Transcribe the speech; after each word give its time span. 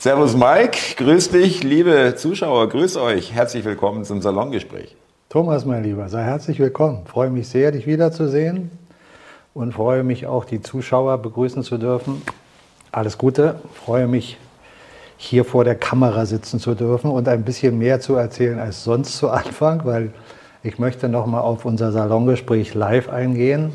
Servus 0.00 0.36
Mike, 0.36 0.78
grüß 0.96 1.30
dich, 1.30 1.64
liebe 1.64 2.14
Zuschauer, 2.16 2.68
grüß 2.68 2.98
euch. 2.98 3.34
Herzlich 3.34 3.64
willkommen 3.64 4.04
zum 4.04 4.22
Salongespräch. 4.22 4.94
Thomas, 5.28 5.64
mein 5.64 5.82
Lieber, 5.82 6.08
sei 6.08 6.22
herzlich 6.22 6.60
willkommen. 6.60 7.04
freue 7.04 7.30
mich 7.30 7.48
sehr, 7.48 7.72
dich 7.72 7.84
wiederzusehen 7.88 8.70
und 9.54 9.74
freue 9.74 10.04
mich 10.04 10.28
auch, 10.28 10.44
die 10.44 10.60
Zuschauer 10.60 11.18
begrüßen 11.18 11.64
zu 11.64 11.78
dürfen. 11.78 12.22
Alles 12.92 13.18
Gute, 13.18 13.56
freue 13.74 14.06
mich, 14.06 14.38
hier 15.16 15.44
vor 15.44 15.64
der 15.64 15.74
Kamera 15.74 16.26
sitzen 16.26 16.60
zu 16.60 16.76
dürfen 16.76 17.10
und 17.10 17.26
ein 17.26 17.42
bisschen 17.42 17.76
mehr 17.76 17.98
zu 17.98 18.14
erzählen 18.14 18.60
als 18.60 18.84
sonst 18.84 19.18
zu 19.18 19.30
Anfang, 19.30 19.84
weil 19.84 20.12
ich 20.62 20.78
möchte 20.78 21.08
noch 21.08 21.26
mal 21.26 21.40
auf 21.40 21.64
unser 21.64 21.90
Salongespräch 21.90 22.72
live 22.74 23.08
eingehen. 23.08 23.72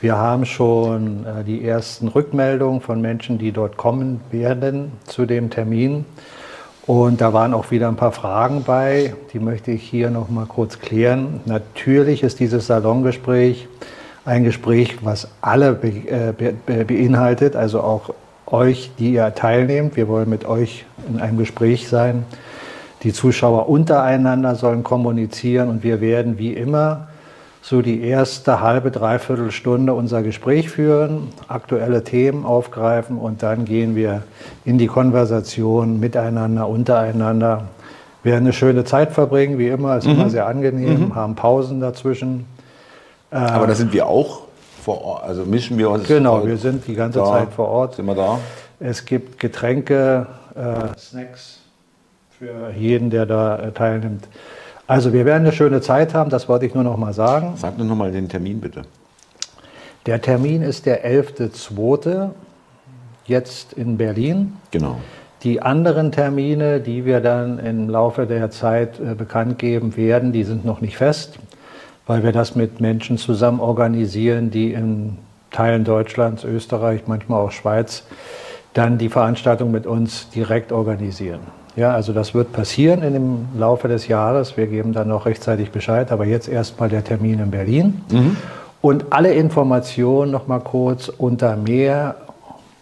Wir 0.00 0.16
haben 0.16 0.44
schon 0.46 1.26
äh, 1.26 1.42
die 1.42 1.66
ersten 1.66 2.06
Rückmeldungen 2.06 2.80
von 2.80 3.00
Menschen, 3.00 3.36
die 3.36 3.50
dort 3.50 3.76
kommen 3.76 4.20
werden 4.30 4.92
zu 5.04 5.26
dem 5.26 5.50
Termin. 5.50 6.04
Und 6.86 7.20
da 7.20 7.32
waren 7.32 7.52
auch 7.52 7.72
wieder 7.72 7.88
ein 7.88 7.96
paar 7.96 8.12
Fragen 8.12 8.62
bei, 8.62 9.14
die 9.32 9.40
möchte 9.40 9.72
ich 9.72 9.82
hier 9.82 10.10
noch 10.10 10.30
mal 10.30 10.46
kurz 10.46 10.78
klären. 10.78 11.40
Natürlich 11.46 12.22
ist 12.22 12.38
dieses 12.38 12.68
Salongespräch 12.68 13.66
ein 14.24 14.44
Gespräch, 14.44 14.98
was 15.02 15.26
alle 15.40 15.72
be 15.72 15.88
äh, 15.88 16.32
be 16.32 16.84
beinhaltet, 16.84 17.56
also 17.56 17.80
auch 17.80 18.14
euch, 18.46 18.92
die 19.00 19.14
ihr 19.14 19.34
teilnehmt. 19.34 19.96
Wir 19.96 20.06
wollen 20.06 20.30
mit 20.30 20.44
euch 20.44 20.86
in 21.08 21.20
einem 21.20 21.38
Gespräch 21.38 21.88
sein. 21.88 22.24
Die 23.02 23.12
Zuschauer 23.12 23.68
untereinander 23.68 24.54
sollen 24.54 24.84
kommunizieren 24.84 25.68
und 25.68 25.82
wir 25.82 26.00
werden 26.00 26.38
wie 26.38 26.52
immer 26.52 27.07
so 27.68 27.82
die 27.82 28.00
erste 28.00 28.62
halbe, 28.62 28.90
dreiviertel 28.90 29.50
Stunde 29.50 29.92
unser 29.92 30.22
Gespräch 30.22 30.70
führen, 30.70 31.28
aktuelle 31.48 32.02
Themen 32.02 32.46
aufgreifen 32.46 33.18
und 33.18 33.42
dann 33.42 33.66
gehen 33.66 33.94
wir 33.94 34.22
in 34.64 34.78
die 34.78 34.86
Konversation 34.86 36.00
miteinander, 36.00 36.66
untereinander. 36.66 37.68
Wir 38.22 38.32
werden 38.32 38.44
eine 38.44 38.54
schöne 38.54 38.84
Zeit 38.84 39.12
verbringen, 39.12 39.58
wie 39.58 39.68
immer, 39.68 39.98
ist 39.98 40.06
mhm. 40.06 40.12
immer 40.12 40.30
sehr 40.30 40.46
angenehm, 40.46 41.08
mhm. 41.08 41.14
haben 41.14 41.34
Pausen 41.34 41.78
dazwischen. 41.80 42.46
Aber 43.30 43.66
da 43.66 43.74
sind 43.74 43.92
wir 43.92 44.06
auch 44.06 44.44
vor 44.82 45.04
Ort, 45.04 45.24
also 45.24 45.44
mischen 45.44 45.76
wir 45.76 45.90
uns. 45.90 46.08
Genau, 46.08 46.46
wir 46.46 46.56
sind 46.56 46.86
die 46.86 46.94
ganze 46.94 47.18
da, 47.18 47.26
Zeit 47.26 47.52
vor 47.52 47.68
Ort. 47.68 47.96
Sind 47.96 48.06
wir 48.06 48.14
da? 48.14 48.38
Es 48.80 49.04
gibt 49.04 49.38
Getränke, 49.38 50.26
äh, 50.54 50.98
Snacks 50.98 51.58
für 52.38 52.70
jeden, 52.74 53.10
der 53.10 53.26
da 53.26 53.58
äh, 53.58 53.72
teilnimmt. 53.72 54.26
Also 54.88 55.12
wir 55.12 55.26
werden 55.26 55.42
eine 55.42 55.52
schöne 55.52 55.82
Zeit 55.82 56.14
haben, 56.14 56.30
das 56.30 56.48
wollte 56.48 56.64
ich 56.64 56.74
nur 56.74 56.82
noch 56.82 56.96
mal 56.96 57.12
sagen. 57.12 57.52
Sag 57.56 57.76
nur 57.76 57.86
noch 57.86 57.94
mal 57.94 58.10
den 58.10 58.30
Termin 58.30 58.58
bitte. 58.58 58.82
Der 60.06 60.22
Termin 60.22 60.62
ist 60.62 60.86
der 60.86 61.06
11.2. 61.06 62.30
jetzt 63.26 63.74
in 63.74 63.98
Berlin. 63.98 64.54
Genau. 64.70 64.96
Die 65.42 65.60
anderen 65.60 66.10
Termine, 66.10 66.80
die 66.80 67.04
wir 67.04 67.20
dann 67.20 67.58
im 67.58 67.90
Laufe 67.90 68.26
der 68.26 68.50
Zeit 68.50 68.98
äh, 68.98 69.14
bekannt 69.14 69.58
geben 69.58 69.94
werden, 69.94 70.32
die 70.32 70.42
sind 70.42 70.64
noch 70.64 70.80
nicht 70.80 70.96
fest, 70.96 71.38
weil 72.06 72.22
wir 72.22 72.32
das 72.32 72.56
mit 72.56 72.80
Menschen 72.80 73.18
zusammen 73.18 73.60
organisieren, 73.60 74.50
die 74.50 74.72
in 74.72 75.18
Teilen 75.50 75.84
Deutschlands, 75.84 76.44
Österreich, 76.44 77.02
manchmal 77.06 77.42
auch 77.42 77.52
Schweiz, 77.52 78.04
dann 78.72 78.96
die 78.96 79.10
Veranstaltung 79.10 79.70
mit 79.70 79.86
uns 79.86 80.30
direkt 80.30 80.72
organisieren. 80.72 81.40
Ja, 81.78 81.92
also 81.92 82.12
das 82.12 82.34
wird 82.34 82.52
passieren 82.52 83.02
in 83.04 83.12
dem 83.12 83.46
Laufe 83.56 83.86
des 83.86 84.08
Jahres. 84.08 84.56
Wir 84.56 84.66
geben 84.66 84.92
dann 84.92 85.06
noch 85.06 85.26
rechtzeitig 85.26 85.70
Bescheid, 85.70 86.10
aber 86.10 86.24
jetzt 86.24 86.48
erstmal 86.48 86.88
der 86.88 87.04
Termin 87.04 87.38
in 87.38 87.52
Berlin. 87.52 88.02
Mhm. 88.10 88.36
Und 88.80 89.04
alle 89.10 89.32
Informationen 89.32 90.32
noch 90.32 90.48
mal 90.48 90.58
kurz 90.58 91.08
unter 91.08 91.54
mehr 91.54 92.16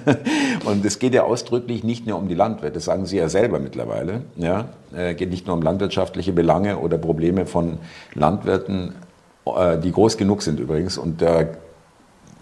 Und 0.65 0.85
es 0.85 1.01
geht 1.01 1.13
ja 1.13 1.25
ausdrücklich 1.25 1.83
nicht 1.83 2.07
nur 2.07 2.19
um 2.19 2.29
die 2.29 2.37
Landwirte, 2.37 2.75
das 2.75 2.85
sagen 2.85 3.05
sie 3.05 3.17
ja 3.17 3.29
selber 3.29 3.59
mittlerweile. 3.59 4.21
Ja, 4.37 4.67
äh, 4.95 5.15
geht 5.15 5.31
nicht 5.31 5.49
nur 5.49 5.57
um 5.57 5.63
landwirtschaftliche 5.63 6.33
Belange 6.33 6.79
oder 6.79 6.99
Probleme 6.99 7.47
von 7.47 7.79
Landwirten, 8.15 8.95
äh, 9.45 9.77
die 9.79 9.91
groß 9.91 10.19
genug 10.19 10.43
sind 10.43 10.61
übrigens. 10.61 10.99
Und 10.99 11.21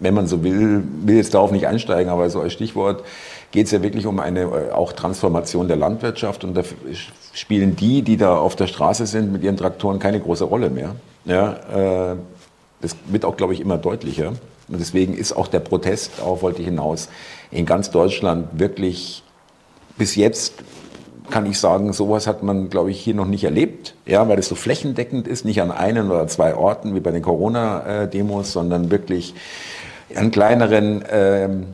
wenn 0.01 0.13
man 0.13 0.27
so 0.27 0.45
will, 0.45 0.85
will 1.05 1.17
jetzt 1.17 1.33
darauf 1.33 1.51
nicht 1.51 1.67
einsteigen, 1.67 2.13
aber 2.13 2.29
so 2.29 2.43
als 2.43 2.53
Stichwort, 2.53 3.05
geht 3.53 3.67
es 3.67 3.73
ja 3.73 3.83
wirklich 3.83 4.05
um 4.05 4.21
eine 4.21 4.43
äh, 4.43 4.73
auch 4.73 4.93
Transformation 4.93 5.67
der 5.67 5.79
Landwirtschaft 5.79 6.45
und 6.45 6.55
da 6.55 6.63
spielen 7.33 7.75
die, 7.75 8.03
die 8.03 8.19
da 8.19 8.37
auf 8.37 8.55
der 8.55 8.67
Straße 8.67 9.07
sind 9.07 9.33
mit 9.33 9.43
ihren 9.43 9.57
Traktoren 9.57 9.99
keine 9.99 10.21
große 10.21 10.45
Rolle 10.45 10.69
mehr. 10.69 10.97
Ja, 11.25 12.13
äh, 12.13 12.17
das 12.85 12.97
wird 13.07 13.25
auch, 13.25 13.37
glaube 13.37 13.55
ich, 13.55 13.61
immer 13.61 13.79
deutlicher. 13.79 14.35
Und 14.69 14.81
deswegen 14.81 15.15
ist 15.15 15.33
auch 15.33 15.49
der 15.49 15.61
Protest, 15.61 16.13
darauf 16.19 16.43
wollte 16.43 16.61
ich 16.61 16.69
hinaus, 16.69 17.09
in 17.51 17.67
ganz 17.67 17.91
Deutschland 17.91 18.49
wirklich 18.59 19.23
bis 19.99 20.17
jetzt 20.17 20.55
kann 21.31 21.47
ich 21.47 21.59
sagen, 21.59 21.93
sowas 21.93 22.27
hat 22.27 22.43
man, 22.43 22.69
glaube 22.69 22.91
ich, 22.91 23.01
hier 23.01 23.15
noch 23.15 23.27
nicht 23.27 23.45
erlebt, 23.45 23.95
ja, 24.05 24.29
weil 24.29 24.39
es 24.39 24.49
so 24.49 24.55
flächendeckend 24.55 25.27
ist, 25.27 25.45
nicht 25.45 25.63
an 25.63 25.71
einen 25.71 26.11
oder 26.11 26.27
zwei 26.27 26.55
Orten 26.55 26.95
wie 26.95 27.01
bei 27.01 27.13
den 27.13 27.23
Corona-Demos, 27.23 28.53
sondern 28.53 28.91
wirklich 28.91 29.35
an 30.15 30.31
kleineren 30.31 31.03
ähm, 31.11 31.67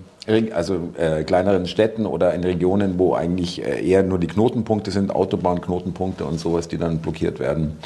also 0.53 0.91
äh, 0.97 1.25
kleineren 1.25 1.66
Städten 1.66 2.06
oder 2.06 2.34
in 2.34 2.44
Regionen, 2.44 2.98
wo 2.98 3.15
eigentlich 3.15 3.65
äh, 3.65 3.84
eher 3.84 4.03
nur 4.03 4.19
die 4.19 4.28
Knotenpunkte 4.28 4.91
sind, 4.91 5.10
Autobahnknotenpunkte 5.10 6.25
und 6.25 6.38
sowas, 6.38 6.69
die 6.69 6.78
dann 6.78 6.98
blockiert 6.98 7.41
werden. 7.41 7.78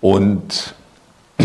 Und 0.00 0.74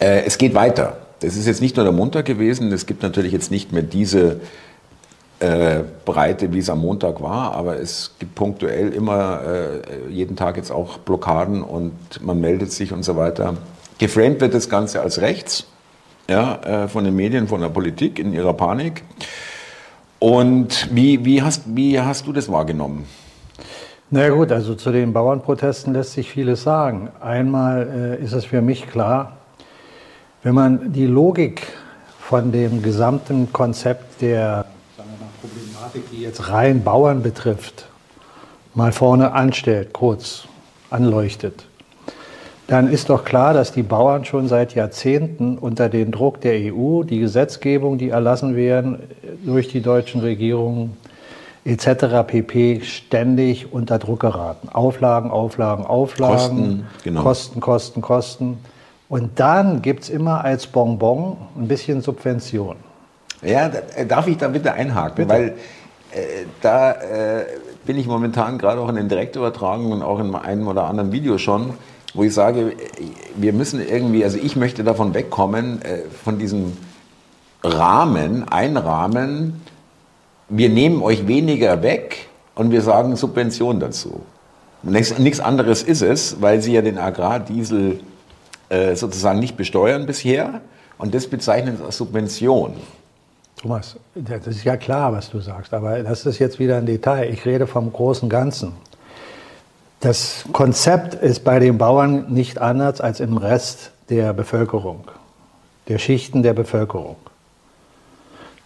äh, 0.00 0.24
es 0.24 0.38
geht 0.38 0.54
weiter. 0.54 0.96
Das 1.20 1.36
ist 1.36 1.46
jetzt 1.46 1.60
nicht 1.60 1.76
nur 1.76 1.84
der 1.84 1.92
Montag 1.92 2.24
gewesen, 2.24 2.72
es 2.72 2.86
gibt 2.86 3.02
natürlich 3.02 3.32
jetzt 3.32 3.50
nicht 3.50 3.72
mehr 3.72 3.82
diese 3.82 4.40
äh, 5.38 5.80
Breite, 6.04 6.52
wie 6.52 6.58
es 6.58 6.70
am 6.70 6.80
Montag 6.80 7.22
war, 7.22 7.54
aber 7.54 7.78
es 7.78 8.14
gibt 8.18 8.34
punktuell 8.34 8.92
immer 8.92 9.40
äh, 9.42 10.10
jeden 10.10 10.36
Tag 10.36 10.56
jetzt 10.56 10.70
auch 10.70 10.98
Blockaden 10.98 11.62
und 11.62 11.92
man 12.20 12.40
meldet 12.40 12.72
sich 12.72 12.92
und 12.92 13.02
so 13.04 13.16
weiter. 13.16 13.54
Geframed 13.98 14.40
wird 14.40 14.54
das 14.54 14.68
Ganze 14.68 15.02
als 15.02 15.20
rechts 15.20 15.66
ja, 16.28 16.84
äh, 16.84 16.88
von 16.88 17.04
den 17.04 17.16
Medien, 17.16 17.48
von 17.48 17.60
der 17.60 17.68
Politik 17.68 18.18
in 18.18 18.32
ihrer 18.32 18.54
Panik. 18.54 19.02
Und 20.18 20.88
wie, 20.94 21.24
wie, 21.24 21.42
hast, 21.42 21.62
wie 21.66 22.00
hast 22.00 22.26
du 22.26 22.32
das 22.32 22.50
wahrgenommen? 22.50 23.06
Na 24.10 24.28
gut, 24.28 24.52
also 24.52 24.74
zu 24.74 24.90
den 24.90 25.12
Bauernprotesten 25.12 25.92
lässt 25.92 26.12
sich 26.12 26.30
vieles 26.30 26.62
sagen. 26.62 27.10
Einmal 27.20 28.18
äh, 28.20 28.24
ist 28.24 28.32
es 28.32 28.44
für 28.44 28.60
mich 28.60 28.88
klar, 28.88 29.38
wenn 30.42 30.54
man 30.54 30.92
die 30.92 31.06
Logik 31.06 31.66
von 32.18 32.52
dem 32.52 32.82
gesamten 32.82 33.52
Konzept 33.52 34.22
der 34.22 34.66
Problematik, 35.40 36.10
die 36.12 36.22
jetzt 36.22 36.48
rein 36.50 36.82
Bauern 36.82 37.22
betrifft, 37.22 37.86
mal 38.74 38.92
vorne 38.92 39.32
anstellt, 39.32 39.92
kurz 39.92 40.44
anleuchtet, 40.90 41.66
dann 42.68 42.88
ist 42.88 43.10
doch 43.10 43.24
klar, 43.24 43.52
dass 43.52 43.72
die 43.72 43.82
Bauern 43.82 44.24
schon 44.24 44.46
seit 44.46 44.76
Jahrzehnten 44.76 45.58
unter 45.58 45.88
dem 45.88 46.12
Druck 46.12 46.40
der 46.40 46.72
EU, 46.72 47.02
die 47.02 47.18
Gesetzgebung, 47.18 47.98
die 47.98 48.10
erlassen 48.10 48.54
werden 48.54 49.00
durch 49.44 49.66
die 49.66 49.80
deutschen 49.80 50.20
Regierungen, 50.20 50.96
etc. 51.64 52.24
pp. 52.26 52.80
ständig 52.82 53.72
unter 53.72 53.98
Druck 53.98 54.20
geraten. 54.20 54.68
Auflagen, 54.68 55.30
Auflagen, 55.30 55.84
Auflagen, 55.84 56.36
Kosten, 56.36 56.86
genau. 57.02 57.22
Kosten, 57.22 57.60
Kosten, 57.60 58.00
Kosten. 58.02 58.58
Und 59.10 59.40
dann 59.40 59.82
gibt 59.82 60.04
es 60.04 60.08
immer 60.08 60.44
als 60.44 60.68
Bonbon 60.68 61.36
ein 61.58 61.66
bisschen 61.66 62.00
Subvention. 62.00 62.76
Ja, 63.42 63.68
da- 63.68 63.80
äh, 63.96 64.06
darf 64.06 64.28
ich 64.28 64.36
da 64.38 64.46
bitte 64.46 64.72
einhaken? 64.72 65.28
Weil 65.28 65.48
äh, 66.12 66.44
da 66.62 66.92
äh, 66.92 67.44
bin 67.84 67.98
ich 67.98 68.06
momentan 68.06 68.56
gerade 68.56 68.80
auch 68.80 68.88
in 68.88 68.94
den 68.94 69.08
Direktübertragungen 69.08 69.94
und 69.94 70.02
auch 70.04 70.20
in 70.20 70.32
einem 70.36 70.68
oder 70.68 70.84
anderen 70.84 71.10
Video 71.10 71.38
schon, 71.38 71.74
wo 72.14 72.22
ich 72.22 72.32
sage, 72.32 72.70
äh, 72.70 72.74
wir 73.34 73.52
müssen 73.52 73.84
irgendwie, 73.86 74.22
also 74.22 74.38
ich 74.40 74.54
möchte 74.54 74.84
davon 74.84 75.12
wegkommen, 75.12 75.82
äh, 75.82 76.02
von 76.24 76.38
diesem 76.38 76.76
Rahmen, 77.64 78.48
einrahmen, 78.48 79.60
wir 80.48 80.68
nehmen 80.68 81.02
euch 81.02 81.26
weniger 81.26 81.82
weg 81.82 82.28
und 82.54 82.70
wir 82.70 82.82
sagen 82.82 83.16
Subvention 83.16 83.80
dazu. 83.80 84.20
Nichts, 84.84 85.18
nichts 85.18 85.40
anderes 85.40 85.82
ist 85.82 86.00
es, 86.02 86.40
weil 86.40 86.60
sie 86.62 86.74
ja 86.74 86.82
den 86.82 86.96
Agrardiesel 86.96 87.98
äh, 88.70 88.96
sozusagen 88.96 89.38
nicht 89.38 89.56
besteuern 89.56 90.06
bisher 90.06 90.60
und 90.96 91.14
das 91.14 91.26
bezeichnen 91.26 91.76
sie 91.76 91.84
als 91.84 91.96
Subvention. 91.98 92.74
Thomas, 93.60 93.96
das 94.14 94.46
ist 94.46 94.64
ja 94.64 94.78
klar, 94.78 95.12
was 95.12 95.28
du 95.28 95.40
sagst, 95.40 95.74
aber 95.74 96.02
das 96.02 96.24
ist 96.24 96.38
jetzt 96.38 96.58
wieder 96.58 96.78
ein 96.78 96.86
Detail. 96.86 97.30
Ich 97.30 97.44
rede 97.44 97.66
vom 97.66 97.92
großen 97.92 98.28
Ganzen. 98.28 98.72
Das 100.00 100.44
Konzept 100.52 101.14
ist 101.14 101.44
bei 101.44 101.58
den 101.58 101.76
Bauern 101.76 102.32
nicht 102.32 102.58
anders 102.58 103.00
als 103.02 103.20
im 103.20 103.36
Rest 103.36 103.90
der 104.08 104.32
Bevölkerung, 104.32 105.08
der 105.88 105.98
Schichten 105.98 106.42
der 106.42 106.54
Bevölkerung. 106.54 107.16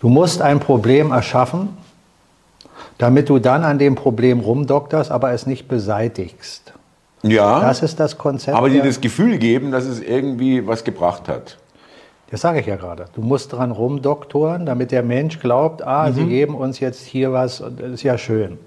Du 0.01 0.11
musst 0.11 0.43
ein 0.43 0.61
Problem 0.61 1.13
erschaffen, 1.13 1.71
damit 2.99 3.31
du 3.31 3.39
dann 3.39 3.65
an 3.65 3.79
dem 3.79 3.95
Problem 3.95 4.41
rumdokterst, 4.41 5.11
aber 5.11 5.33
es 5.33 5.47
nicht 5.47 5.67
beseitigst. 5.67 6.74
Ja, 7.25 7.61
Das 7.61 7.83
ist 7.83 7.99
das 8.01 8.19
Konzept. 8.19 8.57
aber 8.57 8.69
die 8.71 8.81
das 8.81 9.01
Gefühl 9.01 9.39
geben, 9.39 9.73
dass 9.73 9.85
es 9.85 10.01
irgendwie 10.01 10.67
was 10.67 10.85
gebracht 10.85 11.29
hat. 11.29 11.59
Das 12.31 12.41
sage 12.41 12.61
ich 12.61 12.67
ja 12.67 12.77
gerade. 12.77 13.07
Du 13.15 13.21
musst 13.23 13.53
dran 13.53 13.71
rumdoktoren, 13.71 14.67
damit 14.67 14.91
der 14.91 15.03
Mensch 15.03 15.39
glaubt, 15.41 15.87
ah, 15.87 16.11
sie 16.13 16.25
geben 16.27 16.55
uns 16.55 16.81
jetzt 16.81 17.03
hier 17.05 17.33
was, 17.33 17.61
und 17.61 17.81
das 17.81 17.91
ist 17.93 18.03
ja 18.03 18.19
schön. 18.19 18.59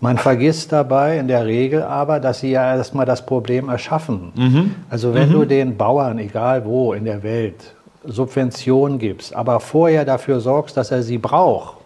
Man 0.00 0.18
vergisst 0.18 0.72
dabei 0.72 1.18
in 1.18 1.28
der 1.28 1.46
Regel 1.46 1.82
aber, 1.82 2.18
dass 2.20 2.40
sie 2.40 2.50
ja 2.50 2.74
erstmal 2.76 3.06
das 3.06 3.24
Problem 3.24 3.68
erschaffen. 3.68 4.74
Also 4.90 5.14
wenn 5.14 5.30
du 5.30 5.44
den 5.44 5.76
Bauern, 5.76 6.18
egal 6.18 6.64
wo 6.64 6.92
in 6.92 7.04
der 7.04 7.22
Welt, 7.22 7.74
Subventionen 8.04 8.98
gibst, 8.98 9.34
aber 9.34 9.60
vorher 9.60 10.04
dafür 10.04 10.40
sorgst, 10.40 10.76
dass 10.76 10.90
er 10.90 11.02
sie 11.02 11.18
braucht, 11.18 11.76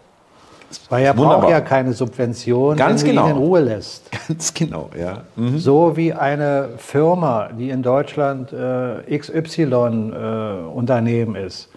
weil 0.89 1.03
er 1.05 1.17
Wunderbar. 1.17 1.39
braucht 1.41 1.51
ja 1.51 1.61
keine 1.61 1.93
Subvention, 1.93 2.75
Ganz 2.75 3.03
wenn 3.03 3.11
genau. 3.11 3.25
ihn 3.25 3.31
in 3.31 3.37
Ruhe 3.37 3.59
lässt. 3.61 4.09
Ganz 4.27 4.53
genau, 4.53 4.89
ja. 4.99 5.19
So 5.57 5.95
wie 5.97 6.13
eine 6.13 6.69
Firma, 6.77 7.49
die 7.57 7.69
in 7.69 7.83
Deutschland 7.83 8.51
äh, 8.53 9.17
XY-Unternehmen 9.17 11.35
ist, 11.35 11.69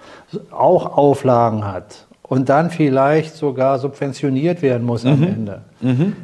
auch 0.51 0.97
Auflagen 0.97 1.67
hat 1.67 2.07
und 2.23 2.49
dann 2.49 2.71
vielleicht 2.71 3.35
sogar 3.35 3.79
subventioniert 3.79 4.63
werden 4.63 4.87
muss 4.87 5.05
Mhm. 5.05 5.11
am 5.13 5.23
Ende, 5.25 5.61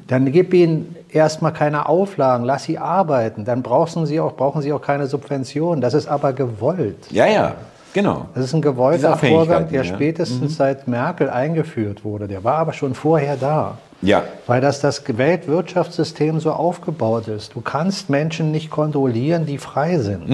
dann 0.06 0.30
gib 0.32 0.54
ihnen 0.54 0.94
erstmal 1.10 1.52
keine 1.52 1.88
Auflagen, 1.88 2.44
lass 2.44 2.64
sie 2.64 2.78
arbeiten, 2.78 3.44
dann 3.44 3.62
brauchen 3.62 4.06
sie 4.06 4.20
auch, 4.20 4.34
brauchen 4.36 4.62
sie 4.62 4.72
auch 4.72 4.82
keine 4.82 5.06
Subvention. 5.06 5.80
Das 5.80 5.94
ist 5.94 6.06
aber 6.08 6.32
gewollt. 6.32 7.06
Ja, 7.10 7.26
ja, 7.26 7.54
genau. 7.96 8.26
Das 8.34 8.44
ist 8.44 8.52
ein 8.54 8.62
gewollter 8.62 9.16
Vorgang, 9.16 9.68
der 9.68 9.82
ja. 9.82 9.90
Mhm. 9.90 9.96
spätestens 9.96 10.56
seit 10.56 10.86
Merkel 10.86 11.28
eingeführt 11.30 12.04
wurde. 12.04 12.28
Der 12.28 12.44
war 12.44 12.58
aber 12.58 12.72
schon 12.72 12.94
vorher 12.94 13.36
da. 13.36 13.78
Ja, 14.02 14.24
Weil 14.46 14.60
das 14.60 14.80
das 14.80 15.02
Weltwirtschaftssystem 15.06 16.38
so 16.38 16.52
aufgebaut 16.52 17.28
ist. 17.28 17.54
Du 17.54 17.62
kannst 17.62 18.10
Menschen 18.10 18.52
nicht 18.52 18.70
kontrollieren, 18.70 19.46
die 19.46 19.56
frei 19.58 19.98
sind. 19.98 20.28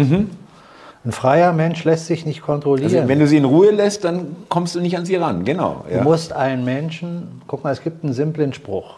Ein 1.04 1.12
freier 1.12 1.52
Mensch 1.52 1.84
lässt 1.84 2.06
sich 2.06 2.26
nicht 2.26 2.42
kontrollieren. 2.42 2.92
also 2.94 3.08
wenn 3.08 3.18
du 3.20 3.26
sie 3.26 3.36
in 3.36 3.44
Ruhe 3.44 3.70
lässt, 3.70 4.04
dann 4.04 4.36
kommst 4.48 4.74
du 4.74 4.80
nicht 4.80 4.96
an 4.96 5.04
sie 5.04 5.16
ran, 5.16 5.44
genau. 5.44 5.84
du 5.88 5.96
Ja. 5.96 6.02
musst 6.02 6.32
einen 6.32 6.64
Menschen, 6.64 7.42
guck 7.46 7.64
mal, 7.64 7.72
es 7.72 7.82
gibt 7.82 8.04
einen 8.04 8.12
simplen 8.12 8.52
Spruch. 8.52 8.96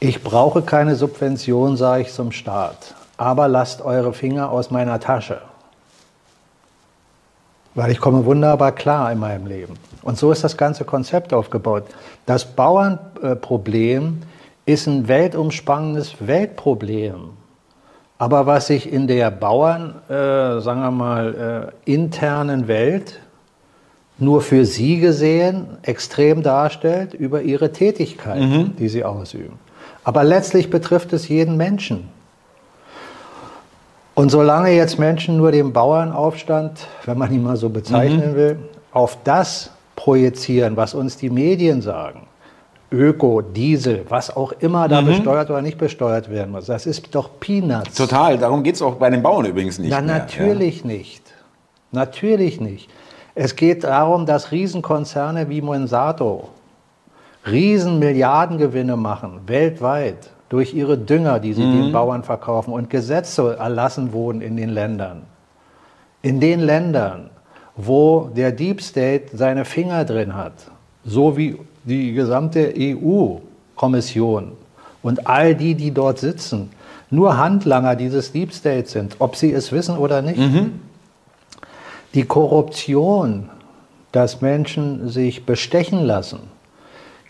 Ich 0.00 0.22
brauche 0.22 0.62
keine 0.62 0.96
Subvention, 0.96 1.76
sage 1.76 2.02
ich 2.02 2.12
zum 2.12 2.32
Staat, 2.32 2.94
aber 3.18 3.48
lasst 3.48 3.82
eure 3.82 4.12
Finger 4.14 4.50
aus 4.50 4.70
meiner 4.70 4.98
Tasche. 5.00 5.42
Weil 7.74 7.92
ich 7.92 8.00
komme 8.00 8.24
wunderbar 8.24 8.72
klar 8.72 9.12
in 9.12 9.18
meinem 9.18 9.46
Leben. 9.46 9.74
Und 10.02 10.18
so 10.18 10.32
ist 10.32 10.42
das 10.42 10.56
ganze 10.56 10.84
Konzept 10.84 11.32
aufgebaut. 11.32 11.84
Das 12.26 12.44
Bauernproblem 12.44 14.18
ist 14.66 14.86
ein 14.86 15.08
weltumspannendes 15.08 16.26
Weltproblem. 16.26 17.30
Aber 18.18 18.46
was 18.46 18.66
sich 18.66 18.92
in 18.92 19.06
der 19.06 19.30
Bauern, 19.30 19.94
äh, 20.08 20.60
sagen 20.60 20.80
wir 20.80 20.90
mal, 20.90 21.72
äh, 21.86 21.90
internen 21.90 22.68
Welt 22.68 23.20
nur 24.18 24.42
für 24.42 24.66
sie 24.66 25.00
gesehen 25.00 25.78
extrem 25.82 26.42
darstellt 26.42 27.14
über 27.14 27.40
ihre 27.40 27.72
Tätigkeiten, 27.72 28.76
die 28.78 28.88
sie 28.88 29.04
ausüben. 29.04 29.58
Aber 30.04 30.24
letztlich 30.24 30.68
betrifft 30.68 31.12
es 31.14 31.28
jeden 31.28 31.56
Menschen. 31.56 32.08
Und 34.14 34.30
solange 34.30 34.70
jetzt 34.70 34.98
Menschen 34.98 35.36
nur 35.36 35.52
den 35.52 35.72
Bauernaufstand, 35.72 36.86
wenn 37.04 37.18
man 37.18 37.32
ihn 37.32 37.42
mal 37.42 37.56
so 37.56 37.68
bezeichnen 37.68 38.34
will, 38.34 38.58
auf 38.92 39.18
das 39.24 39.70
projizieren, 39.96 40.76
was 40.76 40.94
uns 40.94 41.16
die 41.16 41.30
Medien 41.30 41.80
sagen, 41.80 42.26
Öko, 42.92 43.40
Diesel, 43.40 44.04
was 44.08 44.34
auch 44.34 44.52
immer 44.58 44.88
da 44.88 45.00
besteuert 45.00 45.48
oder 45.48 45.62
nicht 45.62 45.78
besteuert 45.78 46.28
werden 46.28 46.50
muss, 46.50 46.66
das 46.66 46.86
ist 46.86 47.14
doch 47.14 47.30
Peanuts. 47.38 47.94
Total, 47.94 48.36
darum 48.36 48.64
geht 48.64 48.74
es 48.74 48.82
auch 48.82 48.96
bei 48.96 49.10
den 49.10 49.22
Bauern 49.22 49.46
übrigens 49.46 49.78
nicht. 49.78 49.90
Na, 49.90 50.00
mehr, 50.00 50.18
natürlich 50.18 50.84
nicht. 50.84 51.22
Natürlich 51.92 52.60
nicht. 52.60 52.90
Es 53.34 53.54
geht 53.54 53.84
darum, 53.84 54.26
dass 54.26 54.50
Riesenkonzerne 54.50 55.48
wie 55.48 55.62
Monsanto 55.62 56.48
Riesenmilliardengewinne 57.46 58.96
machen, 58.96 59.40
weltweit, 59.46 60.30
durch 60.50 60.74
ihre 60.74 60.98
Dünger, 60.98 61.40
die 61.40 61.54
sie 61.54 61.62
Mhm. 61.64 61.82
den 61.82 61.92
Bauern 61.92 62.22
verkaufen 62.22 62.74
und 62.74 62.90
Gesetze 62.90 63.56
erlassen 63.58 64.12
wurden 64.12 64.42
in 64.42 64.56
den 64.58 64.68
Ländern. 64.70 65.22
In 66.22 66.38
den 66.40 66.60
Ländern, 66.60 67.30
wo 67.76 68.30
der 68.36 68.52
Deep 68.52 68.82
State 68.82 69.34
seine 69.34 69.64
Finger 69.64 70.04
drin 70.04 70.34
hat, 70.34 70.52
so 71.04 71.36
wie 71.38 71.56
die 71.84 72.12
gesamte 72.12 72.74
EU-Kommission 72.76 74.52
und 75.02 75.26
all 75.26 75.54
die, 75.54 75.74
die 75.74 75.92
dort 75.92 76.18
sitzen, 76.18 76.70
nur 77.10 77.38
Handlanger 77.38 77.96
dieses 77.96 78.32
Deep 78.32 78.52
State 78.52 78.88
sind, 78.88 79.16
ob 79.18 79.36
sie 79.36 79.52
es 79.52 79.72
wissen 79.72 79.96
oder 79.96 80.20
nicht. 80.20 80.38
Die 82.14 82.24
Korruption, 82.24 83.48
dass 84.12 84.40
Menschen 84.40 85.08
sich 85.08 85.46
bestechen 85.46 86.00
lassen, 86.04 86.40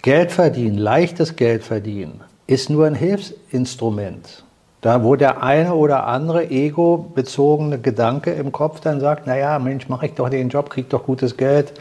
Geld 0.02 0.32
verdienen, 0.32 0.78
leichtes 0.78 1.36
Geld 1.36 1.62
verdienen, 1.62 2.20
ist 2.50 2.68
nur 2.68 2.86
ein 2.86 2.94
Hilfsinstrument. 2.94 4.44
Da, 4.80 5.04
wo 5.04 5.14
der 5.14 5.42
eine 5.42 5.74
oder 5.74 6.06
andere 6.06 6.50
ego-bezogene 6.50 7.78
Gedanke 7.78 8.32
im 8.32 8.50
Kopf 8.50 8.80
dann 8.80 8.98
sagt, 8.98 9.26
naja, 9.26 9.58
Mensch, 9.58 9.88
mache 9.88 10.06
ich 10.06 10.14
doch 10.14 10.28
den 10.28 10.48
Job, 10.48 10.70
krieg 10.70 10.88
doch 10.88 11.04
gutes 11.04 11.36
Geld, 11.36 11.74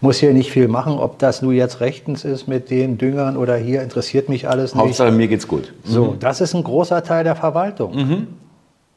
muss 0.00 0.18
hier 0.18 0.32
nicht 0.32 0.52
viel 0.52 0.68
machen, 0.68 0.98
ob 0.98 1.18
das 1.18 1.42
nur 1.42 1.52
jetzt 1.52 1.80
rechtens 1.80 2.24
ist 2.24 2.46
mit 2.46 2.70
den 2.70 2.98
Düngern 2.98 3.36
oder 3.36 3.56
hier, 3.56 3.82
interessiert 3.82 4.28
mich 4.28 4.48
alles 4.48 4.74
nicht. 4.74 4.84
Hauptsache 4.84 5.10
mir 5.10 5.28
geht's 5.28 5.48
gut. 5.48 5.72
So, 5.82 6.14
das 6.18 6.40
ist 6.40 6.54
ein 6.54 6.62
großer 6.62 7.02
Teil 7.02 7.24
der 7.24 7.36
Verwaltung. 7.36 8.26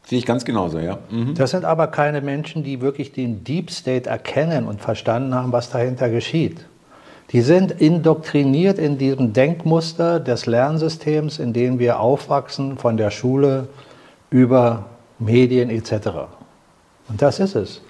Sehe 0.06 0.20
ich 0.20 0.26
ganz 0.26 0.46
genauso, 0.46 0.78
ja. 0.78 1.00
Mhm. 1.10 1.34
Das 1.34 1.52
sind 1.52 1.66
aber 1.66 1.88
keine 1.88 2.22
Menschen, 2.22 2.64
die 2.64 2.82
wirklich 2.82 3.14
den 3.14 3.44
Deep 3.44 3.72
State 3.72 4.08
erkennen 4.08 4.68
und 4.68 4.82
verstanden 4.82 5.34
haben, 5.34 5.52
was 5.52 5.72
dahinter 5.72 6.10
geschieht. 6.10 6.66
Die 7.32 7.42
sind 7.42 7.72
indoktriniert 7.82 8.78
in 8.78 8.98
diesem 8.98 9.34
Denkmuster 9.34 10.20
des 10.20 10.46
Lernsystems, 10.46 11.40
in 11.40 11.54
dem 11.54 11.80
wir 11.80 12.00
aufwachsen, 12.00 12.78
von 12.78 12.98
der 12.98 13.10
Schule 13.10 13.68
über 14.30 14.86
Medien 15.18 15.70
etc. 15.70 16.10
Und 17.10 17.22
das 17.22 17.40
ist 17.40 17.56
es. 17.56 17.82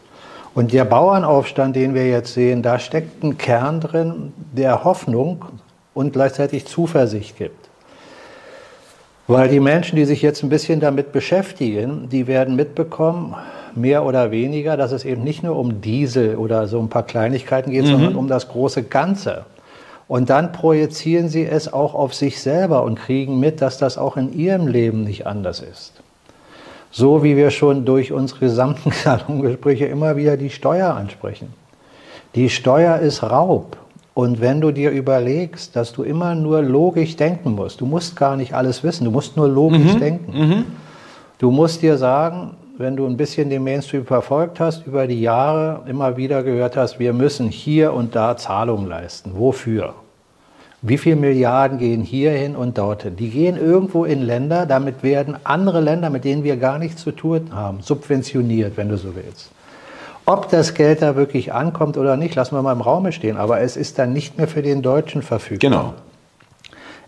Und 0.54 0.72
der 0.72 0.86
Bauernaufstand, 0.86 1.75
den 1.75 1.94
wir 1.94 2.08
jetzt 2.08 2.34
sehen, 2.34 2.62
da 2.62 2.80
steckt 2.80 3.24
ein 3.24 3.38
Kern 3.38 3.82
drin, 3.82 4.32
der 4.54 4.86
Hoffnung 4.86 5.44
und 5.94 6.13
gleichzeitig 6.13 6.65
Zuversicht 6.65 7.38
gibt. 7.38 7.70
Weil 9.27 9.50
die 9.50 9.60
Menschen, 9.60 9.98
die 9.98 10.06
sich 10.06 10.22
jetzt 10.22 10.44
ein 10.44 10.50
bisschen 10.50 10.80
damit 10.80 11.12
beschäftigen, 11.12 12.08
die 12.10 12.27
werden 12.27 12.56
mitbekommen, 12.56 13.36
mehr 13.77 14.05
oder 14.05 14.32
weniger, 14.32 14.77
dass 14.77 14.91
es 14.91 15.05
eben 15.05 15.24
nicht 15.24 15.44
nur 15.44 15.55
um 15.55 15.82
Diesel 15.82 16.36
oder 16.36 16.67
so 16.67 16.79
ein 16.79 16.89
paar 16.89 17.03
Kleinigkeiten 17.03 17.72
geht, 17.72 17.86
sondern 17.86 18.15
um 18.15 18.27
das 18.27 18.48
große 18.48 18.84
Ganze. 18.84 19.46
Und 20.08 20.29
dann 20.29 20.51
projizieren 20.51 21.29
sie 21.29 21.46
es 21.46 21.72
auch 21.72 21.96
auf 21.96 22.13
sich 22.13 22.41
selber 22.41 22.84
und 22.84 22.96
kriegen 22.96 23.39
mit, 23.39 23.62
dass 23.62 23.77
das 23.77 23.98
auch 23.98 24.17
in 24.17 24.34
ihrem 24.34 24.67
Leben 24.67 25.03
nicht 25.03 25.25
anders 25.25 25.62
ist. 25.62 25.94
So 26.91 27.24
wie 27.24 27.36
wir 27.36 27.50
schon 27.50 27.86
durch 27.86 28.12
unsere 28.12 28.41
gesamten 28.41 28.91
Salongespräche 29.03 29.86
immer 29.86 30.15
wieder 30.15 30.38
die 30.38 30.50
Steuer 30.50 30.94
ansprechen. 30.94 31.53
Die 32.36 32.50
Steuer 32.50 33.00
ist 33.00 33.24
Raub. 33.24 33.77
Und 34.13 34.39
wenn 34.39 34.62
du 34.62 34.72
dir 34.72 34.91
überlegst, 34.91 35.75
dass 35.75 35.91
du 35.91 36.03
immer 36.03 36.36
nur 36.36 36.62
logisch 36.62 37.17
denken 37.17 37.51
musst, 37.51 37.82
du 37.82 37.86
musst 37.86 38.15
gar 38.15 38.38
nicht 38.38 38.53
alles 38.53 38.82
wissen, 38.84 39.03
du 39.03 39.12
musst 39.12 39.36
nur 39.36 39.50
logisch 39.50 39.96
mhm. 39.96 40.00
denken. 40.00 40.38
Mhm. 40.38 40.65
Du 41.38 41.51
musst 41.51 41.82
dir 41.82 41.98
sagen, 41.98 42.55
wenn 42.77 42.96
du 42.98 43.05
ein 43.05 43.17
bisschen 43.17 43.50
den 43.50 43.63
Mainstream 43.63 44.05
verfolgt 44.05 44.60
hast, 44.60 44.86
über 44.86 45.08
die 45.08 45.22
Jahre 45.22 45.84
immer 45.88 46.17
wieder 46.17 46.44
gehört 46.44 46.75
hast, 46.75 47.00
wir 47.00 47.13
müssen 47.13 47.48
hier 47.50 47.94
und 47.94 48.15
da 48.15 48.36
Zahlungen 48.36 48.88
leisten. 48.88 49.32
Wofür? 49.36 49.94
Wie 50.82 50.98
viele 50.98 51.15
Milliarden 51.15 51.79
gehen 51.79 52.01
hierhin 52.01 52.55
und 52.55 52.77
dorthin? 52.77 53.15
Die 53.15 53.29
gehen 53.29 53.58
irgendwo 53.58 54.05
in 54.05 54.22
Länder, 54.22 54.65
damit 54.65 55.03
werden 55.03 55.38
andere 55.44 55.82
Länder, 55.82 56.10
mit 56.10 56.25
denen 56.25 56.44
wir 56.44 56.58
gar 56.58 56.77
nichts 56.77 57.01
zu 57.01 57.12
tun 57.12 57.50
haben, 57.53 57.82
subventioniert, 57.82 58.77
wenn 58.77 58.89
du 58.89 58.98
so 58.98 59.15
willst. 59.15 59.51
Ob 60.27 60.50
das 60.50 60.74
Geld 60.74 61.01
da 61.01 61.15
wirklich 61.15 61.53
ankommt 61.53 61.98
oder 61.98 62.17
nicht, 62.17 62.36
lassen 62.36 62.55
wir 62.55 62.62
mal 62.62 62.74
im 62.74 62.82
Raume 62.82 63.12
stehen. 63.12 63.38
Aber 63.38 63.62
es 63.62 63.77
ist 63.77 63.98
dann 64.00 64.12
nicht 64.12 64.38
mehr 64.38 64.48
für 64.48 64.62
den 64.62 64.82
Deutschen 64.82 65.22
verfügbar. 65.22 65.70
Genau. 65.70 65.94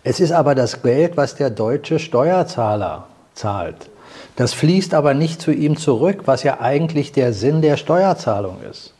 Es 0.02 0.20
ist 0.20 0.32
aber 0.32 0.54
das 0.54 0.82
Geld, 0.82 1.16
was 1.16 1.34
der 1.34 1.50
deutsche 1.50 1.98
Steuerzahler 1.98 3.06
zahlt. 3.34 3.90
Das 4.38 4.54
fließt 4.54 4.94
aber 4.94 5.14
nicht 5.14 5.42
zu 5.42 5.50
ihm 5.50 5.76
zurück, 5.76 6.22
was 6.26 6.44
ja 6.44 6.60
eigentlich 6.60 7.10
der 7.10 7.32
Sinn 7.32 7.60
der 7.60 7.76
Steuerzahlung 7.76 8.58
ist. 8.70 8.94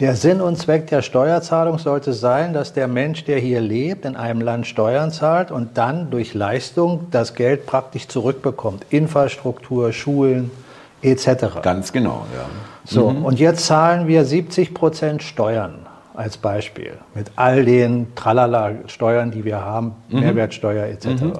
Der 0.00 0.16
Sinn 0.16 0.40
und 0.40 0.58
Zweck 0.58 0.88
der 0.88 1.02
Steuerzahlung 1.02 1.78
sollte 1.78 2.12
sein, 2.12 2.52
dass 2.52 2.72
der 2.72 2.88
Mensch, 2.88 3.22
der 3.22 3.38
hier 3.38 3.60
lebt, 3.60 4.04
in 4.04 4.16
einem 4.16 4.40
Land 4.40 4.66
Steuern 4.66 5.12
zahlt 5.12 5.52
und 5.52 5.78
dann 5.78 6.10
durch 6.10 6.34
Leistung 6.34 7.06
das 7.12 7.34
Geld 7.34 7.64
praktisch 7.64 8.08
zurückbekommt. 8.08 8.86
Infrastruktur, 8.90 9.92
Schulen 9.92 10.50
etc. 11.00 11.62
Ganz 11.62 11.92
genau, 11.92 12.26
ja. 12.34 12.46
So, 12.84 13.10
mhm. 13.10 13.24
und 13.24 13.38
jetzt 13.38 13.66
zahlen 13.66 14.08
wir 14.08 14.24
70 14.24 14.74
Prozent 14.74 15.22
Steuern 15.22 15.86
als 16.12 16.38
Beispiel 16.38 16.94
mit 17.14 17.30
all 17.36 17.64
den 17.64 18.16
Tralala-Steuern, 18.16 19.30
die 19.30 19.44
wir 19.44 19.60
haben, 19.60 19.94
mhm. 20.08 20.20
Mehrwertsteuer 20.20 20.86
etc. 20.86 21.06
Mhm. 21.06 21.32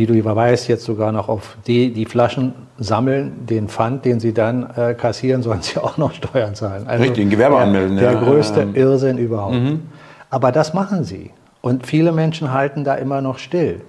Wie 0.00 0.06
du 0.06 0.24
weißt, 0.24 0.66
jetzt 0.68 0.84
sogar 0.84 1.12
noch 1.12 1.28
auf 1.28 1.58
die, 1.66 1.92
die 1.92 2.06
Flaschen 2.06 2.54
sammeln, 2.78 3.44
den 3.44 3.68
Pfand, 3.68 4.06
den 4.06 4.18
sie 4.18 4.32
dann 4.32 4.70
äh, 4.74 4.94
kassieren, 4.94 5.42
sollen 5.46 5.60
sie 5.60 5.76
auch 5.76 5.98
noch 5.98 6.14
Steuern 6.14 6.54
zahlen. 6.54 6.86
Also 6.86 7.02
Richtig, 7.04 7.26
ein 7.26 7.28
Gewerbe 7.28 7.56
der, 7.56 7.64
anmelden. 7.64 7.96
Der 7.98 8.12
ja. 8.12 8.18
größte 8.18 8.68
Irrsinn 8.72 9.18
überhaupt. 9.18 9.56
Mhm. 9.56 9.82
Aber 10.30 10.52
das 10.52 10.72
machen 10.72 11.04
sie. 11.04 11.32
Und 11.60 11.86
viele 11.86 12.12
Menschen 12.12 12.50
halten 12.50 12.82
da 12.82 12.94
immer 12.94 13.20
noch 13.20 13.36
still. 13.36 13.82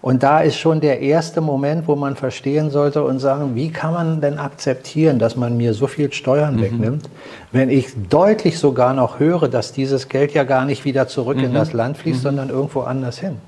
Und 0.00 0.22
da 0.22 0.42
ist 0.42 0.58
schon 0.58 0.80
der 0.80 1.00
erste 1.00 1.40
Moment, 1.40 1.88
wo 1.88 1.96
man 1.96 2.14
verstehen 2.14 2.70
sollte 2.70 3.02
und 3.02 3.18
sagen, 3.18 3.56
wie 3.56 3.70
kann 3.70 3.92
man 3.92 4.20
denn 4.20 4.38
akzeptieren, 4.38 5.18
dass 5.18 5.34
man 5.34 5.56
mir 5.56 5.74
so 5.74 5.88
viel 5.88 6.12
Steuern 6.12 6.54
mhm. 6.54 6.62
wegnimmt, 6.62 7.10
wenn 7.50 7.68
ich 7.68 7.88
deutlich 8.08 8.60
sogar 8.60 8.94
noch 8.94 9.18
höre, 9.18 9.48
dass 9.48 9.72
dieses 9.72 10.08
Geld 10.08 10.34
ja 10.34 10.44
gar 10.44 10.64
nicht 10.64 10.84
wieder 10.84 11.08
zurück 11.08 11.38
mhm. 11.38 11.46
in 11.46 11.54
das 11.54 11.72
Land 11.72 11.96
fließt, 11.96 12.20
mhm. 12.20 12.22
sondern 12.22 12.48
irgendwo 12.50 12.82
anders 12.82 13.18
hin. 13.18 13.38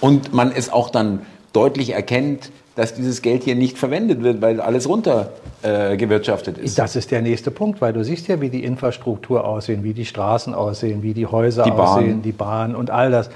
Und 0.00 0.34
man 0.34 0.52
es 0.52 0.70
auch 0.70 0.90
dann 0.90 1.20
deutlich 1.56 1.90
erkennt, 1.90 2.50
dass 2.76 2.94
dieses 2.94 3.22
Geld 3.22 3.44
hier 3.44 3.54
nicht 3.56 3.78
verwendet 3.78 4.22
wird, 4.22 4.42
weil 4.42 4.60
alles 4.60 4.86
runtergewirtschaftet 4.86 6.58
äh, 6.58 6.62
ist. 6.62 6.78
Das 6.78 6.94
ist 6.94 7.10
der 7.10 7.22
nächste 7.22 7.50
Punkt, 7.50 7.80
weil 7.80 7.94
du 7.94 8.04
siehst 8.04 8.28
ja, 8.28 8.40
wie 8.42 8.50
die 8.50 8.62
Infrastruktur 8.62 9.44
aussehen, 9.44 9.82
wie 9.82 9.94
die 9.94 10.04
Straßen 10.04 10.52
aussehen, 10.52 11.02
wie 11.02 11.14
die 11.14 11.26
Häuser 11.26 11.64
die 11.64 11.70
aussehen, 11.72 12.20
die 12.20 12.32
Bahn 12.32 12.76
und 12.76 12.90
all 12.90 13.10
das. 13.10 13.30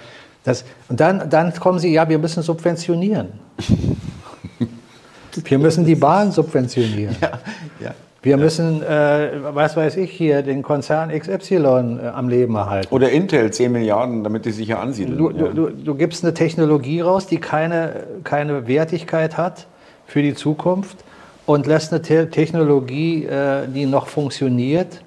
Das, 0.45 0.65
und 0.89 1.01
dann, 1.01 1.29
dann 1.31 1.55
kommen 1.55 1.79
sie, 1.79 1.93
ja, 1.93 2.09
wir 2.09 2.19
müssen 2.19 2.43
subventionieren. 2.43 3.29
wir 5.45 5.59
müssen 5.59 5.85
die 5.87 5.95
Bahn 5.95 6.33
subventionieren. 6.33 7.17
Ja, 7.21 7.33
ja. 7.81 7.95
Wir 8.23 8.37
müssen, 8.37 8.83
äh, 8.83 9.31
was 9.55 9.77
weiß 9.77 9.97
ich 9.97 10.11
hier, 10.11 10.43
den 10.43 10.63
Konzern 10.63 11.11
XY 11.11 11.55
äh, 11.55 12.07
am 12.09 12.29
Leben 12.29 12.55
erhalten. 12.55 12.95
Oder 12.95 13.11
Intel 13.11 13.51
10 13.51 13.73
Milliarden, 13.73 14.25
damit 14.25 14.45
die 14.45 14.51
sich 14.51 14.67
hier 14.67 14.79
ansiedeln. 14.79 15.17
Du, 15.17 15.31
ja. 15.31 15.49
du, 15.49 15.71
du, 15.71 15.95
gibst 15.95 16.23
eine 16.23 16.35
Technologie 16.35 17.01
raus, 17.01 17.27
die 17.27 17.39
keine, 17.39 18.05
keine 18.23 18.69
Wertigkeit 18.69 19.39
hat 19.39 19.67
für 20.07 20.21
die 20.21 20.35
Zukunft 20.35 20.99
und 21.47 21.67
lässt 21.67 21.93
eine 21.93 22.03
Te 22.03 22.29
Technologie, 22.29 23.25
äh, 23.25 23.67
die 23.69 23.87
noch 23.87 24.09
funktioniert, 24.09 25.03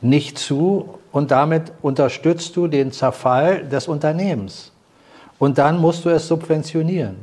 nicht 0.00 0.38
zu 0.38 0.98
und 1.12 1.30
damit 1.30 1.72
unterstützt 1.80 2.56
du 2.56 2.66
den 2.66 2.90
Zerfall 2.90 3.64
des 3.64 3.86
Unternehmens. 3.86 4.72
Und 5.38 5.58
dann 5.58 5.78
musst 5.78 6.04
du 6.04 6.08
es 6.08 6.26
subventionieren. 6.26 7.16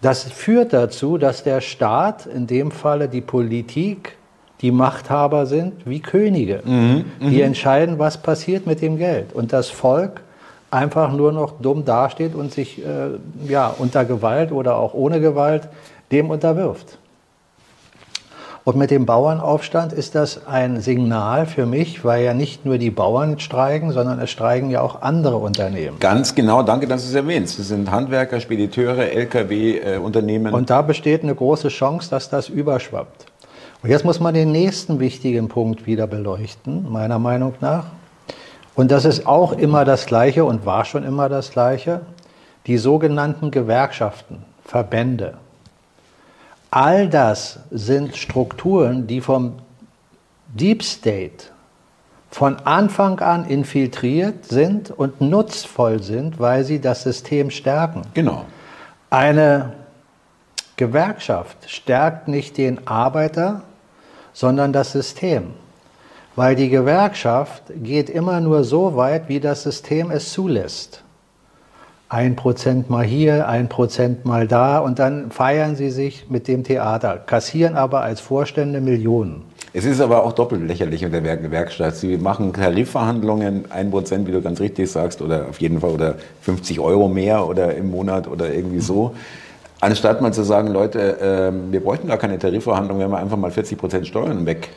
Das 0.00 0.24
führt 0.24 0.72
dazu, 0.72 1.18
dass 1.18 1.44
der 1.44 1.60
Staat, 1.60 2.26
in 2.26 2.46
dem 2.46 2.70
Falle 2.70 3.08
die 3.08 3.20
Politik, 3.20 4.16
die 4.62 4.70
Machthaber 4.70 5.46
sind 5.46 5.86
wie 5.86 6.00
Könige. 6.00 6.62
Mhm, 6.64 7.04
die 7.20 7.36
mhm. 7.36 7.42
entscheiden, 7.42 7.98
was 7.98 8.18
passiert 8.18 8.66
mit 8.66 8.80
dem 8.80 8.96
Geld. 8.96 9.32
Und 9.32 9.52
das 9.52 9.68
Volk 9.68 10.22
einfach 10.70 11.12
nur 11.12 11.32
noch 11.32 11.60
dumm 11.60 11.84
dasteht 11.84 12.34
und 12.34 12.52
sich 12.52 12.84
äh, 12.84 13.10
ja, 13.46 13.74
unter 13.76 14.04
Gewalt 14.04 14.52
oder 14.52 14.76
auch 14.76 14.94
ohne 14.94 15.20
Gewalt 15.20 15.68
dem 16.12 16.30
unterwirft. 16.30 16.98
Und 18.66 18.76
mit 18.76 18.90
dem 18.90 19.06
Bauernaufstand 19.06 19.92
ist 19.92 20.16
das 20.16 20.48
ein 20.48 20.80
Signal 20.80 21.46
für 21.46 21.66
mich, 21.66 22.04
weil 22.04 22.24
ja 22.24 22.34
nicht 22.34 22.66
nur 22.66 22.78
die 22.78 22.90
Bauern 22.90 23.38
streiken, 23.38 23.92
sondern 23.92 24.18
es 24.18 24.28
streiken 24.30 24.70
ja 24.70 24.80
auch 24.80 25.02
andere 25.02 25.36
Unternehmen. 25.36 26.00
Ganz 26.00 26.34
genau, 26.34 26.64
danke, 26.64 26.88
dass 26.88 27.02
du 27.02 27.10
es 27.10 27.14
erwähnst. 27.14 27.60
Das 27.60 27.68
sind 27.68 27.88
Handwerker, 27.92 28.40
Spediteure, 28.40 29.08
Lkw-Unternehmen. 29.12 30.52
Und 30.52 30.68
da 30.68 30.82
besteht 30.82 31.22
eine 31.22 31.36
große 31.36 31.68
Chance, 31.68 32.10
dass 32.10 32.28
das 32.28 32.48
überschwappt. 32.48 33.26
Und 33.82 33.90
jetzt 33.90 34.04
muss 34.04 34.20
man 34.20 34.34
den 34.34 34.52
nächsten 34.52 35.00
wichtigen 35.00 35.48
Punkt 35.48 35.86
wieder 35.86 36.06
beleuchten, 36.06 36.90
meiner 36.90 37.18
Meinung 37.18 37.54
nach. 37.60 37.86
Und 38.74 38.90
das 38.90 39.04
ist 39.04 39.26
auch 39.26 39.52
immer 39.52 39.84
das 39.84 40.06
Gleiche 40.06 40.44
und 40.44 40.66
war 40.66 40.84
schon 40.84 41.04
immer 41.04 41.28
das 41.28 41.50
Gleiche. 41.50 42.02
Die 42.66 42.78
sogenannten 42.78 43.50
Gewerkschaften, 43.50 44.44
Verbände. 44.64 45.34
All 46.70 47.08
das 47.08 47.60
sind 47.70 48.16
Strukturen, 48.16 49.06
die 49.06 49.20
vom 49.20 49.54
Deep 50.54 50.82
State 50.82 51.44
von 52.30 52.56
Anfang 52.66 53.20
an 53.20 53.46
infiltriert 53.46 54.44
sind 54.44 54.90
und 54.90 55.22
nutzvoll 55.22 56.02
sind, 56.02 56.38
weil 56.38 56.64
sie 56.64 56.80
das 56.80 57.02
System 57.02 57.50
stärken. 57.50 58.02
Genau. 58.12 58.44
Eine 59.08 59.72
Gewerkschaft 60.76 61.70
stärkt 61.70 62.28
nicht 62.28 62.58
den 62.58 62.86
Arbeiter, 62.86 63.62
sondern 64.32 64.72
das 64.72 64.92
System. 64.92 65.54
Weil 66.34 66.54
die 66.54 66.68
Gewerkschaft 66.68 67.62
geht 67.82 68.10
immer 68.10 68.40
nur 68.40 68.62
so 68.62 68.96
weit, 68.96 69.28
wie 69.28 69.40
das 69.40 69.62
System 69.62 70.10
es 70.10 70.32
zulässt 70.32 71.02
ein 72.08 72.36
Prozent 72.36 72.88
mal 72.88 73.04
hier, 73.04 73.48
ein 73.48 73.68
Prozent 73.68 74.24
mal 74.24 74.46
da 74.46 74.78
und 74.78 74.98
dann 74.98 75.30
feiern 75.30 75.74
sie 75.74 75.90
sich 75.90 76.26
mit 76.30 76.46
dem 76.46 76.62
Theater, 76.62 77.18
kassieren 77.18 77.74
aber 77.74 78.02
als 78.02 78.20
Vorstände 78.20 78.80
Millionen. 78.80 79.42
Es 79.72 79.84
ist 79.84 80.00
aber 80.00 80.24
auch 80.24 80.32
doppelt 80.32 80.66
lächerlich 80.66 81.02
mit 81.02 81.12
der 81.12 81.24
Werkstatt. 81.50 81.96
Sie 81.96 82.16
machen 82.16 82.52
Tarifverhandlungen, 82.52 83.70
ein 83.70 83.90
Prozent, 83.90 84.26
wie 84.26 84.32
du 84.32 84.40
ganz 84.40 84.60
richtig 84.60 84.90
sagst, 84.90 85.20
oder 85.20 85.48
auf 85.50 85.60
jeden 85.60 85.80
Fall 85.80 85.90
oder 85.90 86.14
50 86.42 86.80
Euro 86.80 87.08
mehr 87.08 87.46
oder 87.46 87.74
im 87.74 87.90
Monat 87.90 88.28
oder 88.28 88.54
irgendwie 88.54 88.80
so. 88.80 89.14
Anstatt 89.80 90.22
mal 90.22 90.32
zu 90.32 90.42
sagen, 90.42 90.68
Leute, 90.68 91.20
äh, 91.20 91.72
wir 91.72 91.80
bräuchten 91.80 92.08
gar 92.08 92.16
keine 92.16 92.38
Tarifverhandlungen, 92.38 93.02
wenn 93.02 93.10
wir 93.10 93.18
einfach 93.18 93.36
mal 93.36 93.50
40 93.50 93.76
Prozent 93.78 94.06
Steuern 94.06 94.46
weg. 94.46 94.70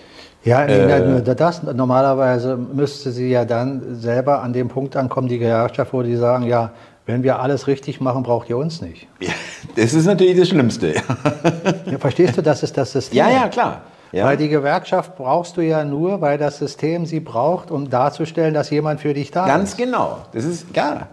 Ja, 0.43 0.65
äh, 0.65 1.21
das, 1.35 1.63
normalerweise 1.63 2.57
müsste 2.57 3.11
sie 3.11 3.29
ja 3.29 3.45
dann 3.45 3.95
selber 3.95 4.41
an 4.41 4.53
dem 4.53 4.69
Punkt 4.69 4.95
ankommen, 4.95 5.27
die 5.27 5.37
Gewerkschaft, 5.37 5.93
wo 5.93 6.01
die 6.01 6.15
sagen, 6.15 6.45
ja, 6.45 6.71
wenn 7.05 7.23
wir 7.23 7.39
alles 7.39 7.67
richtig 7.67 7.99
machen, 7.99 8.23
braucht 8.23 8.49
ihr 8.49 8.57
uns 8.57 8.81
nicht. 8.81 9.07
Ja, 9.19 9.31
das 9.75 9.93
ist 9.93 10.05
natürlich 10.05 10.37
das 10.37 10.49
Schlimmste. 10.49 10.93
ja, 11.85 11.97
verstehst 11.97 12.37
du, 12.37 12.41
das 12.41 12.63
ist 12.63 12.77
das 12.77 12.91
System. 12.91 13.17
Ja, 13.17 13.29
ja, 13.29 13.47
klar. 13.47 13.81
Ja. 14.11 14.25
Weil 14.25 14.37
die 14.37 14.49
Gewerkschaft 14.49 15.15
brauchst 15.17 15.57
du 15.57 15.61
ja 15.61 15.83
nur, 15.83 16.21
weil 16.21 16.37
das 16.37 16.57
System 16.57 17.05
sie 17.05 17.19
braucht, 17.19 17.69
um 17.69 17.89
darzustellen, 17.89 18.53
dass 18.53 18.69
jemand 18.69 19.01
für 19.01 19.13
dich 19.13 19.31
da 19.31 19.45
Ganz 19.45 19.71
ist. 19.71 19.77
Ganz 19.77 19.91
genau. 19.91 20.17
Das 20.31 20.45
ist 20.45 20.73
klar. 20.73 21.07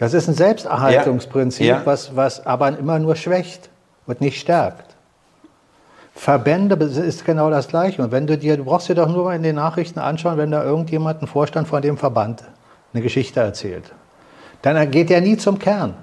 Das 0.00 0.14
ist 0.14 0.26
ein 0.26 0.34
Selbsterhaltungsprinzip, 0.34 1.66
ja. 1.66 1.82
Was, 1.84 2.16
was 2.16 2.44
aber 2.44 2.76
immer 2.76 2.98
nur 2.98 3.14
schwächt 3.14 3.70
und 4.06 4.20
nicht 4.20 4.40
stärkt. 4.40 4.96
Verbände 6.14 6.74
ist 6.84 7.24
genau 7.24 7.50
das 7.50 7.68
Gleiche. 7.68 8.02
Und 8.02 8.10
wenn 8.10 8.26
du 8.26 8.36
dir, 8.36 8.56
du 8.56 8.64
brauchst 8.64 8.88
dir 8.88 8.94
doch 8.94 9.08
nur 9.08 9.24
mal 9.24 9.36
in 9.36 9.42
den 9.42 9.56
Nachrichten 9.56 10.00
anschauen, 10.00 10.38
wenn 10.38 10.50
da 10.50 10.64
irgendjemand, 10.64 11.22
ein 11.22 11.26
Vorstand 11.26 11.68
von 11.68 11.82
dem 11.82 11.96
Verband, 11.96 12.42
eine 12.92 13.02
Geschichte 13.02 13.40
erzählt 13.40 13.92
dann 14.62 14.90
geht 14.90 15.10
er 15.10 15.20
nie 15.20 15.36
zum 15.36 15.58
Kern. 15.58 15.94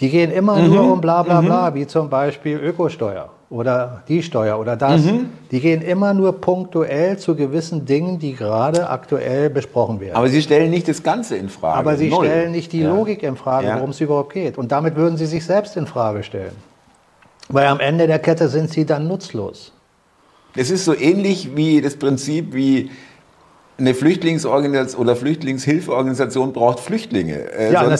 Die 0.00 0.10
gehen 0.10 0.30
immer 0.30 0.56
mhm. 0.56 0.68
nur 0.68 0.92
um 0.92 1.00
bla 1.00 1.22
bla 1.22 1.40
bla, 1.40 1.70
mhm. 1.70 1.74
wie 1.74 1.86
zum 1.86 2.08
Beispiel 2.08 2.56
Ökosteuer 2.58 3.30
oder 3.50 4.02
die 4.08 4.22
Steuer 4.22 4.58
oder 4.58 4.76
das. 4.76 5.04
Mhm. 5.04 5.30
Die 5.50 5.60
gehen 5.60 5.80
immer 5.80 6.12
nur 6.12 6.40
punktuell 6.40 7.18
zu 7.18 7.34
gewissen 7.34 7.86
Dingen, 7.86 8.18
die 8.18 8.34
gerade 8.34 8.90
aktuell 8.90 9.48
besprochen 9.48 10.00
werden. 10.00 10.16
Aber 10.16 10.28
sie 10.28 10.42
stellen 10.42 10.70
nicht 10.70 10.86
das 10.86 11.02
Ganze 11.02 11.36
in 11.36 11.48
Frage. 11.48 11.78
Aber 11.78 11.96
sie 11.96 12.10
Null. 12.10 12.26
stellen 12.26 12.52
nicht 12.52 12.72
die 12.72 12.80
ja. 12.80 12.94
Logik 12.94 13.22
in 13.22 13.36
Frage, 13.36 13.68
worum 13.74 13.90
es 13.90 14.00
überhaupt 14.00 14.34
geht. 14.34 14.58
Und 14.58 14.70
damit 14.70 14.96
würden 14.96 15.16
sie 15.16 15.26
sich 15.26 15.44
selbst 15.44 15.76
in 15.76 15.86
Frage 15.86 16.22
stellen. 16.22 16.52
Weil 17.48 17.66
am 17.66 17.80
Ende 17.80 18.06
der 18.06 18.18
Kette 18.18 18.48
sind 18.48 18.70
sie 18.70 18.84
dann 18.84 19.08
nutzlos. 19.08 19.72
Es 20.54 20.70
ist 20.70 20.84
so 20.84 20.94
ähnlich 20.94 21.56
wie 21.56 21.80
das 21.80 21.96
Prinzip, 21.96 22.52
wie 22.52 22.90
eine 23.78 23.94
Flüchtlingsorganisation 23.94 25.00
oder 25.00 25.16
Flüchtlingshilfeorganisation 25.16 26.52
braucht 26.52 26.80
Flüchtlinge. 26.80 27.52
Äh, 27.52 27.72
Ja, 27.72 27.96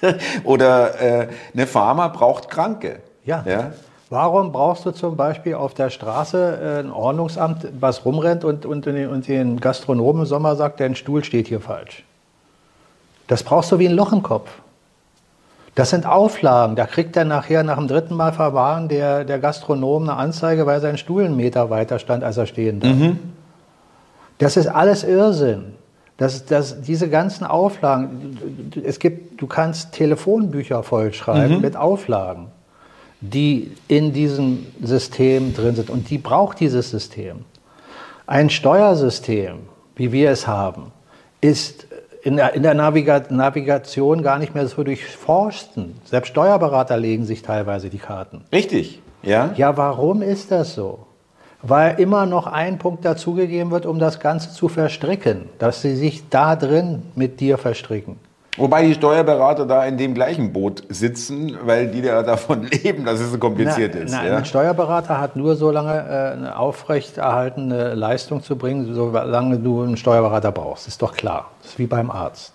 oder 0.44 1.00
äh, 1.00 1.28
eine 1.54 1.66
Pharma 1.66 2.08
braucht 2.08 2.50
Kranke. 2.50 3.00
Ja. 3.24 3.44
ja? 3.46 3.72
Warum 4.10 4.52
brauchst 4.52 4.86
du 4.86 4.90
zum 4.90 5.16
Beispiel 5.16 5.54
auf 5.54 5.74
der 5.74 5.90
Straße 5.90 6.58
äh, 6.62 6.80
ein 6.80 6.90
Ordnungsamt, 6.90 7.68
was 7.78 8.04
rumrennt 8.04 8.44
und, 8.44 8.64
und, 8.64 8.86
den- 8.86 9.08
und 9.10 9.28
den 9.28 9.60
Gastronomen 9.60 10.22
im 10.22 10.26
Sommer 10.26 10.56
sagt, 10.56 10.80
dein 10.80 10.94
Stuhl 10.94 11.24
steht 11.24 11.48
hier 11.48 11.60
falsch? 11.60 12.04
Das 13.26 13.42
brauchst 13.42 13.70
du 13.70 13.78
wie 13.78 13.86
ein 13.86 13.92
Loch 13.94 14.12
im 14.12 14.22
Kopf. 14.22 14.50
Das 15.74 15.90
sind 15.90 16.06
Auflagen. 16.06 16.74
Da 16.74 16.86
kriegt 16.86 17.16
er 17.16 17.24
nachher 17.26 17.62
nach 17.62 17.76
dem 17.76 17.86
dritten 17.86 18.14
Mal 18.14 18.32
verwahren 18.32 18.88
der, 18.88 19.24
der 19.24 19.38
Gastronom 19.38 20.04
eine 20.04 20.14
Anzeige, 20.18 20.64
weil 20.66 20.80
sein 20.80 20.96
Stuhl 20.96 21.24
einen 21.24 21.36
Meter 21.36 21.68
weiter 21.70 21.98
stand, 21.98 22.24
als 22.24 22.36
er 22.38 22.46
stehen 22.46 22.80
darf. 22.80 22.92
Das 24.38 24.56
ist 24.56 24.66
alles 24.68 25.04
Irrsinn. 25.04 25.74
Das, 26.16 26.46
das, 26.46 26.80
diese 26.80 27.08
ganzen 27.08 27.44
Auflagen, 27.44 28.72
es 28.82 28.98
gibt, 28.98 29.40
du 29.40 29.46
kannst 29.46 29.92
Telefonbücher 29.92 30.82
vollschreiben 30.82 31.60
mit 31.60 31.76
Auflagen, 31.76 32.46
die 33.20 33.72
in 33.88 34.12
diesem 34.12 34.66
System 34.82 35.54
drin 35.54 35.74
sind. 35.74 35.90
Und 35.90 36.10
die 36.10 36.18
braucht 36.18 36.60
dieses 36.60 36.90
System. 36.90 37.44
Ein 38.26 38.50
Steuersystem, 38.50 39.60
wie 39.96 40.12
wir 40.12 40.30
es 40.30 40.46
haben, 40.46 40.92
ist 41.40 41.86
in 42.22 42.36
der, 42.36 42.54
in 42.54 42.62
der 42.62 42.74
Naviga 42.74 43.22
Navigation 43.30 44.22
gar 44.22 44.38
nicht 44.38 44.54
mehr 44.54 44.66
so 44.66 44.82
durchforsten. 44.82 45.96
Selbst 46.04 46.28
Steuerberater 46.28 46.96
legen 46.96 47.24
sich 47.24 47.42
teilweise 47.42 47.90
die 47.90 47.98
Karten. 47.98 48.44
Richtig. 48.52 49.00
Ja? 49.22 49.52
Ja, 49.56 49.76
warum 49.76 50.22
ist 50.22 50.50
das 50.50 50.74
so? 50.74 51.06
Weil 51.62 51.98
immer 51.98 52.26
noch 52.26 52.46
ein 52.46 52.78
Punkt 52.78 53.04
dazugegeben 53.04 53.72
wird, 53.72 53.84
um 53.84 53.98
das 53.98 54.20
Ganze 54.20 54.52
zu 54.52 54.68
verstricken, 54.68 55.48
dass 55.58 55.82
sie 55.82 55.96
sich 55.96 56.28
da 56.28 56.54
drin 56.54 57.02
mit 57.16 57.40
dir 57.40 57.58
verstricken. 57.58 58.16
Wobei 58.58 58.84
die 58.86 58.94
Steuerberater 58.94 59.66
da 59.66 59.84
in 59.84 59.96
dem 59.96 60.14
gleichen 60.14 60.52
Boot 60.52 60.82
sitzen, 60.88 61.56
weil 61.64 61.88
die 61.88 62.00
ja 62.00 62.22
davon 62.22 62.64
leben, 62.84 63.04
dass 63.04 63.20
es 63.20 63.30
so 63.30 63.38
kompliziert 63.38 63.94
na, 63.94 64.00
ist. 64.00 64.12
na, 64.12 64.26
ja? 64.26 64.36
Ein 64.36 64.44
Steuerberater 64.44 65.20
hat 65.20 65.36
nur 65.36 65.56
so 65.56 65.70
lange 65.70 65.94
äh, 65.94 66.32
eine 66.36 66.58
aufrechterhaltene 66.58 67.94
Leistung 67.94 68.42
zu 68.42 68.56
bringen, 68.56 68.94
solange 68.94 69.58
du 69.58 69.82
einen 69.82 69.96
Steuerberater 69.96 70.52
brauchst. 70.52 70.88
Ist 70.88 71.00
doch 71.00 71.14
klar. 71.14 71.50
Das 71.62 71.72
ist 71.72 71.78
wie 71.78 71.86
beim 71.86 72.10
Arzt. 72.10 72.52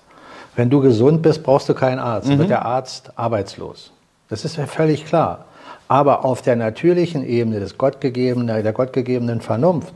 Wenn 0.56 0.70
du 0.70 0.82
gesund 0.82 1.22
bist, 1.22 1.42
brauchst 1.44 1.70
du 1.70 1.74
keinen 1.74 2.00
Arzt. 2.00 2.30
Dann 2.30 2.38
wird 2.38 2.50
der 2.50 2.66
Arzt 2.66 3.12
arbeitslos. 3.16 3.92
Das 4.30 4.46
ist 4.46 4.58
ja 4.58 4.68
völlig 4.68 5.06
klar. 5.06 5.46
Aber 5.88 6.26
auf 6.26 6.42
der 6.42 6.56
natürlichen 6.56 7.26
Ebene 7.26 7.60
des 7.60 7.78
gottgegebenen, 7.78 8.64
der 8.64 8.74
gottgegebenen 8.74 9.42
Vernunft 9.42 9.94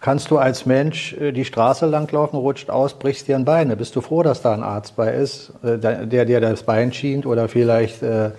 kannst 0.00 0.30
du 0.30 0.38
als 0.38 0.66
Mensch 0.66 1.14
äh, 1.14 1.32
die 1.32 1.44
Straße 1.44 1.86
langlaufen, 1.86 2.38
rutscht 2.38 2.70
aus, 2.70 2.94
brichst 2.94 3.28
dir 3.28 3.36
ein 3.36 3.44
Bein. 3.44 3.68
Da 3.68 3.74
bist 3.74 3.96
du 3.96 4.00
froh, 4.00 4.22
dass 4.22 4.42
da 4.42 4.52
ein 4.52 4.62
Arzt 4.62 4.96
bei 4.96 5.12
ist, 5.12 5.52
äh, 5.62 5.78
der 5.78 6.24
dir 6.24 6.40
das 6.40 6.62
Bein 6.62 6.92
schient 6.92 7.26
oder 7.26 7.48
vielleicht 7.48 8.02
äh, 8.02 8.30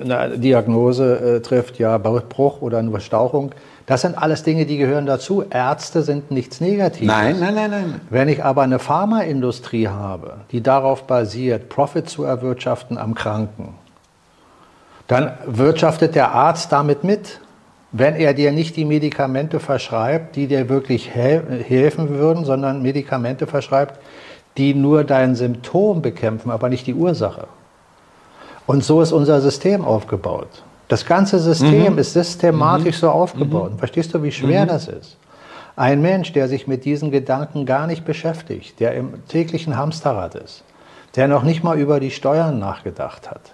eine 0.00 0.38
Diagnose 0.38 1.40
trifft, 1.44 1.78
ja, 1.78 1.98
Bruch 1.98 2.62
oder 2.62 2.78
eine 2.78 2.90
Verstauchung. 2.90 3.52
Das 3.86 4.00
sind 4.00 4.16
alles 4.16 4.42
Dinge, 4.42 4.64
die 4.64 4.78
gehören 4.78 5.06
dazu. 5.06 5.44
Ärzte 5.48 6.02
sind 6.02 6.30
nichts 6.30 6.60
Negatives. 6.60 7.06
Nein, 7.06 7.38
nein, 7.38 7.54
nein, 7.54 7.70
nein. 7.70 8.00
Wenn 8.08 8.28
ich 8.28 8.42
aber 8.42 8.62
eine 8.62 8.78
Pharmaindustrie 8.78 9.88
habe, 9.88 10.38
die 10.50 10.62
darauf 10.62 11.06
basiert, 11.06 11.68
Profit 11.68 12.08
zu 12.08 12.24
erwirtschaften 12.24 12.96
am 12.96 13.14
Kranken, 13.14 13.74
dann 15.08 15.32
wirtschaftet 15.44 16.14
der 16.14 16.32
Arzt 16.32 16.72
damit 16.72 17.04
mit. 17.04 17.40
Wenn 17.92 18.16
er 18.16 18.32
dir 18.32 18.52
nicht 18.52 18.76
die 18.76 18.86
Medikamente 18.86 19.60
verschreibt, 19.60 20.36
die 20.36 20.46
dir 20.46 20.68
wirklich 20.68 21.14
hel 21.14 21.62
helfen 21.66 22.08
würden, 22.08 22.44
sondern 22.44 22.80
Medikamente 22.80 23.46
verschreibt, 23.46 24.00
die 24.56 24.74
nur 24.74 25.04
dein 25.04 25.34
Symptom 25.34 26.02
bekämpfen, 26.02 26.50
aber 26.50 26.68
nicht 26.68 26.86
die 26.86 26.94
Ursache. 26.94 27.46
Und 28.66 28.82
so 28.82 29.02
ist 29.02 29.12
unser 29.12 29.40
System 29.40 29.84
aufgebaut. 29.84 30.62
Das 30.88 31.06
ganze 31.06 31.38
System 31.38 31.98
ist 31.98 32.12
systematisch 32.12 32.98
so 32.98 33.10
aufgebaut. 33.10 33.72
Verstehst 33.78 34.14
du, 34.14 34.22
wie 34.22 34.32
schwer 34.32 34.66
das 34.66 34.88
ist? 34.88 35.16
Ein 35.74 36.02
Mensch, 36.02 36.32
der 36.32 36.48
sich 36.48 36.66
mit 36.66 36.84
diesen 36.84 37.10
Gedanken 37.10 37.64
gar 37.64 37.86
nicht 37.86 38.04
beschäftigt, 38.04 38.78
der 38.78 38.94
im 38.94 39.26
täglichen 39.26 39.76
Hamsterrad 39.76 40.34
ist, 40.34 40.64
der 41.16 41.28
noch 41.28 41.44
nicht 41.44 41.64
mal 41.64 41.78
über 41.78 41.98
die 41.98 42.10
Steuern 42.10 42.58
nachgedacht 42.58 43.30
hat, 43.30 43.52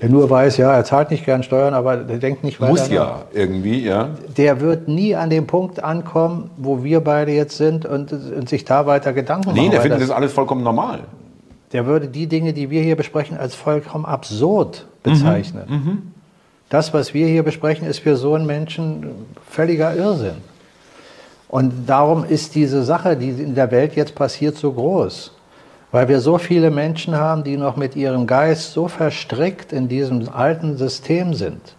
der 0.00 0.08
nur 0.08 0.30
weiß, 0.30 0.56
ja, 0.56 0.72
er 0.72 0.84
zahlt 0.84 1.10
nicht 1.10 1.24
gern 1.24 1.42
Steuern, 1.42 1.74
aber 1.74 1.96
der 1.98 2.18
denkt 2.18 2.42
nicht 2.44 2.60
weiter 2.60 2.70
Muss 2.72 2.82
nach. 2.88 2.90
ja 2.90 3.22
irgendwie, 3.32 3.84
ja. 3.84 4.10
Der 4.36 4.60
wird 4.60 4.88
nie 4.88 5.14
an 5.14 5.30
den 5.30 5.46
Punkt 5.46 5.82
ankommen, 5.84 6.50
wo 6.56 6.82
wir 6.84 7.00
beide 7.00 7.32
jetzt 7.32 7.56
sind 7.56 7.84
und, 7.86 8.12
und 8.12 8.48
sich 8.48 8.64
da 8.64 8.86
weiter 8.86 9.12
Gedanken 9.12 9.52
Nee, 9.52 9.60
machen. 9.60 9.70
der 9.70 9.78
weil 9.78 9.82
findet 9.82 10.00
das- 10.02 10.08
das 10.08 10.16
alles 10.16 10.32
vollkommen 10.32 10.62
normal. 10.62 11.00
der 11.72 11.86
würde 11.86 12.08
die 12.08 12.26
Dinge, 12.26 12.52
die 12.52 12.70
wir 12.70 12.82
hier 12.82 12.96
besprechen, 12.96 13.36
als 13.36 13.54
vollkommen 13.54 14.04
absurd 14.06 14.86
bezeichnen. 15.02 16.12
Das, 16.68 16.94
was 16.94 17.14
wir 17.14 17.26
hier 17.26 17.42
besprechen, 17.42 17.86
ist 17.86 17.98
für 18.00 18.16
so 18.16 18.34
einen 18.34 18.46
Menschen 18.46 19.06
völliger 19.48 19.94
Irrsinn. 19.94 20.36
Und 21.48 21.72
darum 21.88 22.24
ist 22.24 22.54
diese 22.54 22.84
Sache, 22.84 23.16
die 23.16 23.30
in 23.30 23.54
der 23.56 23.70
Welt 23.72 23.96
jetzt 23.96 24.14
passiert, 24.14 24.56
so 24.56 24.72
groß. 24.72 25.32
Weil 25.92 26.08
wir 26.08 26.20
so 26.20 26.38
viele 26.38 26.70
Menschen 26.70 27.16
haben, 27.16 27.42
die 27.42 27.56
noch 27.56 27.76
mit 27.76 27.96
ihrem 27.96 28.26
Geist 28.26 28.72
so 28.72 28.88
verstrickt 28.88 29.72
in 29.72 29.88
diesem 29.88 30.28
alten 30.28 30.76
System 30.76 31.34
sind. 31.34 31.74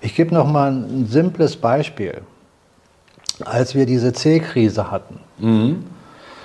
Ich 0.00 0.14
gebe 0.14 0.34
noch 0.34 0.46
mal 0.46 0.72
ein 0.72 1.06
simples 1.06 1.56
Beispiel. 1.56 2.22
Als 3.44 3.76
wir 3.76 3.86
diese 3.86 4.12
C-Krise 4.12 4.90
hatten, 4.90 5.20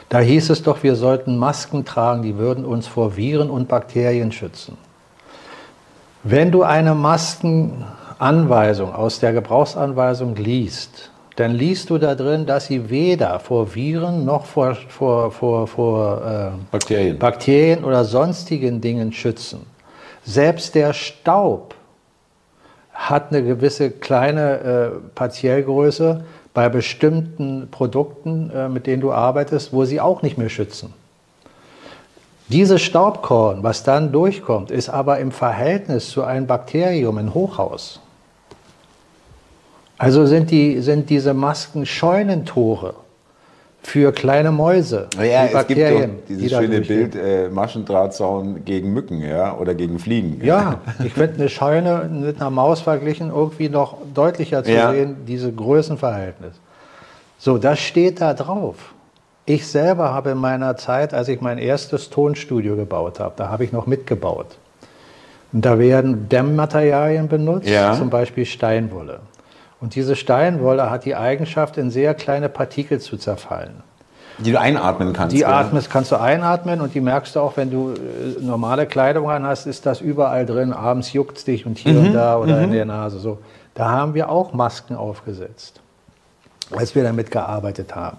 da 0.09 0.19
hieß 0.19 0.51
es 0.51 0.61
doch, 0.61 0.83
wir 0.83 0.95
sollten 0.95 1.37
Masken 1.37 1.85
tragen, 1.85 2.21
die 2.21 2.37
würden 2.37 2.65
uns 2.65 2.85
vor 2.85 3.17
Viren 3.17 3.49
und 3.49 3.67
Bakterien 3.67 4.31
schützen. 4.31 4.77
Wenn 6.21 6.51
du 6.51 6.61
eine 6.61 6.93
Maskenanweisung 6.93 8.93
aus 8.93 9.19
der 9.19 9.33
Gebrauchsanweisung 9.33 10.35
liest, 10.35 11.09
dann 11.35 11.53
liest 11.53 11.89
du 11.89 11.97
da 11.97 12.15
drin, 12.15 12.45
dass 12.45 12.67
sie 12.67 12.89
weder 12.89 13.39
vor 13.39 13.73
Viren 13.73 14.25
noch 14.25 14.45
vor, 14.45 14.75
vor, 14.75 15.31
vor, 15.31 15.67
vor 15.67 16.21
äh, 16.21 16.71
Bakterien. 16.71 17.17
Bakterien 17.17 17.83
oder 17.83 18.05
sonstigen 18.05 18.81
Dingen 18.81 19.13
schützen. 19.13 19.65
Selbst 20.23 20.75
der 20.75 20.93
Staub 20.93 21.75
hat 22.93 23.31
eine 23.31 23.43
gewisse 23.43 23.89
kleine 23.89 24.59
äh, 24.59 24.89
Partiellgröße 25.15 26.23
bei 26.53 26.69
bestimmten 26.69 27.67
Produkten, 27.71 28.51
äh, 28.51 28.69
mit 28.69 28.85
denen 28.85 29.01
du 29.01 29.11
arbeitest, 29.11 29.73
wo 29.73 29.85
sie 29.85 29.99
auch 29.99 30.21
nicht 30.21 30.37
mehr 30.37 30.49
schützen. 30.49 30.93
Dieses 32.49 32.81
Staubkorn, 32.81 33.63
was 33.63 33.83
dann 33.83 34.11
durchkommt, 34.11 34.69
ist 34.69 34.89
aber 34.89 35.17
im 35.17 35.31
Verhältnis 35.31 36.09
zu 36.09 36.23
einem 36.23 36.45
Bakterium 36.45 37.17
ein 37.17 37.33
Hochhaus. 37.33 37.99
Also 40.03 40.25
sind, 40.25 40.51
die, 40.51 40.81
sind 40.81 41.09
diese 41.09 41.33
Masken 41.33 41.85
Scheunentore 41.85 42.93
für 43.81 44.11
kleine 44.11 44.51
Mäuse, 44.51 45.07
Ja, 45.17 45.45
die 45.47 45.53
es 45.55 45.67
gibt 45.67 45.79
die 45.79 46.35
dieses 46.35 46.51
da 46.51 46.61
schöne. 46.61 46.81
Bild, 46.81 47.15
äh, 47.15 47.49
Maschendrahtzaun 47.49 48.65
gegen 48.65 48.93
Mücken, 48.93 49.21
ja, 49.21 49.55
oder 49.57 49.73
gegen 49.75 49.99
Fliegen. 49.99 50.39
Ja, 50.43 50.79
ich 51.03 51.13
finde 51.13 51.35
eine 51.35 51.49
Scheune 51.49 52.09
mit 52.11 52.39
einer 52.41 52.49
Maus 52.49 52.81
verglichen 52.81 53.29
irgendwie 53.29 53.69
noch 53.69 53.97
deutlicher 54.13 54.63
zu 54.63 54.71
Ja. 54.71 54.91
sehen, 54.91 55.17
diese 55.27 55.51
Größenverhältnis. 55.51 56.53
So, 57.37 57.57
das 57.57 57.79
steht 57.79 58.19
da 58.21 58.33
drauf. 58.33 58.75
Ich 59.45 59.67
selber 59.67 60.13
habe 60.13 60.31
in 60.31 60.37
meiner 60.37 60.75
Zeit, 60.77 61.13
als 61.13 61.27
ich 61.27 61.41
mein 61.41 61.57
erstes 61.57 62.09
Tonstudio 62.09 62.75
gebaut 62.77 63.19
habe, 63.19 63.33
da 63.37 63.49
habe 63.49 63.63
ich 63.65 63.71
noch 63.73 63.85
mitgebaut. 63.87 64.47
Und 65.51 65.65
da 65.65 65.77
werden 65.79 66.29
Dämmmaterialien 66.29 67.27
benutzt, 67.27 67.67
Ja. 67.69 67.93
zum 67.93 68.09
Beispiel 68.09 68.45
Steinwolle. 68.45 69.19
Und 69.83 69.95
diese 69.95 70.15
Steinwolle 70.15 70.89
hat 70.89 71.03
die 71.03 71.13
Eigenschaft, 71.13 71.77
in 71.77 71.91
sehr 71.91 72.13
kleine 72.13 72.47
Partikel 72.47 73.01
zu 73.01 73.17
zerfallen. 73.17 73.83
Die 74.39 74.53
du 74.53 74.57
einatmen 74.59 75.11
kannst. 75.11 75.35
Die 75.35 75.45
atmest, 75.45 75.89
kannst 75.91 76.09
du 76.13 76.15
einatmen 76.15 76.79
und 76.79 76.93
die 76.95 77.01
merkst 77.01 77.35
du 77.35 77.41
auch, 77.41 77.57
wenn 77.57 77.69
du 77.69 77.91
äh, 77.91 78.41
normale 78.41 78.85
Kleidung 78.85 79.29
an 79.29 79.45
hast, 79.45 79.65
ist 79.65 79.85
das 79.85 79.99
überall 79.99 80.45
drin. 80.45 80.71
Abends 80.71 81.11
juckt 81.11 81.37
es 81.37 81.43
dich 81.43 81.65
und 81.65 81.77
hier 81.77 81.91
Mhm. 81.99 82.05
und 82.07 82.13
da 82.13 82.37
oder 82.37 82.61
in 82.61 82.71
der 82.71 82.85
Nase. 82.85 83.19
So. 83.19 83.39
Da 83.73 83.89
haben 83.91 84.13
wir 84.13 84.29
auch 84.29 84.53
Masken 84.53 84.95
aufgesetzt, 84.95 85.81
als 86.73 86.95
wir 86.95 87.03
damit 87.03 87.29
gearbeitet 87.29 87.93
haben. 87.93 88.17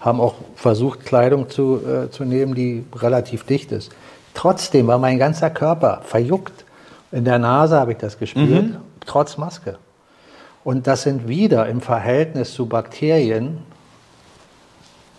Haben 0.00 0.18
auch 0.18 0.36
versucht, 0.56 1.04
Kleidung 1.04 1.50
zu, 1.50 1.78
äh, 1.86 2.10
zu 2.10 2.24
nehmen, 2.24 2.54
die 2.54 2.86
relativ 2.96 3.44
dicht 3.44 3.70
ist. 3.70 3.92
Trotzdem 4.32 4.86
war 4.86 4.96
mein 4.98 5.18
ganzer 5.18 5.50
Körper 5.50 6.00
verjuckt. 6.04 6.64
In 7.12 7.26
der 7.26 7.38
Nase 7.38 7.78
habe 7.78 7.92
ich 7.92 7.98
das 7.98 8.18
gespürt, 8.18 8.48
Mhm. 8.48 8.76
trotz 9.04 9.36
Maske. 9.36 9.76
Und 10.64 10.86
das 10.86 11.02
sind 11.02 11.28
wieder 11.28 11.66
im 11.66 11.80
Verhältnis 11.80 12.54
zu 12.54 12.66
Bakterien, 12.66 13.58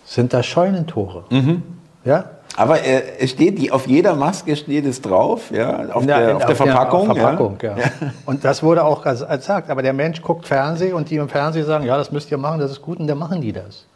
sind 0.04 0.32
das 0.32 0.46
Scheunentore. 0.46 1.24
Mhm. 1.30 1.62
Ja? 2.04 2.30
Aber 2.56 2.84
äh, 2.84 3.26
steht, 3.26 3.58
die, 3.58 3.72
auf 3.72 3.86
jeder 3.86 4.14
Maske 4.14 4.54
steht 4.54 4.86
es 4.86 5.02
drauf, 5.02 5.50
ja, 5.50 5.88
auf, 5.88 6.02
In 6.02 6.08
der, 6.08 6.36
auf 6.36 6.46
der 6.46 6.54
Verpackung. 6.54 7.06
Verpackung, 7.06 7.58
ja. 7.60 7.76
ja. 7.76 7.84
Und 8.26 8.44
das 8.44 8.62
wurde 8.62 8.84
auch 8.84 9.02
gesagt. 9.02 9.70
Aber 9.70 9.82
der 9.82 9.92
Mensch 9.92 10.22
guckt 10.22 10.46
Fernsehen 10.46 10.94
und 10.94 11.10
die 11.10 11.16
im 11.16 11.28
Fernsehen 11.28 11.66
sagen, 11.66 11.84
ja, 11.84 11.96
das 11.96 12.12
müsst 12.12 12.30
ihr 12.30 12.38
machen, 12.38 12.60
das 12.60 12.70
ist 12.70 12.82
gut, 12.82 13.00
und 13.00 13.08
dann 13.08 13.18
machen 13.18 13.40
die 13.40 13.52
das. 13.52 13.86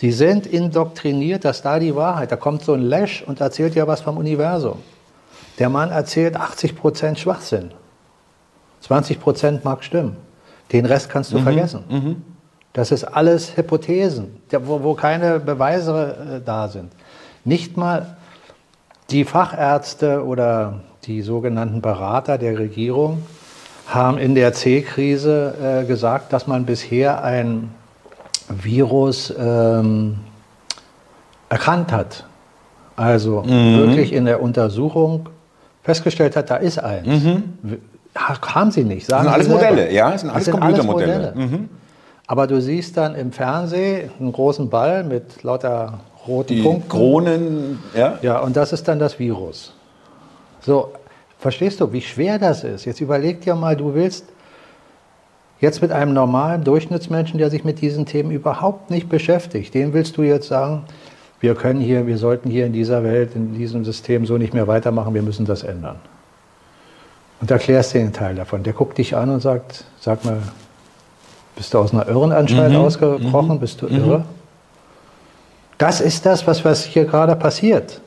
Die 0.00 0.12
sind 0.12 0.46
indoktriniert, 0.46 1.44
dass 1.44 1.62
da 1.62 1.78
die 1.78 1.94
Wahrheit. 1.94 2.32
Da 2.32 2.36
kommt 2.36 2.62
so 2.62 2.72
ein 2.72 2.82
Lash 2.82 3.22
und 3.22 3.40
erzählt 3.40 3.74
ja 3.74 3.86
was 3.86 4.00
vom 4.00 4.16
Universum. 4.16 4.78
Der 5.58 5.68
Mann 5.68 5.90
erzählt 5.90 6.36
80% 6.36 7.16
Schwachsinn. 7.16 7.70
20% 8.88 9.60
mag 9.62 9.84
stimmen. 9.84 10.16
Den 10.72 10.86
Rest 10.86 11.10
kannst 11.10 11.32
du 11.32 11.38
mhm. 11.38 11.42
vergessen. 11.42 11.84
Mhm. 11.88 12.22
Das 12.72 12.90
ist 12.90 13.04
alles 13.04 13.56
Hypothesen, 13.56 14.36
wo, 14.50 14.82
wo 14.82 14.94
keine 14.94 15.38
Beweise 15.38 16.16
äh, 16.38 16.40
da 16.44 16.68
sind. 16.68 16.92
Nicht 17.44 17.76
mal 17.76 18.16
die 19.10 19.24
Fachärzte 19.24 20.24
oder 20.24 20.80
die 21.04 21.22
sogenannten 21.22 21.82
Berater 21.82 22.38
der 22.38 22.58
Regierung 22.58 23.22
haben 23.86 24.18
in 24.18 24.34
der 24.34 24.52
C-Krise 24.54 25.82
äh, 25.82 25.86
gesagt, 25.86 26.32
dass 26.32 26.46
man 26.46 26.64
bisher 26.64 27.22
ein 27.22 27.70
Virus 28.48 29.32
ähm, 29.38 30.18
erkannt 31.48 31.92
hat. 31.92 32.24
Also 32.96 33.42
mhm. 33.42 33.78
wirklich 33.78 34.12
in 34.12 34.24
der 34.24 34.42
Untersuchung 34.42 35.28
festgestellt 35.82 36.34
hat, 36.36 36.50
da 36.50 36.56
ist 36.56 36.78
eins. 36.78 37.06
Mhm. 37.06 37.42
Haben 38.14 38.70
sie 38.70 38.84
nicht. 38.84 39.06
Sagen 39.06 39.24
das 39.24 39.34
sind 39.34 39.52
alles 39.52 39.62
Modelle, 39.62 39.92
ja, 39.92 40.10
das 40.12 40.20
sind 40.20 40.30
alles 40.30 40.44
das 40.44 40.52
sind 40.52 40.60
Computermodelle. 40.60 41.32
Alles 41.34 41.50
mhm. 41.50 41.68
Aber 42.26 42.46
du 42.46 42.60
siehst 42.60 42.96
dann 42.96 43.14
im 43.14 43.32
Fernsehen 43.32 44.10
einen 44.18 44.32
großen 44.32 44.70
Ball 44.70 45.04
mit 45.04 45.42
lauter 45.42 46.00
roten 46.26 46.54
Die 46.54 46.62
Punkten. 46.62 46.88
Kronen, 46.88 47.78
ja. 47.94 48.18
Ja, 48.22 48.38
und 48.40 48.56
das 48.56 48.72
ist 48.72 48.88
dann 48.88 48.98
das 48.98 49.18
Virus. 49.18 49.74
So, 50.60 50.92
verstehst 51.38 51.80
du, 51.80 51.92
wie 51.92 52.00
schwer 52.00 52.38
das 52.38 52.64
ist? 52.64 52.86
Jetzt 52.86 53.00
überleg 53.00 53.42
dir 53.42 53.54
mal, 53.54 53.76
du 53.76 53.94
willst 53.94 54.24
jetzt 55.60 55.82
mit 55.82 55.92
einem 55.92 56.14
normalen 56.14 56.64
Durchschnittsmenschen, 56.64 57.38
der 57.38 57.50
sich 57.50 57.64
mit 57.64 57.80
diesen 57.80 58.06
Themen 58.06 58.30
überhaupt 58.30 58.90
nicht 58.90 59.08
beschäftigt, 59.08 59.74
den 59.74 59.92
willst 59.92 60.16
du 60.16 60.22
jetzt 60.22 60.48
sagen, 60.48 60.84
wir 61.40 61.54
können 61.54 61.80
hier, 61.80 62.06
wir 62.06 62.16
sollten 62.16 62.48
hier 62.48 62.64
in 62.64 62.72
dieser 62.72 63.04
Welt, 63.04 63.34
in 63.34 63.54
diesem 63.54 63.84
System 63.84 64.24
so 64.24 64.38
nicht 64.38 64.54
mehr 64.54 64.66
weitermachen, 64.66 65.12
wir 65.12 65.22
müssen 65.22 65.44
das 65.44 65.62
ändern. 65.62 65.96
Und 67.44 67.50
erklärst 67.50 67.92
dir 67.92 67.98
den 67.98 68.14
Teil 68.14 68.36
davon. 68.36 68.62
Der 68.62 68.72
guckt 68.72 68.96
dich 68.96 69.14
an 69.14 69.28
und 69.28 69.40
sagt, 69.40 69.84
sag 70.00 70.24
mal, 70.24 70.38
bist 71.56 71.74
du 71.74 71.78
aus 71.78 71.92
einer 71.92 72.08
Irrenanstalt 72.08 72.72
mhm. 72.72 72.78
ausgebrochen? 72.78 73.56
Mhm. 73.56 73.60
Bist 73.60 73.82
du 73.82 73.86
irre? 73.86 74.20
Mhm. 74.20 74.24
Das 75.76 76.00
ist 76.00 76.24
das, 76.24 76.46
was, 76.46 76.64
was 76.64 76.84
hier 76.84 77.04
gerade 77.04 77.36
passiert. 77.36 78.00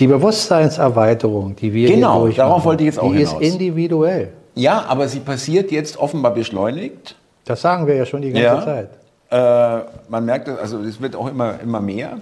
Die 0.00 0.08
Bewusstseinserweiterung, 0.08 1.54
die 1.54 1.72
wir 1.72 1.88
genau, 1.88 2.26
hier 2.26 2.38
darauf 2.38 2.64
wollte 2.64 2.82
ich 2.82 2.88
jetzt 2.88 2.98
auch 2.98 3.12
die 3.12 3.18
hinaus. 3.18 3.40
ist 3.40 3.52
individuell. 3.52 4.32
Ja, 4.56 4.84
aber 4.88 5.06
sie 5.06 5.20
passiert 5.20 5.70
jetzt 5.70 5.96
offenbar 5.96 6.34
beschleunigt. 6.34 7.14
Das 7.44 7.60
sagen 7.60 7.86
wir 7.86 7.94
ja 7.94 8.04
schon 8.04 8.20
die 8.20 8.32
ganze 8.32 8.42
ja. 8.42 8.64
Zeit. 8.64 8.90
Äh, 9.30 9.86
man 10.08 10.24
merkt, 10.24 10.48
also 10.48 10.80
es 10.80 11.00
wird 11.00 11.14
auch 11.14 11.28
immer, 11.28 11.60
immer 11.60 11.80
mehr. 11.80 12.18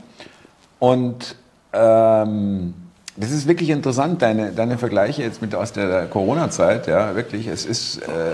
Und 0.79 1.37
ähm, 1.73 2.75
das 3.17 3.31
ist 3.31 3.47
wirklich 3.47 3.71
interessant, 3.71 4.23
deine, 4.23 4.51
deine 4.53 4.77
Vergleiche 4.77 5.23
jetzt 5.23 5.41
mit 5.41 5.55
aus 5.55 5.73
der 5.73 6.07
Corona-Zeit. 6.07 6.87
Ja, 6.87 7.15
wirklich, 7.15 7.47
es 7.47 7.65
ist, 7.65 7.99
äh, 7.99 8.33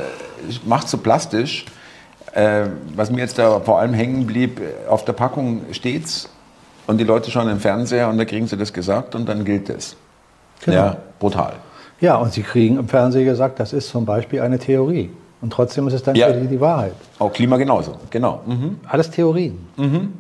macht 0.64 0.88
so 0.88 0.98
plastisch. 0.98 1.66
Äh, 2.32 2.66
was 2.94 3.10
mir 3.10 3.18
jetzt 3.18 3.38
da 3.38 3.60
vor 3.60 3.80
allem 3.80 3.92
hängen 3.92 4.26
blieb, 4.26 4.60
auf 4.88 5.04
der 5.04 5.12
Packung 5.12 5.62
steht's 5.72 6.28
und 6.86 6.98
die 6.98 7.04
Leute 7.04 7.30
schauen 7.30 7.48
im 7.48 7.58
Fernseher 7.58 8.08
und 8.08 8.18
da 8.18 8.24
kriegen 8.24 8.46
sie 8.46 8.56
das 8.56 8.72
gesagt 8.72 9.14
und 9.14 9.28
dann 9.28 9.44
gilt 9.44 9.68
es. 9.68 9.96
Genau. 10.64 10.76
Ja, 10.76 10.96
brutal. 11.18 11.54
Ja, 12.00 12.16
und 12.16 12.32
sie 12.32 12.42
kriegen 12.42 12.78
im 12.78 12.88
Fernsehen 12.88 13.24
gesagt, 13.24 13.60
das 13.60 13.72
ist 13.72 13.88
zum 13.88 14.06
Beispiel 14.06 14.40
eine 14.40 14.58
Theorie. 14.58 15.10
Und 15.42 15.52
trotzdem 15.52 15.88
ist 15.88 15.94
es 15.94 16.02
dann 16.02 16.14
ja. 16.14 16.30
die, 16.32 16.46
die 16.46 16.60
Wahrheit. 16.60 16.94
Auch 17.18 17.32
Klima 17.32 17.56
genauso, 17.56 17.96
genau. 18.10 18.42
Mhm. 18.46 18.80
Alles 18.86 19.10
Theorien. 19.10 19.58
Mhm. 19.76 20.14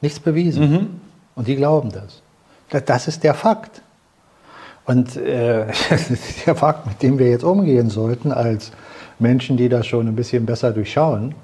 Nichts 0.00 0.20
bewiesen. 0.20 0.70
Mhm. 0.70 1.00
Und 1.34 1.48
die 1.48 1.56
glauben 1.56 1.90
das. 1.90 2.22
Das 2.84 3.08
ist 3.08 3.22
der 3.22 3.34
Fakt. 3.34 3.82
Und 4.86 5.16
äh, 5.16 5.66
der 6.46 6.54
Fakt, 6.54 6.86
mit 6.86 7.02
dem 7.02 7.18
wir 7.18 7.28
jetzt 7.28 7.44
umgehen 7.44 7.90
sollten 7.90 8.32
als 8.32 8.72
Menschen, 9.18 9.56
die 9.56 9.68
das 9.68 9.86
schon 9.86 10.06
ein 10.08 10.16
bisschen 10.16 10.46
besser 10.46 10.72
durchschauen. 10.72 11.34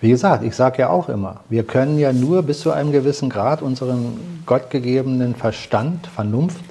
Wie 0.00 0.10
gesagt, 0.10 0.44
ich 0.44 0.54
sage 0.54 0.78
ja 0.78 0.90
auch 0.90 1.08
immer, 1.08 1.40
wir 1.48 1.64
können 1.64 1.98
ja 1.98 2.12
nur 2.12 2.42
bis 2.42 2.60
zu 2.60 2.70
einem 2.70 2.92
gewissen 2.92 3.30
Grad 3.30 3.62
unseren 3.62 4.42
gottgegebenen 4.46 5.34
Verstand, 5.34 6.06
Vernunft, 6.06 6.62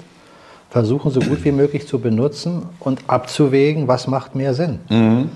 versuchen 0.70 1.10
so 1.10 1.20
gut 1.20 1.44
wie 1.44 1.52
möglich 1.52 1.86
zu 1.86 1.98
benutzen 1.98 2.62
und 2.80 3.00
abzuwägen, 3.06 3.88
was 3.88 4.06
macht 4.06 4.34
mehr 4.34 4.54
Sinn. 4.54 4.80
Mhm. 4.88 5.28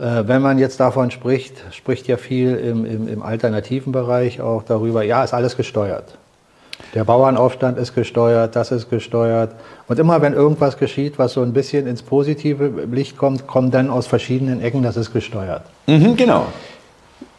Äh, 0.00 0.26
wenn 0.26 0.42
man 0.42 0.58
jetzt 0.58 0.80
davon 0.80 1.10
spricht, 1.10 1.54
spricht 1.70 2.08
ja 2.08 2.16
viel 2.16 2.56
im, 2.56 2.84
im, 2.84 3.08
im 3.08 3.22
alternativen 3.22 3.92
Bereich 3.92 4.40
auch 4.40 4.62
darüber, 4.62 5.02
ja, 5.02 5.22
ist 5.22 5.34
alles 5.34 5.56
gesteuert. 5.56 6.18
Der 6.94 7.04
Bauernaufstand 7.04 7.78
ist 7.78 7.94
gesteuert, 7.94 8.54
das 8.54 8.70
ist 8.70 8.90
gesteuert. 8.90 9.54
Und 9.88 9.98
immer 9.98 10.20
wenn 10.20 10.34
irgendwas 10.34 10.76
geschieht, 10.76 11.18
was 11.18 11.32
so 11.32 11.42
ein 11.42 11.52
bisschen 11.52 11.86
ins 11.86 12.02
positive 12.02 12.86
Licht 12.90 13.16
kommt, 13.16 13.46
kommt 13.46 13.72
dann 13.72 13.88
aus 13.88 14.06
verschiedenen 14.06 14.60
Ecken, 14.60 14.82
das 14.82 14.96
ist 14.96 15.12
gesteuert. 15.12 15.62
Mhm, 15.86 16.16
genau. 16.16 16.46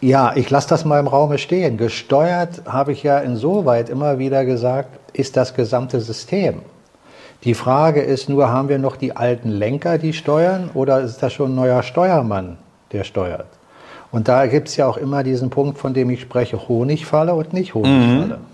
Ja, 0.01 0.33
ich 0.35 0.49
lasse 0.49 0.69
das 0.69 0.85
mal 0.85 0.99
im 0.99 1.07
Raume 1.07 1.37
stehen. 1.37 1.77
Gesteuert 1.77 2.63
habe 2.65 2.91
ich 2.91 3.03
ja 3.03 3.19
insoweit 3.19 3.89
immer 3.89 4.17
wieder 4.17 4.43
gesagt, 4.43 4.89
ist 5.13 5.37
das 5.37 5.53
gesamte 5.53 6.01
System. 6.01 6.61
Die 7.43 7.53
Frage 7.53 8.01
ist 8.01 8.29
nur, 8.29 8.49
haben 8.49 8.69
wir 8.69 8.79
noch 8.79 8.95
die 8.95 9.15
alten 9.15 9.49
Lenker, 9.49 9.97
die 9.97 10.13
steuern, 10.13 10.69
oder 10.73 11.01
ist 11.01 11.21
das 11.21 11.33
schon 11.33 11.51
ein 11.51 11.55
neuer 11.55 11.83
Steuermann, 11.83 12.57
der 12.91 13.03
steuert? 13.03 13.47
Und 14.11 14.27
da 14.27 14.45
gibt 14.45 14.69
es 14.69 14.77
ja 14.77 14.87
auch 14.87 14.97
immer 14.97 15.23
diesen 15.23 15.49
Punkt, 15.49 15.77
von 15.77 15.93
dem 15.93 16.09
ich 16.09 16.21
spreche, 16.21 16.67
Honigfalle 16.67 17.33
und 17.33 17.53
nicht 17.53 17.73
Honigfalle. 17.73 18.37
Mhm. 18.37 18.52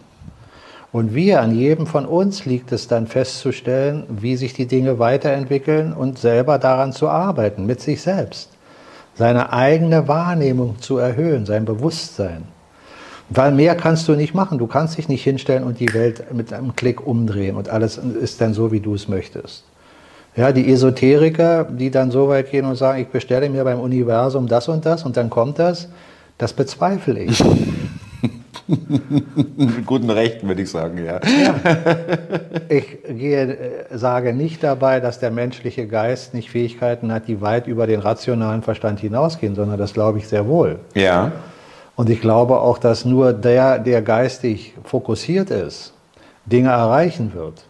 Und 0.91 1.13
wir, 1.13 1.41
an 1.41 1.53
jedem 1.53 1.85
von 1.85 2.05
uns 2.05 2.45
liegt 2.45 2.71
es 2.71 2.87
dann 2.87 3.05
festzustellen, 3.05 4.05
wie 4.09 4.35
sich 4.35 4.53
die 4.53 4.65
Dinge 4.65 4.97
weiterentwickeln 4.97 5.93
und 5.93 6.17
selber 6.17 6.57
daran 6.57 6.93
zu 6.93 7.09
arbeiten, 7.09 7.67
mit 7.67 7.79
sich 7.79 8.01
selbst. 8.01 8.49
Seine 9.13 9.53
eigene 9.53 10.07
Wahrnehmung 10.07 10.79
zu 10.79 10.97
erhöhen, 10.97 11.45
sein 11.45 11.65
Bewusstsein. 11.65 12.45
Weil 13.29 13.51
mehr 13.51 13.75
kannst 13.75 14.07
du 14.07 14.13
nicht 14.13 14.33
machen. 14.33 14.57
Du 14.57 14.65
kannst 14.65 14.97
dich 14.97 15.07
nicht 15.07 15.23
hinstellen 15.23 15.63
und 15.63 15.79
die 15.79 15.93
Welt 15.93 16.33
mit 16.33 16.51
einem 16.51 16.75
Klick 16.75 17.05
umdrehen 17.05 17.55
und 17.55 17.69
alles 17.69 17.97
ist 17.97 18.41
dann 18.41 18.55
so, 18.55 18.71
wie 18.71 18.79
du 18.79 18.95
es 18.95 19.07
möchtest. 19.07 19.65
Ja, 20.35 20.51
die 20.51 20.71
Esoteriker, 20.71 21.65
die 21.65 21.91
dann 21.91 22.09
so 22.09 22.29
weit 22.29 22.49
gehen 22.49 22.65
und 22.65 22.75
sagen, 22.75 23.01
ich 23.01 23.09
bestelle 23.09 23.49
mir 23.49 23.63
beim 23.63 23.79
Universum 23.79 24.47
das 24.47 24.67
und 24.67 24.85
das 24.85 25.03
und 25.03 25.17
dann 25.17 25.29
kommt 25.29 25.59
das, 25.59 25.89
das 26.39 26.53
bezweifle 26.53 27.19
ich. 27.19 27.43
Mit 28.69 29.85
guten 29.85 30.09
Rechten, 30.11 30.47
würde 30.47 30.61
ich 30.61 30.69
sagen, 30.69 31.03
ja. 31.03 31.19
ja. 31.23 31.55
Ich 32.69 32.99
gehe, 33.07 33.41
äh, 33.41 33.97
sage 33.97 34.31
nicht 34.33 34.63
dabei, 34.63 34.99
dass 34.99 35.19
der 35.19 35.31
menschliche 35.31 35.87
Geist 35.87 36.35
nicht 36.35 36.51
Fähigkeiten 36.51 37.11
hat, 37.11 37.27
die 37.27 37.41
weit 37.41 37.65
über 37.65 37.87
den 37.87 37.99
rationalen 37.99 38.61
Verstand 38.61 38.99
hinausgehen, 38.99 39.55
sondern 39.55 39.79
das 39.79 39.93
glaube 39.93 40.19
ich 40.19 40.27
sehr 40.27 40.47
wohl. 40.47 40.79
Ja. 40.93 41.31
Und 41.95 42.09
ich 42.09 42.21
glaube 42.21 42.59
auch, 42.59 42.77
dass 42.77 43.05
nur 43.05 43.33
der, 43.33 43.79
der 43.79 44.01
geistig 44.03 44.75
fokussiert 44.83 45.49
ist, 45.49 45.93
Dinge 46.45 46.69
erreichen 46.69 47.33
wird. 47.33 47.65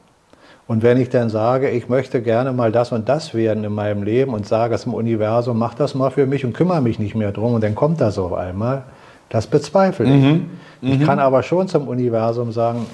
Und 0.67 0.83
wenn 0.83 1.01
ich 1.01 1.09
dann 1.09 1.29
sage, 1.29 1.69
ich 1.69 1.89
möchte 1.89 2.21
gerne 2.21 2.51
mal 2.51 2.71
das 2.71 2.91
und 2.91 3.09
das 3.09 3.33
werden 3.33 3.63
in 3.63 3.73
meinem 3.73 4.03
Leben 4.03 4.33
und 4.33 4.45
sage 4.45 4.75
es 4.75 4.85
im 4.85 4.93
Universum, 4.93 5.57
mach 5.57 5.73
das 5.73 5.95
mal 5.95 6.11
für 6.11 6.27
mich 6.27 6.45
und 6.45 6.53
kümmere 6.53 6.81
mich 6.81 6.99
nicht 6.99 7.15
mehr 7.15 7.31
drum 7.31 7.55
und 7.55 7.63
dann 7.63 7.73
kommt 7.73 8.01
das 8.01 8.19
auf 8.19 8.33
einmal, 8.33 8.83
das 9.29 9.47
bezweifle 9.47 10.05
ich. 10.05 10.23
Mhm. 10.23 10.49
Ich 10.81 10.99
mhm. 10.99 11.05
kann 11.05 11.19
aber 11.19 11.43
schon 11.43 11.67
zum 11.67 11.87
Universum 11.87 12.51
sagen, 12.51 12.85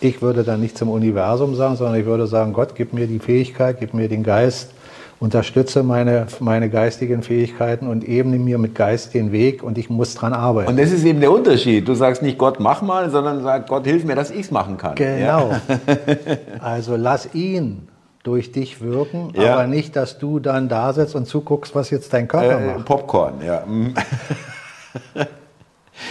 ich 0.00 0.22
würde 0.22 0.44
dann 0.44 0.60
nicht 0.60 0.78
zum 0.78 0.90
Universum 0.90 1.54
sagen, 1.54 1.76
sondern 1.76 1.98
ich 1.98 2.06
würde 2.06 2.26
sagen, 2.26 2.52
Gott, 2.52 2.74
gib 2.74 2.92
mir 2.92 3.06
die 3.06 3.18
Fähigkeit, 3.18 3.78
gib 3.80 3.94
mir 3.94 4.08
den 4.08 4.22
Geist, 4.22 4.72
unterstütze 5.20 5.82
meine, 5.82 6.26
meine 6.38 6.70
geistigen 6.70 7.22
Fähigkeiten 7.22 7.88
und 7.88 8.06
ebne 8.06 8.38
mir 8.38 8.58
mit 8.58 8.74
Geist 8.74 9.14
den 9.14 9.32
Weg 9.32 9.62
und 9.62 9.78
ich 9.78 9.90
muss 9.90 10.14
dran 10.14 10.32
arbeiten. 10.32 10.70
Und 10.70 10.78
das 10.78 10.92
ist 10.92 11.04
eben 11.04 11.20
der 11.20 11.32
Unterschied. 11.32 11.88
Du 11.88 11.94
sagst 11.94 12.22
nicht, 12.22 12.38
Gott, 12.38 12.60
mach 12.60 12.82
mal, 12.82 13.10
sondern 13.10 13.42
sagst, 13.42 13.68
Gott, 13.68 13.84
hilf 13.84 14.04
mir, 14.04 14.14
dass 14.14 14.30
ich 14.30 14.40
es 14.40 14.50
machen 14.50 14.76
kann. 14.76 14.94
Genau. 14.94 15.50
Ja. 15.50 15.60
also 16.60 16.94
lass 16.94 17.34
ihn 17.34 17.88
durch 18.22 18.52
dich 18.52 18.80
wirken, 18.80 19.32
ja. 19.34 19.54
aber 19.54 19.66
nicht, 19.66 19.96
dass 19.96 20.18
du 20.18 20.38
dann 20.38 20.68
da 20.68 20.92
sitzt 20.92 21.14
und 21.14 21.26
zuguckst, 21.26 21.74
was 21.74 21.90
jetzt 21.90 22.12
dein 22.12 22.28
Körper 22.28 22.60
äh, 22.60 22.66
macht. 22.66 22.84
Popcorn, 22.84 23.34
ja. 23.44 23.64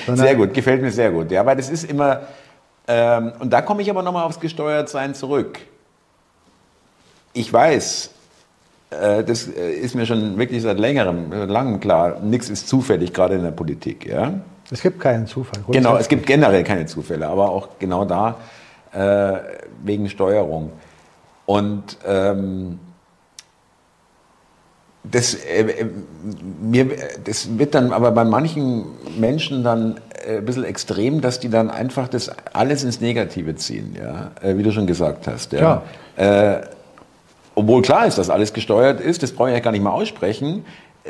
Mhm. 0.08 0.16
sehr 0.16 0.36
gut, 0.36 0.54
gefällt 0.54 0.82
mir 0.82 0.92
sehr 0.92 1.12
gut. 1.12 1.32
Ja, 1.32 1.46
weil 1.46 1.56
das 1.56 1.70
ist 1.70 1.84
immer, 1.84 2.22
ähm, 2.88 3.34
und 3.40 3.52
da 3.52 3.62
komme 3.62 3.82
ich 3.82 3.90
aber 3.90 4.04
nochmal 4.04 4.24
aufs 4.24 4.40
Gesteuertsein 4.40 5.16
zurück. 5.16 5.60
Ich 7.34 7.52
weiß, 7.52 8.12
äh, 8.90 9.24
das 9.24 9.48
äh, 9.48 9.72
ist 9.72 9.96
mir 9.96 10.06
schon 10.06 10.38
wirklich 10.38 10.62
seit 10.62 10.80
längerem, 10.80 11.32
langem 11.32 11.80
klar, 11.80 12.20
nichts 12.20 12.50
ist 12.50 12.68
zufällig, 12.68 13.14
gerade 13.14 13.36
in 13.36 13.44
der 13.44 13.52
Politik. 13.52 14.06
Ja? 14.06 14.34
Es 14.72 14.82
gibt 14.82 15.00
keinen 15.00 15.28
Zufall. 15.28 15.64
Genau, 15.70 15.98
es 15.98 16.08
gibt 16.08 16.26
generell 16.26 16.64
keine 16.64 16.86
Zufälle, 16.86 17.28
aber 17.28 17.50
auch 17.50 17.70
genau 17.80 18.06
da 18.06 18.38
äh, 18.94 19.40
wegen 19.84 20.10
Steuerung. 20.10 20.72
Und 21.46 21.98
ähm, 22.06 22.80
das, 25.12 25.36
äh, 25.36 25.86
mir, 26.62 26.88
das 27.24 27.58
wird 27.58 27.76
dann 27.76 27.94
aber 27.94 28.12
bei 28.12 28.24
manchen 28.24 28.86
Menschen 29.18 29.64
dann 29.64 30.00
äh, 30.26 30.38
ein 30.38 30.46
bisschen 30.46 30.64
extrem, 30.64 31.22
dass 31.22 31.40
die 31.40 31.50
dann 31.50 31.70
einfach 31.70 32.08
das 32.08 32.32
alles 32.54 32.84
ins 32.84 33.02
Negative 33.02 33.56
ziehen, 33.56 33.96
ja, 33.98 34.32
äh, 34.42 34.58
wie 34.58 34.64
du 34.64 34.72
schon 34.72 34.88
gesagt 34.88 35.28
hast. 35.28 35.54
Ja. 35.54 35.84
Äh, 36.16 36.62
obwohl 37.56 37.82
klar 37.82 38.06
ist, 38.06 38.18
dass 38.18 38.30
alles 38.30 38.54
gesteuert 38.54 39.02
ist, 39.02 39.24
das 39.24 39.32
brauche 39.32 39.50
ich 39.50 39.56
ja 39.56 39.60
gar 39.60 39.72
nicht 39.72 39.84
mal 39.84 39.92
aussprechen. 39.92 40.66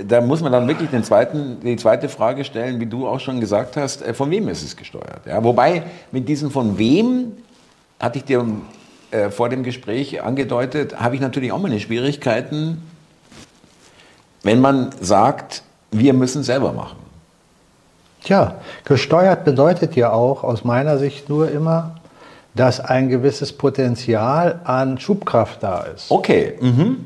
Da 0.08 0.22
muss 0.22 0.42
man 0.42 0.52
dann 0.52 0.68
wirklich 0.68 0.90
den 0.90 1.04
zweiten, 1.04 1.58
die 1.62 1.76
zweite 1.76 2.08
Frage 2.08 2.44
stellen, 2.44 2.80
wie 2.80 2.86
du 2.86 3.08
auch 3.08 3.20
schon 3.20 3.40
gesagt 3.40 3.78
hast, 3.78 4.02
äh, 4.02 4.14
von 4.14 4.30
wem 4.30 4.48
ist 4.48 4.64
es 4.64 4.76
gesteuert? 4.76 5.26
Ja, 5.26 5.44
wobei 5.44 5.84
mit 6.12 6.30
diesem 6.30 6.52
von 6.52 6.78
wem 6.78 7.34
hatte 8.00 8.20
ich 8.20 8.26
dir 8.26 8.46
äh, 9.10 9.30
vor 9.30 9.50
dem 9.50 9.64
Gespräch 9.64 10.22
angedeutet, 10.22 11.00
habe 11.00 11.16
ich 11.16 11.22
natürlich 11.22 11.52
auch 11.52 11.62
meine 11.62 11.80
Schwierigkeiten, 11.80 12.82
wenn 14.44 14.62
man 14.62 14.90
sagt, 15.02 15.64
wir 15.92 16.14
müssen 16.14 16.44
selber 16.44 16.74
machen. 16.74 16.98
Tja, 18.24 18.56
gesteuert 18.84 19.46
bedeutet 19.46 19.96
ja 19.96 20.12
auch 20.12 20.44
aus 20.44 20.64
meiner 20.64 20.98
Sicht 20.98 21.30
nur 21.30 21.50
immer, 21.50 21.96
dass 22.56 22.80
ein 22.80 23.10
gewisses 23.10 23.54
Potenzial 23.54 24.60
an 24.64 25.00
Schubkraft 25.00 25.64
da 25.64 25.82
ist. 25.82 26.12
Okay. 26.12 26.58
Mhm. 26.60 27.06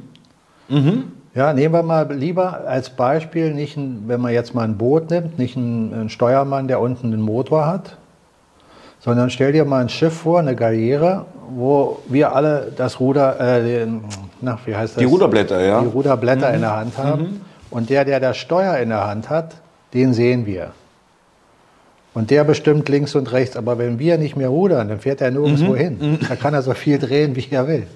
Mhm. 0.69 1.03
Ja, 1.33 1.53
nehmen 1.53 1.73
wir 1.73 1.83
mal 1.83 2.11
lieber 2.13 2.65
als 2.67 2.89
Beispiel, 2.89 3.53
nicht 3.53 3.77
ein, 3.77 4.03
wenn 4.07 4.19
man 4.19 4.33
jetzt 4.33 4.53
mal 4.53 4.63
ein 4.63 4.77
Boot 4.77 5.09
nimmt, 5.09 5.39
nicht 5.39 5.55
einen, 5.55 6.09
Steuermann, 6.09 6.67
der 6.67 6.81
unten 6.81 7.11
den 7.11 7.21
Motor 7.21 7.67
hat, 7.67 7.97
sondern 9.01 9.29
stell 9.29 9.51
dir 9.51 9.65
mal 9.65 9.81
ein 9.81 9.89
Schiff 9.89 10.13
vor, 10.13 10.39
eine 10.39 10.55
Galeere, 10.55 11.25
wo 11.49 11.99
wir 12.07 12.33
alle 12.33 12.71
das 12.75 12.99
Ruder, 12.99 13.39
äh, 13.39 13.63
den, 13.63 14.03
na, 14.39 14.57
wie 14.65 14.75
heißt 14.75 14.95
das? 14.95 14.99
Die 14.99 15.05
Ruderblätter, 15.05 15.59
ja. 15.59 15.81
Die 15.81 15.87
Ruderblätter 15.87 16.49
mhm. 16.49 16.55
in 16.55 16.61
der 16.61 16.75
Hand 16.77 16.97
haben. 16.97 17.21
Mhm. 17.21 17.41
Und 17.71 17.89
der, 17.89 18.05
der 18.05 18.19
das 18.19 18.37
Steuer 18.37 18.77
in 18.77 18.89
der 18.89 19.05
Hand 19.07 19.29
hat, 19.29 19.55
den 19.93 20.13
sehen 20.13 20.45
wir. 20.45 20.71
Und 22.13 22.29
der 22.29 22.43
bestimmt 22.43 22.89
links 22.89 23.15
und 23.15 23.31
rechts. 23.31 23.55
Aber 23.55 23.77
wenn 23.77 23.97
wir 23.97 24.17
nicht 24.17 24.35
mehr 24.35 24.49
rudern, 24.49 24.89
dann 24.89 24.99
fährt 24.99 25.21
er 25.21 25.31
nirgendwo 25.31 25.71
mhm. 25.71 25.75
hin. 25.75 25.97
Mhm. 25.99 26.19
Da 26.27 26.35
kann 26.35 26.53
er 26.53 26.61
so 26.61 26.73
viel 26.73 26.99
drehen, 26.99 27.35
wie 27.35 27.47
er 27.49 27.67
will. 27.67 27.87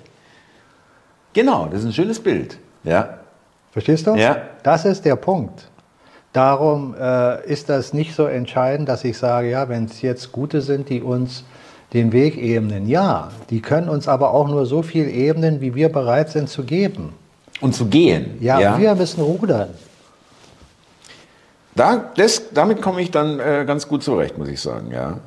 Genau, 1.34 1.68
das 1.70 1.82
ist 1.82 1.86
ein 1.88 1.94
schönes 1.94 2.20
Bild. 2.20 2.58
Ja. 2.84 3.20
Verstehst 3.72 4.08
du? 4.08 4.16
Ja. 4.16 4.38
Das 4.64 4.86
ist 4.86 5.04
der 5.04 5.18
Punkt. 5.18 5.70
Darum 6.36 6.96
äh, 7.00 7.46
ist 7.50 7.70
das 7.70 7.94
nicht 7.94 8.14
so 8.14 8.26
entscheidend, 8.26 8.90
dass 8.90 9.06
ich 9.06 9.18
sage, 9.18 9.50
ja, 9.52 9.70
wenn 9.70 9.86
es 9.86 10.02
jetzt 10.02 10.34
gute 10.34 10.60
sind, 10.60 10.90
die 10.90 11.02
uns 11.02 11.46
den 11.94 12.12
Weg 12.12 12.38
ebnen. 12.38 12.90
Ja, 12.90 13.30
die 13.50 13.62
können 13.62 13.88
uns 13.88 14.10
aber 14.10 14.34
auch 14.34 14.50
nur 14.50 14.66
so 14.66 14.82
viel 14.82 15.08
ebnen, 15.08 15.62
wie 15.62 15.76
wir 15.76 15.88
bereit 15.88 16.30
sind 16.30 16.50
zu 16.50 16.66
geben. 16.66 17.14
Und 17.62 17.74
zu 17.74 17.86
gehen. 17.86 18.38
Ja, 18.42 18.60
ja. 18.60 18.78
wir 18.78 18.96
müssen 18.96 19.22
rudern. 19.22 19.70
Da, 21.74 22.12
das, 22.18 22.54
damit 22.54 22.82
komme 22.82 23.02
ich 23.02 23.12
dann 23.12 23.40
äh, 23.40 23.64
ganz 23.66 23.88
gut 23.88 24.04
zurecht, 24.04 24.38
muss 24.38 24.50
ich 24.50 24.60
sagen, 24.60 24.92
ja. 24.92 25.20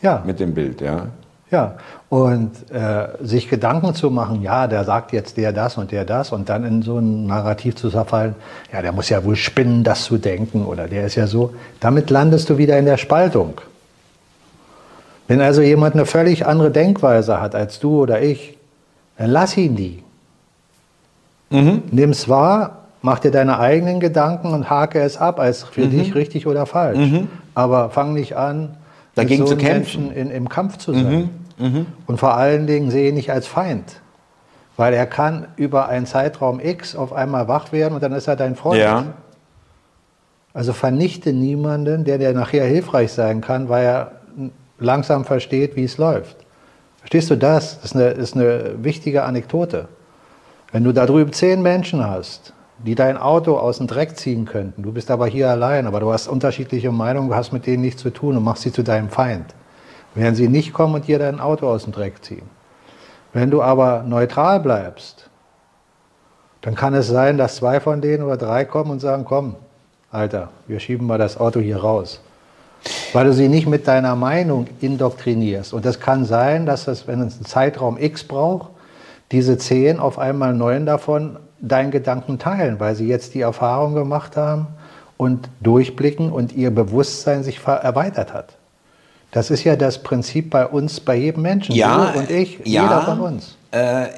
Ja. 0.00 0.24
Mit 0.26 0.40
dem 0.40 0.54
Bild, 0.54 0.80
ja. 0.80 1.06
Ja, 1.52 1.74
und 2.08 2.50
äh, 2.72 3.08
sich 3.20 3.50
Gedanken 3.50 3.94
zu 3.94 4.10
machen, 4.10 4.40
ja, 4.40 4.66
der 4.66 4.84
sagt 4.84 5.12
jetzt 5.12 5.36
der 5.36 5.52
das 5.52 5.76
und 5.76 5.92
der 5.92 6.06
das 6.06 6.32
und 6.32 6.48
dann 6.48 6.64
in 6.64 6.80
so 6.80 6.96
ein 6.96 7.26
Narrativ 7.26 7.76
zu 7.76 7.90
zerfallen, 7.90 8.34
ja, 8.72 8.80
der 8.80 8.92
muss 8.92 9.10
ja 9.10 9.22
wohl 9.22 9.36
spinnen, 9.36 9.84
das 9.84 10.04
zu 10.04 10.16
denken 10.16 10.64
oder 10.64 10.88
der 10.88 11.04
ist 11.04 11.14
ja 11.16 11.26
so, 11.26 11.52
damit 11.78 12.08
landest 12.08 12.48
du 12.48 12.56
wieder 12.56 12.78
in 12.78 12.86
der 12.86 12.96
Spaltung. 12.96 13.60
Wenn 15.28 15.42
also 15.42 15.60
jemand 15.60 15.94
eine 15.94 16.06
völlig 16.06 16.46
andere 16.46 16.70
Denkweise 16.70 17.38
hat 17.38 17.54
als 17.54 17.78
du 17.80 18.00
oder 18.00 18.22
ich, 18.22 18.56
dann 19.18 19.28
lass 19.28 19.54
ihn 19.58 19.76
die. 19.76 20.02
Mhm. 21.50 21.82
Nimm's 21.90 22.30
wahr, 22.30 22.78
mach 23.02 23.18
dir 23.18 23.30
deine 23.30 23.58
eigenen 23.58 24.00
Gedanken 24.00 24.54
und 24.54 24.70
hake 24.70 25.00
es 25.02 25.18
ab 25.18 25.38
als 25.38 25.64
für 25.64 25.84
mhm. 25.84 25.90
dich 25.90 26.14
richtig 26.14 26.46
oder 26.46 26.64
falsch. 26.64 26.98
Mhm. 26.98 27.28
Aber 27.54 27.90
fang 27.90 28.14
nicht 28.14 28.36
an, 28.36 28.70
dagegen 29.14 29.46
so 29.46 29.52
zu 29.52 29.56
kämpfen, 29.58 30.12
in, 30.12 30.30
im 30.30 30.48
Kampf 30.48 30.78
zu 30.78 30.94
sein. 30.94 31.30
Mhm. 31.58 31.86
Und 32.06 32.18
vor 32.18 32.34
allen 32.36 32.66
Dingen 32.66 32.90
sehe 32.90 33.08
ihn 33.08 33.14
nicht 33.14 33.30
als 33.30 33.46
Feind. 33.46 34.00
Weil 34.76 34.94
er 34.94 35.06
kann 35.06 35.48
über 35.56 35.88
einen 35.88 36.06
Zeitraum 36.06 36.60
X 36.60 36.96
auf 36.96 37.12
einmal 37.12 37.48
wach 37.48 37.72
werden 37.72 37.94
und 37.94 38.02
dann 38.02 38.12
ist 38.12 38.26
er 38.26 38.36
dein 38.36 38.56
Freund. 38.56 38.80
Ja. 38.80 39.04
Also 40.54 40.72
vernichte 40.72 41.32
niemanden, 41.32 42.04
der 42.04 42.18
dir 42.18 42.32
nachher 42.32 42.64
hilfreich 42.64 43.12
sein 43.12 43.40
kann, 43.40 43.68
weil 43.68 43.84
er 43.84 44.12
langsam 44.78 45.24
versteht, 45.24 45.76
wie 45.76 45.84
es 45.84 45.98
läuft. 45.98 46.36
Verstehst 46.98 47.30
du 47.30 47.36
das? 47.36 47.80
Das 47.80 47.86
ist 47.86 47.96
eine, 47.96 48.08
ist 48.10 48.34
eine 48.36 48.84
wichtige 48.84 49.24
Anekdote. 49.24 49.88
Wenn 50.70 50.84
du 50.84 50.92
da 50.92 51.06
drüben 51.06 51.32
zehn 51.32 51.62
Menschen 51.62 52.06
hast, 52.06 52.52
die 52.78 52.94
dein 52.94 53.16
Auto 53.16 53.56
aus 53.56 53.78
dem 53.78 53.86
Dreck 53.86 54.16
ziehen 54.16 54.44
könnten, 54.44 54.82
du 54.82 54.92
bist 54.92 55.10
aber 55.10 55.26
hier 55.26 55.50
allein, 55.50 55.86
aber 55.86 56.00
du 56.00 56.12
hast 56.12 56.28
unterschiedliche 56.28 56.90
Meinungen, 56.90 57.28
du 57.28 57.34
hast 57.34 57.52
mit 57.52 57.66
denen 57.66 57.82
nichts 57.82 58.02
zu 58.02 58.10
tun 58.10 58.36
und 58.36 58.44
machst 58.44 58.62
sie 58.62 58.72
zu 58.72 58.82
deinem 58.82 59.08
Feind, 59.08 59.54
werden 60.14 60.34
sie 60.34 60.48
nicht 60.48 60.72
kommen 60.72 60.94
und 60.94 61.08
dir 61.08 61.18
dein 61.18 61.40
Auto 61.40 61.68
aus 61.68 61.84
dem 61.84 61.92
Dreck 61.92 62.24
ziehen. 62.24 62.48
Wenn 63.32 63.50
du 63.50 63.62
aber 63.62 64.02
neutral 64.06 64.60
bleibst, 64.60 65.30
dann 66.60 66.74
kann 66.74 66.94
es 66.94 67.08
sein, 67.08 67.38
dass 67.38 67.56
zwei 67.56 67.80
von 67.80 68.00
denen 68.00 68.24
oder 68.24 68.36
drei 68.36 68.64
kommen 68.64 68.90
und 68.90 69.00
sagen, 69.00 69.24
komm, 69.24 69.56
Alter, 70.10 70.50
wir 70.66 70.78
schieben 70.78 71.06
mal 71.06 71.18
das 71.18 71.38
Auto 71.38 71.60
hier 71.60 71.78
raus. 71.78 72.20
Weil 73.12 73.26
du 73.26 73.32
sie 73.32 73.48
nicht 73.48 73.66
mit 73.66 73.88
deiner 73.88 74.16
Meinung 74.16 74.66
indoktrinierst. 74.80 75.72
Und 75.72 75.84
das 75.84 76.00
kann 76.00 76.24
sein, 76.24 76.66
dass 76.66 76.88
es, 76.88 77.06
wenn 77.06 77.20
es 77.20 77.36
einen 77.36 77.46
Zeitraum 77.46 77.96
X 77.98 78.24
braucht, 78.24 78.70
diese 79.30 79.56
zehn 79.56 79.98
auf 79.98 80.18
einmal 80.18 80.52
neun 80.52 80.84
davon 80.84 81.38
deinen 81.60 81.90
Gedanken 81.90 82.38
teilen, 82.38 82.78
weil 82.80 82.94
sie 82.94 83.08
jetzt 83.08 83.34
die 83.34 83.40
Erfahrung 83.40 83.94
gemacht 83.94 84.36
haben 84.36 84.66
und 85.16 85.48
durchblicken 85.60 86.30
und 86.30 86.52
ihr 86.52 86.70
Bewusstsein 86.70 87.42
sich 87.42 87.64
erweitert 87.64 88.34
hat. 88.34 88.56
Das 89.32 89.50
ist 89.50 89.64
ja 89.64 89.76
das 89.76 90.02
Prinzip 90.02 90.50
bei 90.50 90.66
uns, 90.66 91.00
bei 91.00 91.16
jedem 91.16 91.42
Menschen. 91.42 91.74
Ja, 91.74 92.12
du 92.12 92.20
und 92.20 92.30
ich, 92.30 92.58
ja, 92.64 92.84
jeder 92.84 93.02
von 93.02 93.20
uns. 93.20 93.56
Äh, 93.72 94.08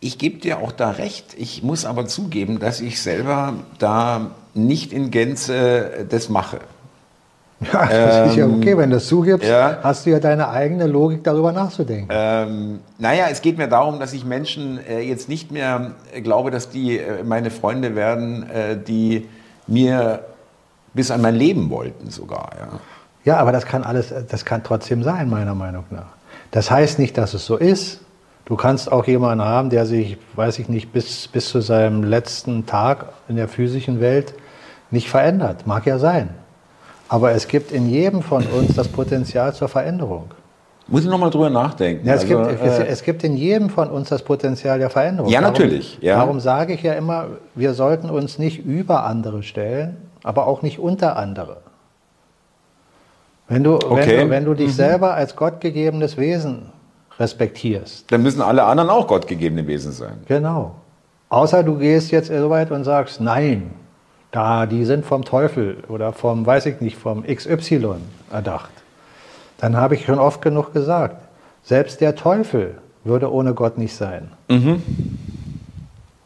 ich 0.00 0.18
gebe 0.18 0.38
dir 0.38 0.58
auch 0.58 0.72
da 0.72 0.90
recht. 0.90 1.34
Ich 1.36 1.62
muss 1.62 1.84
aber 1.84 2.06
zugeben, 2.06 2.58
dass 2.58 2.80
ich 2.80 3.00
selber 3.00 3.54
da 3.78 4.32
nicht 4.54 4.92
in 4.92 5.10
Gänze 5.10 6.06
das 6.08 6.28
mache. 6.28 6.58
Ja, 7.72 7.86
das 7.86 8.16
ähm, 8.16 8.28
ist 8.28 8.36
ja 8.36 8.46
okay, 8.46 8.76
wenn 8.76 8.90
du 8.90 8.96
das 8.96 9.06
zugibst, 9.06 9.48
ja. 9.48 9.78
hast 9.82 10.04
du 10.04 10.10
ja 10.10 10.18
deine 10.18 10.50
eigene 10.50 10.86
Logik 10.86 11.24
darüber 11.24 11.52
nachzudenken. 11.52 12.08
Ähm, 12.10 12.80
naja, 12.98 13.26
es 13.30 13.40
geht 13.40 13.56
mir 13.56 13.68
darum, 13.68 14.00
dass 14.00 14.12
ich 14.12 14.24
Menschen 14.24 14.78
äh, 14.86 15.00
jetzt 15.00 15.28
nicht 15.28 15.50
mehr 15.50 15.92
äh, 16.12 16.20
glaube, 16.20 16.50
dass 16.50 16.68
die 16.68 16.98
äh, 16.98 17.22
meine 17.22 17.50
Freunde 17.50 17.94
werden, 17.94 18.50
äh, 18.50 18.76
die 18.76 19.28
mir 19.66 20.24
bis 20.92 21.10
an 21.10 21.22
mein 21.22 21.36
Leben 21.36 21.70
wollten 21.70 22.10
sogar. 22.10 22.50
Ja. 22.58 22.80
Ja, 23.24 23.36
aber 23.38 23.52
das 23.52 23.66
kann 23.66 23.84
alles, 23.84 24.12
das 24.28 24.44
kann 24.44 24.62
trotzdem 24.62 25.02
sein, 25.02 25.28
meiner 25.28 25.54
Meinung 25.54 25.84
nach. 25.90 26.12
Das 26.50 26.70
heißt 26.70 26.98
nicht, 26.98 27.16
dass 27.18 27.34
es 27.34 27.46
so 27.46 27.56
ist. 27.56 28.00
Du 28.44 28.56
kannst 28.56 28.92
auch 28.92 29.06
jemanden 29.06 29.44
haben, 29.44 29.70
der 29.70 29.86
sich, 29.86 30.18
weiß 30.34 30.58
ich 30.58 30.68
nicht, 30.68 30.92
bis, 30.92 31.28
bis 31.28 31.48
zu 31.48 31.60
seinem 31.60 32.04
letzten 32.04 32.66
Tag 32.66 33.06
in 33.28 33.36
der 33.36 33.48
physischen 33.48 34.00
Welt 34.00 34.34
nicht 34.90 35.08
verändert. 35.08 35.66
Mag 35.66 35.86
ja 35.86 35.98
sein. 35.98 36.30
Aber 37.08 37.32
es 37.32 37.48
gibt 37.48 37.72
in 37.72 37.88
jedem 37.88 38.22
von 38.22 38.44
uns 38.46 38.74
das 38.74 38.88
Potenzial 38.88 39.54
zur 39.54 39.68
Veränderung. 39.68 40.30
Muss 40.86 41.04
ich 41.04 41.08
nochmal 41.08 41.30
drüber 41.30 41.48
nachdenken. 41.48 42.06
Ja, 42.06 42.14
es, 42.14 42.22
also, 42.22 42.44
gibt, 42.44 42.60
äh, 42.60 42.86
es, 42.86 43.02
gibt 43.02 43.24
in 43.24 43.36
jedem 43.36 43.70
von 43.70 43.88
uns 43.88 44.10
das 44.10 44.22
Potenzial 44.22 44.78
der 44.78 44.90
Veränderung. 44.90 45.30
Ja, 45.30 45.40
natürlich. 45.40 45.98
Ja. 46.02 46.16
Darum 46.16 46.40
sage 46.40 46.74
ich 46.74 46.82
ja 46.82 46.92
immer, 46.92 47.28
wir 47.54 47.72
sollten 47.72 48.10
uns 48.10 48.38
nicht 48.38 48.64
über 48.64 49.04
andere 49.04 49.42
stellen, 49.42 49.96
aber 50.22 50.46
auch 50.46 50.60
nicht 50.60 50.78
unter 50.78 51.16
andere. 51.16 51.58
Wenn 53.48 53.62
du, 53.62 53.74
okay. 53.74 54.18
wenn 54.18 54.28
du, 54.28 54.30
wenn 54.30 54.44
du 54.44 54.54
dich 54.54 54.68
mhm. 54.68 54.72
selber 54.72 55.14
als 55.14 55.36
gottgegebenes 55.36 56.16
Wesen 56.16 56.70
respektierst. 57.18 58.10
Dann 58.10 58.22
müssen 58.22 58.42
alle 58.42 58.64
anderen 58.64 58.90
auch 58.90 59.06
gottgegebene 59.06 59.66
Wesen 59.66 59.92
sein. 59.92 60.18
Genau. 60.26 60.74
Außer 61.28 61.62
du 61.62 61.78
gehst 61.78 62.10
jetzt 62.10 62.28
so 62.28 62.50
weit 62.50 62.70
und 62.70 62.84
sagst, 62.84 63.20
nein, 63.20 63.70
da 64.30 64.66
die 64.66 64.84
sind 64.84 65.04
vom 65.04 65.24
Teufel 65.24 65.78
oder 65.88 66.12
vom, 66.12 66.44
weiß 66.44 66.66
ich 66.66 66.80
nicht, 66.80 66.96
vom 66.96 67.24
XY 67.24 67.96
erdacht. 68.32 68.70
Dann 69.58 69.76
habe 69.76 69.94
ich 69.94 70.06
schon 70.06 70.18
oft 70.18 70.42
genug 70.42 70.72
gesagt, 70.72 71.16
selbst 71.62 72.00
der 72.00 72.16
Teufel 72.16 72.78
würde 73.04 73.32
ohne 73.32 73.54
Gott 73.54 73.78
nicht 73.78 73.94
sein. 73.94 74.30
Mhm. 74.48 74.82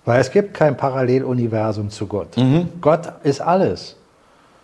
Weil 0.04 0.20
es 0.20 0.30
gibt 0.30 0.54
kein 0.54 0.76
Paralleluniversum 0.76 1.90
zu 1.90 2.06
Gott. 2.06 2.36
Mhm. 2.36 2.68
Gott 2.80 3.12
ist 3.24 3.42
alles. 3.42 3.97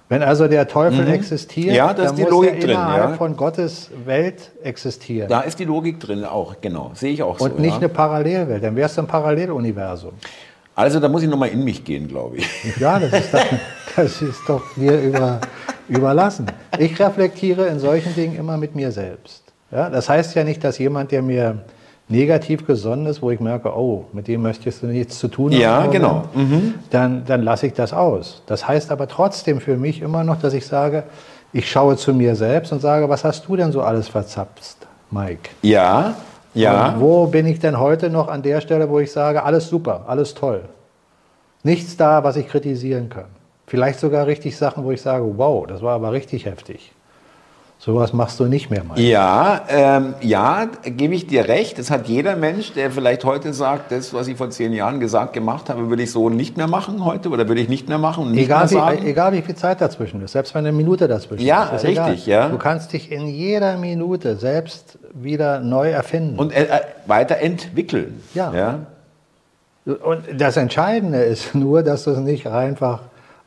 Wenn 0.09 0.23
also 0.23 0.49
der 0.49 0.69
Teufel 0.69 1.07
mhm. 1.07 1.13
existiert, 1.13 1.75
ja, 1.75 1.95
dann 1.95 2.15
muss 2.15 2.31
Logik 2.31 2.57
er 2.57 2.71
innerhalb 2.71 3.11
ja. 3.11 3.17
von 3.17 3.37
Gottes 3.37 3.91
Welt 4.05 4.51
existieren. 4.63 5.29
Da 5.29 5.41
ist 5.41 5.59
die 5.59 5.65
Logik 5.65 5.99
drin 5.99 6.25
auch, 6.25 6.57
genau. 6.61 6.91
Sehe 6.95 7.13
ich 7.13 7.23
auch 7.23 7.33
Und 7.33 7.39
so. 7.39 7.45
Und 7.47 7.61
nicht 7.61 7.73
ja. 7.73 7.79
eine 7.79 7.89
Parallelwelt, 7.89 8.63
dann 8.63 8.77
wäre 8.77 8.87
es 8.87 8.99
ein 8.99 9.07
Paralleluniversum. 9.07 10.13
Also 10.75 11.01
da 11.01 11.09
muss 11.09 11.23
ich 11.23 11.29
nochmal 11.29 11.51
in 11.51 11.65
mich 11.65 11.85
gehen, 11.85 12.09
glaube 12.09 12.39
ich. 12.39 12.47
Ja, 12.79 12.99
das 12.99 13.13
ist, 13.13 13.33
doch, 13.33 13.45
das 13.97 14.23
ist 14.23 14.41
doch 14.47 14.77
mir 14.77 15.01
über, 15.01 15.41
überlassen. 15.89 16.47
Ich 16.79 16.99
reflektiere 17.01 17.67
in 17.69 17.79
solchen 17.79 18.15
Dingen 18.15 18.37
immer 18.37 18.59
mit 18.59 18.75
mir 18.75 18.91
selbst. 18.93 19.43
Ja, 19.71 19.89
das 19.89 20.09
heißt 20.09 20.35
ja 20.35 20.45
nicht, 20.45 20.63
dass 20.63 20.79
jemand, 20.79 21.13
der 21.13 21.23
mir 21.23 21.65
negativ 22.09 22.67
gesonnen 22.67 23.07
ist, 23.07 23.23
wo 23.23 23.31
ich 23.31 23.41
merke, 23.41 23.75
oh, 23.75 24.05
mit 24.13 24.29
dem 24.29 24.43
möchtest 24.43 24.83
du 24.83 24.87
nichts 24.87 25.19
zu 25.19 25.29
tun 25.29 25.53
haben. 25.53 25.61
Ja, 25.61 25.87
genau. 25.87 26.25
Mhm. 26.35 26.75
Dann, 26.91 27.25
dann 27.25 27.43
lasse 27.43 27.67
ich 27.67 27.73
das 27.73 27.93
aus. 27.93 28.43
Das 28.47 28.69
heißt 28.69 28.93
aber 28.93 29.09
trotzdem 29.09 29.61
für 29.61 29.77
mich 29.77 30.03
immer 30.03 30.23
noch, 30.23 30.39
dass 30.39 30.53
ich 30.53 30.67
sage, 30.67 31.05
ich 31.53 31.71
schaue 31.71 31.97
zu 31.97 32.13
mir 32.13 32.35
selbst 32.35 32.73
und 32.73 32.81
sage, 32.81 33.09
was 33.09 33.25
hast 33.25 33.49
du 33.49 33.57
denn 33.57 33.73
so 33.73 33.81
alles 33.81 34.09
verzapft, 34.09 34.77
Mike? 35.11 35.51
Ja, 35.63 36.15
ja. 36.53 36.89
Und 36.89 37.01
wo 37.01 37.27
bin 37.27 37.47
ich 37.47 37.59
denn 37.59 37.79
heute 37.79 38.11
noch 38.11 38.29
an 38.29 38.43
der 38.43 38.61
Stelle, 38.61 38.89
wo 38.89 39.01
ich 39.01 39.11
sage, 39.11 39.43
alles 39.43 39.69
super, 39.69 40.05
alles 40.07 40.35
toll. 40.35 40.63
Nichts 41.63 41.97
da, 41.97 42.23
was 42.23 42.37
ich 42.37 42.49
kritisieren 42.49 43.09
kann. 43.09 43.27
Vielleicht 43.67 43.99
sogar 43.99 44.27
richtig 44.27 44.57
Sachen, 44.57 44.85
wo 44.85 44.91
ich 44.91 45.01
sage, 45.01 45.25
wow, 45.37 45.67
das 45.67 45.81
war 45.83 45.95
aber 45.95 46.13
richtig 46.13 46.45
heftig. 46.45 46.93
Sowas 47.85 48.15
machst 48.15 48.41
du 48.41 48.47
nicht 48.47 48.71
mehr, 48.71 48.83
Mike. 48.83 49.03
Ja, 49.03 49.61
ähm, 49.69 50.15
ja, 50.23 50.69
gebe 50.85 51.15
ich 51.15 51.27
dir 51.27 51.49
recht. 51.49 51.79
Das 51.79 51.91
hat 51.91 52.09
jeder 52.09 52.35
Mensch, 52.35 52.73
der 52.73 52.91
vielleicht 52.91 53.27
heute 53.27 53.53
sagt, 53.53 53.93
das, 53.93 54.15
was 54.15 54.27
ich 54.27 54.39
vor 54.39 54.49
zehn 54.49 54.73
Jahren 54.73 55.01
gesagt, 55.01 55.35
gemacht 55.35 55.69
habe, 55.69 55.91
würde 55.91 56.03
ich 56.03 56.11
so 56.11 56.31
nicht 56.31 56.57
mehr 56.57 56.67
machen 56.67 57.05
heute 57.05 57.29
oder 57.29 57.47
würde 57.47 57.61
ich 57.61 57.69
nicht 57.69 57.87
mehr 57.91 57.99
machen 57.99 58.31
nicht 58.31 58.45
Egal 58.45 58.69
mehr 58.71 59.03
wie, 59.03 59.07
egal 59.07 59.33
wie 59.35 59.43
viel 59.43 59.55
Zeit 59.55 59.83
dazwischen 59.83 60.23
ist, 60.23 60.33
selbst 60.33 60.55
wenn 60.55 60.65
eine 60.65 60.75
Minute 60.75 61.09
dazwischen 61.09 61.45
Ja, 61.45 61.65
ist. 61.65 61.83
ist 61.83 61.85
richtig, 61.85 62.27
egal. 62.27 62.45
ja. 62.45 62.49
Du 62.49 62.57
kannst 62.57 62.95
dich 62.95 63.13
in 63.13 63.27
jeder 63.27 63.77
Minute 63.77 64.37
selbst 64.37 64.99
wieder 65.13 65.61
neu 65.61 65.91
erfinden. 65.91 66.39
Und 66.39 66.57
äh, 66.57 66.63
äh, 66.63 66.81
weiterentwickeln. 67.05 68.23
Ja. 68.33 68.51
ja. 68.55 68.79
Und 69.85 70.23
das 70.39 70.57
Entscheidende 70.57 71.23
ist 71.23 71.55
nur, 71.55 71.83
dass 71.83 72.05
du 72.05 72.13
es 72.13 72.19
nicht 72.19 72.47
einfach 72.47 73.01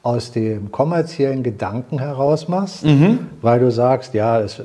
aus 0.07 0.31
dem 0.31 0.71
kommerziellen 0.71 1.43
Gedanken 1.43 1.99
heraus 1.99 2.47
machst, 2.47 2.85
Mhm. 2.85 3.19
weil 3.41 3.59
du 3.59 3.69
sagst, 3.69 4.13
ja, 4.13 4.39
es, 4.39 4.57
äh, 4.57 4.63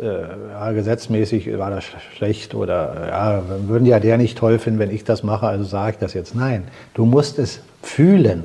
ja, 0.52 0.70
gesetzmäßig 0.70 1.58
war 1.58 1.70
das 1.70 1.82
sch- 1.82 2.16
schlecht 2.16 2.54
oder 2.54 3.08
ja, 3.08 3.42
würden 3.66 3.84
ja 3.84 3.98
der 3.98 4.18
nicht 4.18 4.38
toll 4.38 4.60
finden, 4.60 4.78
wenn 4.78 4.90
ich 4.94 5.02
das 5.02 5.24
mache, 5.24 5.48
also 5.48 5.64
sage 5.64 5.92
ich 5.92 5.98
das 5.98 6.14
jetzt. 6.14 6.36
Nein, 6.36 6.62
du 6.94 7.04
musst 7.06 7.40
es 7.40 7.58
fühlen. 7.82 8.44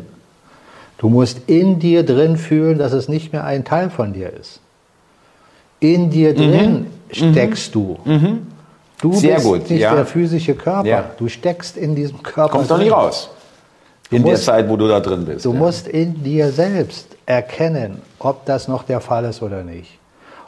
Du 0.97 1.09
musst 1.09 1.41
in 1.47 1.77
dir 1.77 2.03
drin 2.03 2.35
fühlen, 2.37 2.79
dass 2.79 2.93
es 2.93 3.07
nicht 3.07 3.31
mehr 3.31 3.43
ein 3.43 3.63
Teil 3.63 3.91
von 3.91 4.13
dir 4.13 4.33
ist. 4.33 4.59
In 5.79 6.09
dir 6.09 6.31
Mhm. 6.31 6.35
drin 6.35 6.87
steckst 7.11 7.75
du. 7.75 7.99
Du 8.99 9.13
Sehr 9.13 9.35
bist 9.35 9.45
gut, 9.45 9.69
nicht 9.69 9.81
ja. 9.81 9.93
der 9.93 10.07
physische 10.07 10.55
Körper. 10.55 10.87
Ja. 10.87 11.05
Du 11.19 11.27
steckst 11.27 11.77
in 11.77 11.93
diesem 11.93 12.23
Körper. 12.23 12.53
Kommst 12.53 12.71
doch 12.71 12.79
nicht 12.79 12.91
raus. 12.91 13.29
In 14.09 14.21
musst- 14.21 14.47
der 14.47 14.53
Zeit, 14.55 14.69
wo 14.69 14.77
du 14.77 14.87
da 14.87 14.99
drin 14.99 15.25
bist. 15.25 15.45
Du 15.45 15.51
ja. 15.53 15.59
musst 15.59 15.87
in 15.87 16.23
dir 16.23 16.51
selbst 16.51 17.07
erkennen, 17.25 18.01
ob 18.19 18.45
das 18.45 18.67
noch 18.67 18.83
der 18.83 19.01
Fall 19.01 19.25
ist 19.25 19.41
oder 19.41 19.63
nicht. 19.63 19.97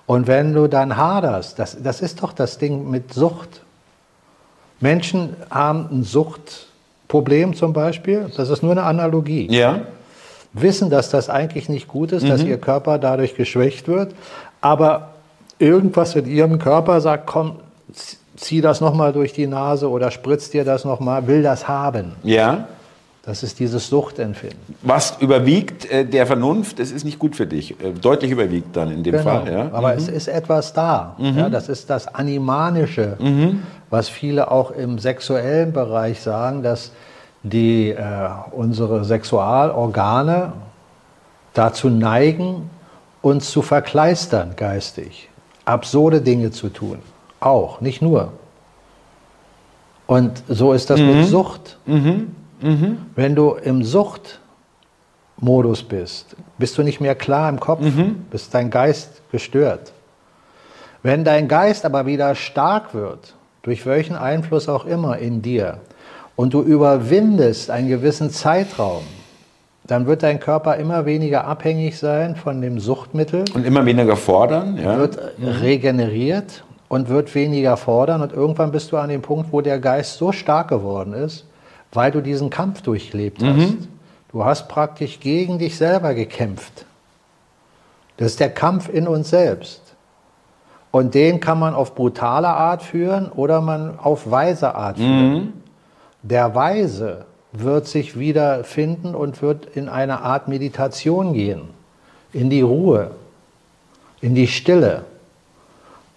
Und 0.05 0.27
wenn 0.27 0.53
du 0.53 0.67
dann 0.67 0.95
haderst, 0.97 1.59
das, 1.59 1.77
das 1.81 2.01
ist 2.01 2.23
doch 2.23 2.33
das 2.33 2.57
Ding 2.57 2.89
mit 2.89 3.13
Sucht. 3.13 3.61
Menschen 4.79 5.35
haben 5.49 5.87
ein 5.91 6.03
Suchtproblem 6.03 7.53
zum 7.55 7.73
Beispiel, 7.73 8.31
das 8.35 8.49
ist 8.49 8.63
nur 8.63 8.71
eine 8.71 8.83
Analogie. 8.83 9.47
Ja. 9.51 9.81
Wissen, 10.53 10.89
dass 10.89 11.09
das 11.09 11.29
eigentlich 11.29 11.69
nicht 11.69 11.87
gut 11.87 12.11
ist, 12.11 12.23
Mhm. 12.23 12.29
dass 12.29 12.43
ihr 12.43 12.57
Körper 12.57 12.97
dadurch 12.97 13.35
geschwächt 13.35 13.87
wird, 13.87 14.15
aber 14.61 15.09
irgendwas 15.59 16.15
in 16.15 16.25
ihrem 16.27 16.57
Körper 16.59 17.01
sagt, 17.01 17.27
komm, 17.27 17.57
zieh 18.35 18.61
das 18.61 18.79
nochmal 18.81 19.11
durch 19.13 19.33
die 19.33 19.47
Nase 19.47 19.89
oder 19.89 20.11
spritz 20.11 20.49
dir 20.49 20.63
das 20.63 20.85
nochmal, 20.85 21.27
will 21.27 21.43
das 21.43 21.67
haben. 21.67 22.13
Ja. 22.23 22.67
Das 23.29 23.43
ist 23.43 23.59
dieses 23.59 23.89
Suchtempfinden. 23.89 24.57
Was 24.81 25.17
überwiegt 25.19 25.85
äh, 25.91 26.03
der 26.03 26.25
Vernunft, 26.25 26.79
das 26.79 26.89
ist 26.89 27.03
nicht 27.03 27.19
gut 27.19 27.35
für 27.35 27.45
dich. 27.45 27.79
Äh, 27.79 27.91
deutlich 27.91 28.31
überwiegt 28.31 28.75
dann 28.75 28.89
in 28.89 29.03
dem 29.03 29.11
Genau. 29.11 29.23
Fall. 29.23 29.53
Ja. 29.53 29.63
Mhm. 29.65 29.75
Aber 29.75 29.93
es 29.93 30.07
ist 30.07 30.27
etwas 30.27 30.73
da. 30.73 31.15
Ja, 31.19 31.47
das 31.47 31.69
ist 31.69 31.91
das 31.91 32.07
Animanische, 32.07 33.17
was 33.91 34.09
viele 34.09 34.49
auch 34.49 34.71
im 34.71 34.97
sexuellen 34.97 35.73
Bereich 35.73 36.21
sagen, 36.21 36.63
dass 36.63 36.91
die, 37.43 37.91
äh, 37.91 38.29
unsere 38.49 39.05
Sexualorgane 39.05 40.53
dazu 41.53 41.91
neigen, 41.91 42.67
uns 43.21 43.51
zu 43.51 43.61
verkleistern 43.61 44.53
geistig, 44.55 45.29
absurde 45.65 46.21
Dinge 46.21 46.49
zu 46.49 46.69
tun. 46.69 46.97
Auch, 47.41 47.79
nicht 47.79 48.01
nur. 48.01 48.33
Und 50.07 50.41
so 50.47 50.73
ist 50.73 50.89
das 50.89 50.99
mit 50.99 51.27
Sucht. 51.27 51.77
Wenn 53.15 53.35
du 53.35 53.53
im 53.53 53.83
Suchtmodus 53.83 55.83
bist, 55.83 56.35
bist 56.57 56.77
du 56.77 56.83
nicht 56.83 56.99
mehr 56.99 57.15
klar 57.15 57.49
im 57.49 57.59
Kopf, 57.59 57.85
bist 58.29 58.53
dein 58.53 58.69
Geist 58.69 59.21
gestört. 59.31 59.93
Wenn 61.03 61.23
dein 61.23 61.47
Geist 61.47 61.85
aber 61.85 62.05
wieder 62.05 62.35
stark 62.35 62.93
wird, 62.93 63.35
durch 63.61 63.85
welchen 63.85 64.15
Einfluss 64.15 64.67
auch 64.67 64.85
immer 64.85 65.17
in 65.17 65.41
dir, 65.41 65.79
und 66.35 66.53
du 66.53 66.61
überwindest 66.61 67.69
einen 67.69 67.89
gewissen 67.89 68.29
Zeitraum, 68.29 69.03
dann 69.85 70.05
wird 70.05 70.23
dein 70.23 70.39
Körper 70.39 70.77
immer 70.77 71.05
weniger 71.05 71.45
abhängig 71.45 71.97
sein 71.97 72.35
von 72.35 72.61
dem 72.61 72.79
Suchtmittel, 72.79 73.43
Und 73.53 73.65
immer 73.65 73.85
weniger 73.85 74.15
fordern. 74.15 74.77
Ja. 74.77 74.97
wird 74.97 75.17
regeneriert 75.41 76.63
und 76.87 77.09
wird 77.09 77.33
weniger 77.35 77.75
fordern 77.75 78.21
und 78.21 78.31
irgendwann 78.31 78.71
bist 78.71 78.91
du 78.91 78.97
an 78.97 79.09
dem 79.09 79.21
Punkt, 79.21 79.51
wo 79.51 79.61
der 79.61 79.79
Geist 79.79 80.17
so 80.17 80.31
stark 80.31 80.69
geworden 80.69 81.13
ist, 81.13 81.45
weil 81.91 82.11
du 82.11 82.21
diesen 82.21 82.49
Kampf 82.49 82.81
durchlebt 82.81 83.41
hast. 83.43 83.77
Du 84.31 84.45
hast 84.45 84.67
praktisch 84.67 85.19
gegen 85.19 85.57
dich 85.57 85.77
selber 85.77 86.13
gekämpft. 86.13 86.85
Das 88.17 88.31
ist 88.31 88.39
der 88.39 88.51
Kampf 88.51 88.89
in 88.89 89.07
uns 89.07 89.29
selbst. 89.29 89.81
Und 90.91 91.13
den 91.13 91.39
kann 91.39 91.59
man 91.59 91.73
auf 91.73 91.95
brutale 91.95 92.47
Art 92.47 92.83
führen 92.83 93.31
oder 93.31 93.61
man 93.61 93.97
auf 93.99 94.29
weise 94.29 94.75
Art 94.75 94.97
führen. 94.97 95.53
Der 96.21 96.53
Weise 96.53 97.25
wird 97.51 97.87
sich 97.87 98.19
wieder 98.19 98.63
finden 98.63 99.15
und 99.15 99.41
wird 99.41 99.65
in 99.75 99.89
eine 99.89 100.21
Art 100.21 100.47
Meditation 100.47 101.33
gehen, 101.33 101.69
in 102.33 102.49
die 102.49 102.61
Ruhe, 102.61 103.11
in 104.21 104.35
die 104.35 104.47
Stille. 104.47 105.05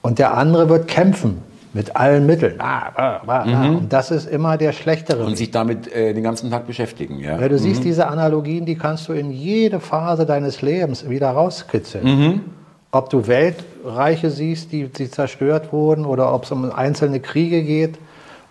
Und 0.03 0.19
der 0.19 0.37
andere 0.37 0.69
wird 0.69 0.89
kämpfen 0.89 1.43
mit 1.75 1.97
allen 1.97 2.27
Mitteln. 2.27 2.57
Ah, 2.59 2.93
ah, 2.95 3.21
ah, 3.27 3.45
ah. 3.47 3.69
Und 3.69 3.93
das 3.93 4.11
ist 4.11 4.29
immer 4.29 4.57
der 4.57 4.73
schlechtere. 4.73 5.25
Und 5.25 5.37
sich 5.37 5.51
damit 5.51 5.91
äh, 5.93 6.13
den 6.13 6.23
ganzen 6.23 6.51
Tag 6.51 6.67
beschäftigen. 6.67 7.19
Ja. 7.19 7.41
Ja, 7.41 7.49
du 7.49 7.59
siehst 7.59 7.85
diese 7.85 8.09
Analogien, 8.09 8.67
die 8.67 8.77
kannst 8.77 9.09
du 9.09 9.13
in 9.13 9.31
jede 9.31 9.81
Phase 9.81 10.27
deines 10.27 10.63
Lebens 10.63 11.09
wieder 11.09 11.31
rauskitzeln. 11.31 12.43
Ob 12.91 13.09
du 13.09 13.27
Weltreiche 13.27 14.31
siehst, 14.31 14.71
die, 14.71 14.89
die 14.89 15.11
zerstört 15.11 15.73
wurden, 15.73 16.05
oder 16.05 16.35
ob 16.35 16.45
es 16.45 16.53
um 16.53 16.71
einzelne 16.71 17.21
Kriege 17.21 17.63
geht, 17.63 17.95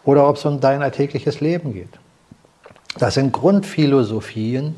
oder 0.04 0.28
ob 0.28 0.38
es 0.38 0.46
um 0.46 0.60
dein 0.60 0.82
alltägliches 0.82 1.42
Leben 1.42 1.74
geht. 1.74 2.00
Das 2.98 3.14
sind 3.14 3.32
Grundphilosophien, 3.34 4.76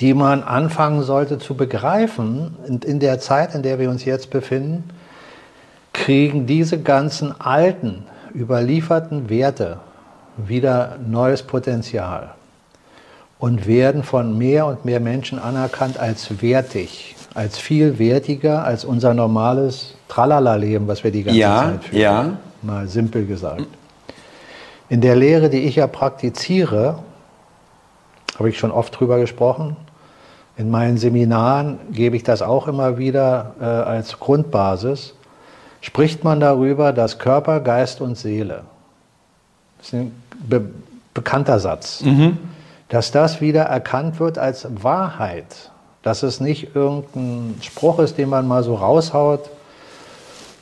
die 0.00 0.14
man 0.14 0.42
anfangen 0.42 1.02
sollte 1.02 1.38
zu 1.38 1.54
begreifen. 1.54 2.56
In 2.84 2.98
der 2.98 3.20
Zeit, 3.20 3.54
in 3.54 3.62
der 3.62 3.78
wir 3.78 3.90
uns 3.90 4.06
jetzt 4.06 4.30
befinden, 4.30 4.84
kriegen 5.94 6.46
diese 6.46 6.78
ganzen 6.82 7.40
alten, 7.40 8.04
überlieferten 8.34 9.30
Werte 9.30 9.78
wieder 10.36 10.98
neues 11.06 11.42
Potenzial 11.42 12.34
und 13.38 13.66
werden 13.66 14.02
von 14.02 14.36
mehr 14.36 14.66
und 14.66 14.84
mehr 14.84 15.00
Menschen 15.00 15.38
anerkannt 15.38 15.98
als 15.98 16.42
wertig, 16.42 17.14
als 17.34 17.58
viel 17.58 17.98
wertiger 17.98 18.64
als 18.64 18.84
unser 18.84 19.14
normales 19.14 19.94
Tralala-Leben, 20.08 20.86
was 20.88 21.04
wir 21.04 21.10
die 21.10 21.22
ganze 21.22 21.40
Ja, 21.40 21.62
Zeit 21.62 21.84
führen. 21.84 22.00
ja. 22.00 22.36
Mal 22.62 22.88
simpel 22.88 23.26
gesagt. 23.26 23.66
In 24.88 25.00
der 25.00 25.16
Lehre, 25.16 25.48
die 25.50 25.60
ich 25.60 25.76
ja 25.76 25.86
praktiziere, 25.86 26.98
habe 28.38 28.48
ich 28.48 28.58
schon 28.58 28.70
oft 28.70 28.98
drüber 28.98 29.18
gesprochen. 29.18 29.76
In 30.56 30.70
meinen 30.70 30.96
Seminaren 30.98 31.78
gebe 31.92 32.16
ich 32.16 32.22
das 32.22 32.42
auch 32.42 32.68
immer 32.68 32.98
wieder 32.98 33.54
äh, 33.60 33.64
als 33.64 34.18
Grundbasis. 34.18 35.14
Spricht 35.84 36.24
man 36.24 36.40
darüber, 36.40 36.94
dass 36.94 37.18
Körper, 37.18 37.60
Geist 37.60 38.00
und 38.00 38.16
Seele, 38.16 38.62
das 39.76 39.88
ist 39.88 39.92
ein 39.92 40.12
be 40.48 40.62
bekannter 41.12 41.58
Satz, 41.60 42.02
dass 42.88 43.12
das 43.12 43.42
wieder 43.42 43.64
erkannt 43.64 44.18
wird 44.18 44.38
als 44.38 44.66
Wahrheit, 44.82 45.70
dass 46.02 46.22
es 46.22 46.40
nicht 46.40 46.74
irgendein 46.74 47.56
Spruch 47.60 47.98
ist, 47.98 48.16
den 48.16 48.30
man 48.30 48.48
mal 48.48 48.62
so 48.62 48.76
raushaut, 48.76 49.50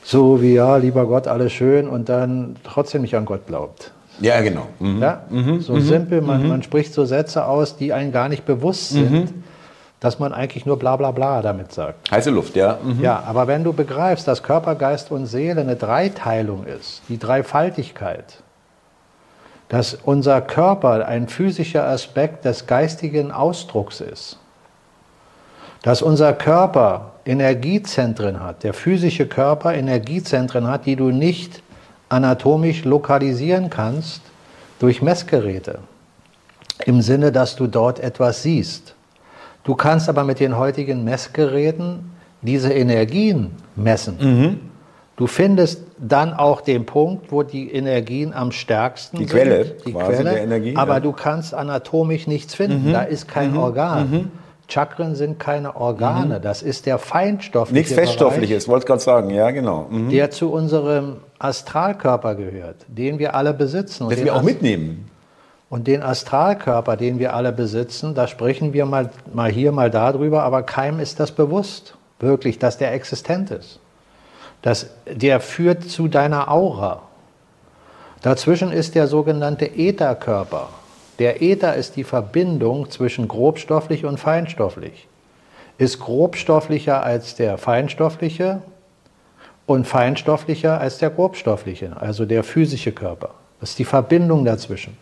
so 0.03 0.41
wie 0.41 0.55
ja, 0.55 0.75
lieber 0.75 1.05
Gott, 1.05 1.29
alles 1.29 1.53
schön 1.53 1.87
und 1.87 2.09
dann 2.09 2.57
trotzdem 2.65 3.01
nicht 3.01 3.15
an 3.15 3.23
Gott 3.23 3.47
glaubt. 3.47 3.91
ja, 4.19 4.41
genau. 4.41 4.67
Mhm. 4.79 5.01
Ja? 5.01 5.23
So 5.61 5.79
simpel, 5.79 6.21
man, 6.21 6.49
man 6.49 6.63
spricht 6.63 6.93
so 6.93 7.05
Sätze 7.05 7.45
aus, 7.45 7.77
die 7.77 7.93
einem 7.93 8.11
gar 8.11 8.27
nicht 8.27 8.45
bewusst 8.45 8.89
sind, 8.89 9.33
dass 10.03 10.19
man 10.19 10.33
eigentlich 10.33 10.65
nur 10.65 10.77
bla 10.77 10.97
bla 10.97 11.11
bla 11.11 11.41
damit 11.41 11.71
sagt. 11.71 12.11
Heiße 12.11 12.29
Luft, 12.29 12.57
ja. 12.57 12.77
Mhm. 12.83 13.01
Ja, 13.01 13.23
aber 13.25 13.47
wenn 13.47 13.63
du 13.63 13.71
begreifst, 13.71 14.27
dass 14.27 14.43
Körper, 14.43 14.75
Geist 14.75 15.11
und 15.11 15.27
Seele 15.27 15.61
eine 15.61 15.77
Dreiteilung 15.77 16.65
ist, 16.65 17.03
die 17.07 17.17
Dreifaltigkeit, 17.17 18.43
dass 19.69 19.93
unser 20.03 20.41
Körper 20.41 21.07
ein 21.07 21.29
physischer 21.29 21.87
Aspekt 21.87 22.43
des 22.43 22.67
geistigen 22.67 23.31
Ausdrucks 23.31 24.01
ist, 24.01 24.39
dass 25.83 26.01
unser 26.01 26.33
Körper 26.33 27.13
Energiezentren 27.25 28.41
hat, 28.43 28.63
der 28.63 28.73
physische 28.73 29.25
Körper 29.25 29.73
Energiezentren 29.73 30.67
hat, 30.67 30.85
die 30.85 30.97
du 30.97 31.11
nicht 31.11 31.63
anatomisch 32.09 32.83
lokalisieren 32.83 33.69
kannst 33.69 34.21
durch 34.79 35.01
Messgeräte. 35.01 35.79
Im 36.85 37.01
Sinne, 37.01 37.31
dass 37.31 37.55
du 37.55 37.67
dort 37.67 38.01
etwas 38.01 38.43
siehst. 38.43 38.95
Du 39.63 39.75
kannst 39.75 40.09
aber 40.09 40.23
mit 40.23 40.39
den 40.39 40.57
heutigen 40.57 41.03
Messgeräten 41.03 42.11
diese 42.41 42.73
Energien 42.73 43.51
messen. 43.75 44.17
Mhm. 44.19 44.59
Du 45.15 45.27
findest 45.27 45.83
dann 45.99 46.33
auch 46.33 46.61
den 46.61 46.85
Punkt, 46.85 47.31
wo 47.31 47.43
die 47.43 47.71
Energien 47.71 48.33
am 48.33 48.51
stärksten 48.51 49.17
Die 49.17 49.25
sind. 49.25 49.37
Quelle 49.37 49.65
die 49.85 49.93
Quelle, 49.93 50.23
der 50.23 50.43
Energie, 50.43 50.75
aber 50.75 50.95
ja. 50.95 50.99
du 50.99 51.11
kannst 51.11 51.53
anatomisch 51.53 52.27
nichts 52.27 52.55
finden. 52.55 52.89
Mhm. 52.89 52.93
Da 52.93 53.03
ist 53.03 53.27
kein 53.27 53.55
Organ. 53.55 54.31
Chakren 54.67 55.13
sind 55.13 55.39
keine 55.39 55.75
Organe. 55.75 56.39
Das 56.39 56.63
ist 56.63 56.85
der 56.85 56.97
feinstoffliche 56.97 57.73
Mhm. 57.73 57.77
Nichts 57.77 57.93
Feststoffliches, 57.93 58.67
wollte 58.67 58.83
ich 58.83 58.87
gerade 58.87 59.01
sagen, 59.01 59.29
ja, 59.29 59.51
genau. 59.51 59.87
Mhm. 59.89 60.09
der 60.09 60.31
zu 60.31 60.51
unserem 60.51 61.17
Astralkörper 61.37 62.35
gehört, 62.35 62.77
den 62.87 63.19
wir 63.19 63.35
alle 63.35 63.53
besitzen. 63.53 64.03
Und 64.03 64.11
Das 64.11 64.17
den 64.17 64.25
wir 64.25 64.35
auch 64.35 64.41
mitnehmen. 64.41 65.09
Und 65.73 65.87
den 65.87 66.03
Astralkörper, 66.03 66.97
den 66.97 67.17
wir 67.17 67.33
alle 67.33 67.51
besitzen, 67.51 68.13
da 68.13 68.27
sprechen 68.27 68.73
wir 68.73 68.85
mal, 68.85 69.09
mal 69.33 69.49
hier, 69.49 69.71
mal 69.71 69.89
darüber, 69.89 70.43
aber 70.43 70.61
keinem 70.61 70.99
ist 70.99 71.19
das 71.19 71.31
bewusst, 71.31 71.95
wirklich, 72.19 72.59
dass 72.59 72.77
der 72.77 72.93
existent 72.93 73.49
ist. 73.49 73.79
Das, 74.61 74.91
der 75.07 75.39
führt 75.39 75.83
zu 75.85 76.07
deiner 76.07 76.51
Aura. 76.51 77.01
Dazwischen 78.21 78.71
ist 78.71 78.93
der 78.93 79.07
sogenannte 79.07 79.65
Ätherkörper. 79.65 80.69
Der 81.17 81.41
Äther 81.41 81.73
ist 81.73 81.95
die 81.95 82.03
Verbindung 82.03 82.91
zwischen 82.91 83.27
grobstofflich 83.27 84.05
und 84.05 84.19
feinstofflich. 84.19 85.07
Ist 85.79 85.99
grobstofflicher 85.99 87.01
als 87.01 87.33
der 87.33 87.57
feinstoffliche 87.57 88.61
und 89.65 89.87
feinstofflicher 89.87 90.79
als 90.79 90.99
der 90.99 91.09
grobstoffliche, 91.09 91.99
also 91.99 92.25
der 92.25 92.43
physische 92.43 92.91
Körper. 92.91 93.31
Das 93.59 93.71
ist 93.71 93.79
die 93.79 93.85
Verbindung 93.85 94.45
dazwischen. 94.45 95.01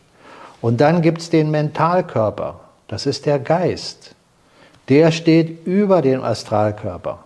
Und 0.61 0.79
dann 0.79 1.01
gibt 1.01 1.21
es 1.21 1.29
den 1.29 1.51
Mentalkörper, 1.51 2.59
das 2.87 3.05
ist 3.05 3.25
der 3.25 3.39
Geist. 3.39 4.15
Der 4.89 5.11
steht 5.11 5.65
über 5.65 6.01
dem 6.01 6.23
Astralkörper. 6.23 7.19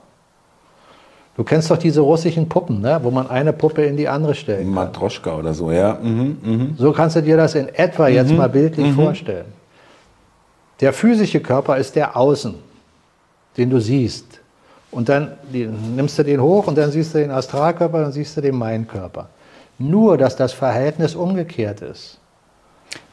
Du 1.35 1.43
kennst 1.43 1.69
doch 1.69 1.77
diese 1.77 1.99
russischen 1.99 2.47
Puppen, 2.47 2.79
ne? 2.79 2.99
wo 3.03 3.11
man 3.11 3.29
eine 3.29 3.51
Puppe 3.51 3.83
in 3.83 3.97
die 3.97 4.07
andere 4.07 4.35
stellt. 4.35 4.65
Matroschka 4.65 5.35
oder 5.35 5.53
so, 5.53 5.69
ja. 5.69 5.97
Mhm. 6.01 6.37
Mhm. 6.41 6.75
So 6.77 6.93
kannst 6.93 7.17
du 7.17 7.21
dir 7.21 7.35
das 7.35 7.55
in 7.55 7.67
etwa 7.67 8.07
jetzt 8.07 8.31
mal 8.31 8.47
bildlich 8.47 8.93
vorstellen. 8.93 9.47
Der 10.79 10.93
physische 10.93 11.41
Körper 11.41 11.77
ist 11.77 11.95
der 11.95 12.15
Außen, 12.15 12.55
den 13.57 13.69
du 13.69 13.79
siehst. 13.79 14.39
Und 14.91 15.09
dann 15.09 15.33
die, 15.51 15.67
nimmst 15.67 16.17
du 16.17 16.23
den 16.23 16.41
hoch 16.41 16.67
und 16.67 16.77
dann 16.77 16.91
siehst 16.91 17.13
du 17.13 17.19
den 17.19 17.31
Astralkörper, 17.31 18.01
dann 18.01 18.11
siehst 18.13 18.37
du 18.37 18.41
den 18.41 18.55
Mainkörper. 18.55 19.27
Nur, 19.77 20.17
dass 20.17 20.37
das 20.37 20.53
Verhältnis 20.53 21.15
umgekehrt 21.15 21.81
ist. 21.81 22.17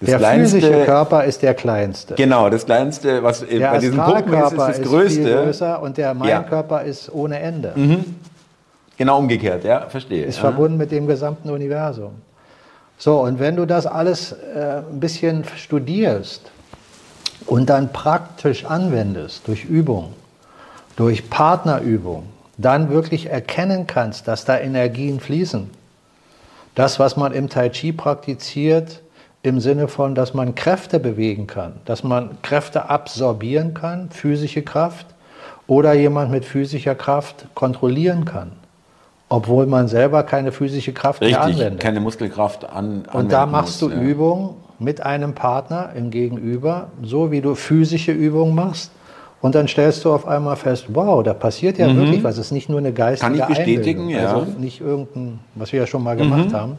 Das 0.01 0.11
der 0.11 0.19
kleinste- 0.19 0.61
physische 0.61 0.85
Körper 0.85 1.25
ist 1.25 1.43
der 1.43 1.55
kleinste. 1.55 2.15
Genau, 2.15 2.51
das 2.51 2.65
kleinste, 2.67 3.23
was 3.23 3.41
Der 3.47 3.71
bei 3.71 3.79
diesen 3.79 3.99
Puppen 3.99 4.33
ist, 4.35 4.53
ist 4.53 4.59
das 4.59 4.79
ist, 4.79 4.89
größte. 4.89 5.23
viel 5.23 5.35
größer 5.35 5.83
und 5.83 5.97
der 5.97 6.15
Mainkörper 6.15 6.83
ist 6.83 7.13
ohne 7.13 7.39
Ende. 7.39 7.73
Genau 8.97 9.19
umgekehrt, 9.19 9.65
ja, 9.65 9.89
verstehe. 9.89 10.25
ist 10.25 10.37
ja. 10.37 10.43
verbunden 10.43 10.77
mit 10.77 10.91
dem 10.91 11.07
gesamten 11.07 11.51
Universum. 11.51 12.13
So, 12.99 13.21
und 13.21 13.41
wenn 13.41 13.57
du 13.57 13.67
das 13.67 13.87
alles 13.87 14.33
äh, 14.33 14.83
ein 14.91 15.01
bisschen 15.01 15.45
studierst 15.57 16.51
und 17.47 17.69
dann 17.71 17.93
praktisch 17.93 18.65
anwendest 18.65 19.49
durch 19.49 19.65
Übung, 19.65 20.13
durch 20.97 21.29
Partnerübung, 21.31 22.27
dann 22.59 22.91
wirklich 22.91 23.31
erkennen 23.31 23.87
kannst, 23.87 24.29
dass 24.29 24.45
da 24.45 24.59
Energien 24.59 25.19
fließen. 25.21 25.69
Das, 26.75 26.99
was 27.01 27.17
man 27.17 27.33
im 27.33 27.49
Tai 27.49 27.71
Chi 27.71 27.93
praktiziert, 27.93 29.01
im 29.43 29.61
Sinne 29.61 29.89
von, 29.89 30.15
dass 30.15 30.35
man 30.35 30.55
Kräfte 30.55 31.01
bewegen 31.01 31.47
kann, 31.47 31.73
dass 31.85 32.05
man 32.05 32.31
Kräfte 32.43 32.89
absorbieren 32.91 33.75
kann, 33.75 34.11
physische 34.11 34.63
Kraft, 34.63 35.07
oder 35.67 35.93
jemand 35.95 36.31
mit 36.31 36.45
physischer 36.45 36.95
Kraft 36.95 37.47
kontrollieren 37.55 38.25
kann, 38.25 38.53
obwohl 39.29 39.67
man 39.67 39.89
selber 39.89 40.23
keine 40.25 40.53
physische 40.53 40.93
Kraft 40.93 41.21
mehr 41.21 41.31
Richtig, 41.31 41.57
anwendet. 41.57 41.81
keine 41.81 42.01
Muskelkraft 42.01 42.69
an. 42.69 43.05
Und 43.13 43.33
da 43.33 43.47
machst 43.47 43.81
du 43.81 43.89
muss, 43.89 43.97
ja. 43.97 44.03
Übungen 44.03 44.51
mit 44.79 45.01
einem 45.03 45.35
Partner 45.35 45.91
im 45.95 46.11
Gegenüber, 46.11 46.89
so 47.03 47.31
wie 47.31 47.41
du 47.41 47.55
physische 47.55 48.13
Übungen 48.13 48.55
machst. 48.55 48.91
Und 49.41 49.55
dann 49.55 49.67
stellst 49.67 50.05
du 50.05 50.13
auf 50.13 50.27
einmal 50.27 50.57
fest, 50.57 50.87
wow, 50.89 51.23
da 51.23 51.33
passiert 51.35 51.79
ja 51.79 51.95
wirklich 51.97 52.23
was. 52.23 52.39
Es 52.39 52.47
ist 52.47 52.53
nicht 52.53 52.69
nur 52.69 52.79
eine 52.79 52.93
geistige 52.93 53.33
Mhm. 53.33 53.39
Kann 53.39 53.51
ich 53.51 53.57
bestätigen, 53.57 54.03
Einbildung. 54.03 54.09
ja. 54.11 54.33
Mhm. 54.35 54.41
Also 54.41 54.59
nicht 54.61 54.81
irgendein, 54.81 55.39
was 55.55 55.73
wir 55.73 55.81
ja 55.81 55.87
schon 55.87 56.03
mal 56.03 56.17
gemacht 56.17 56.53
haben. 56.53 56.77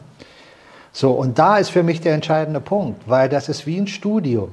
So, 0.96 1.10
und 1.10 1.40
da 1.40 1.58
ist 1.58 1.70
für 1.70 1.82
mich 1.82 2.00
der 2.00 2.14
entscheidende 2.14 2.60
Punkt, 2.60 3.02
weil 3.06 3.28
das 3.28 3.48
ist 3.48 3.66
wie 3.66 3.78
ein 3.78 3.88
Studium. 3.88 4.50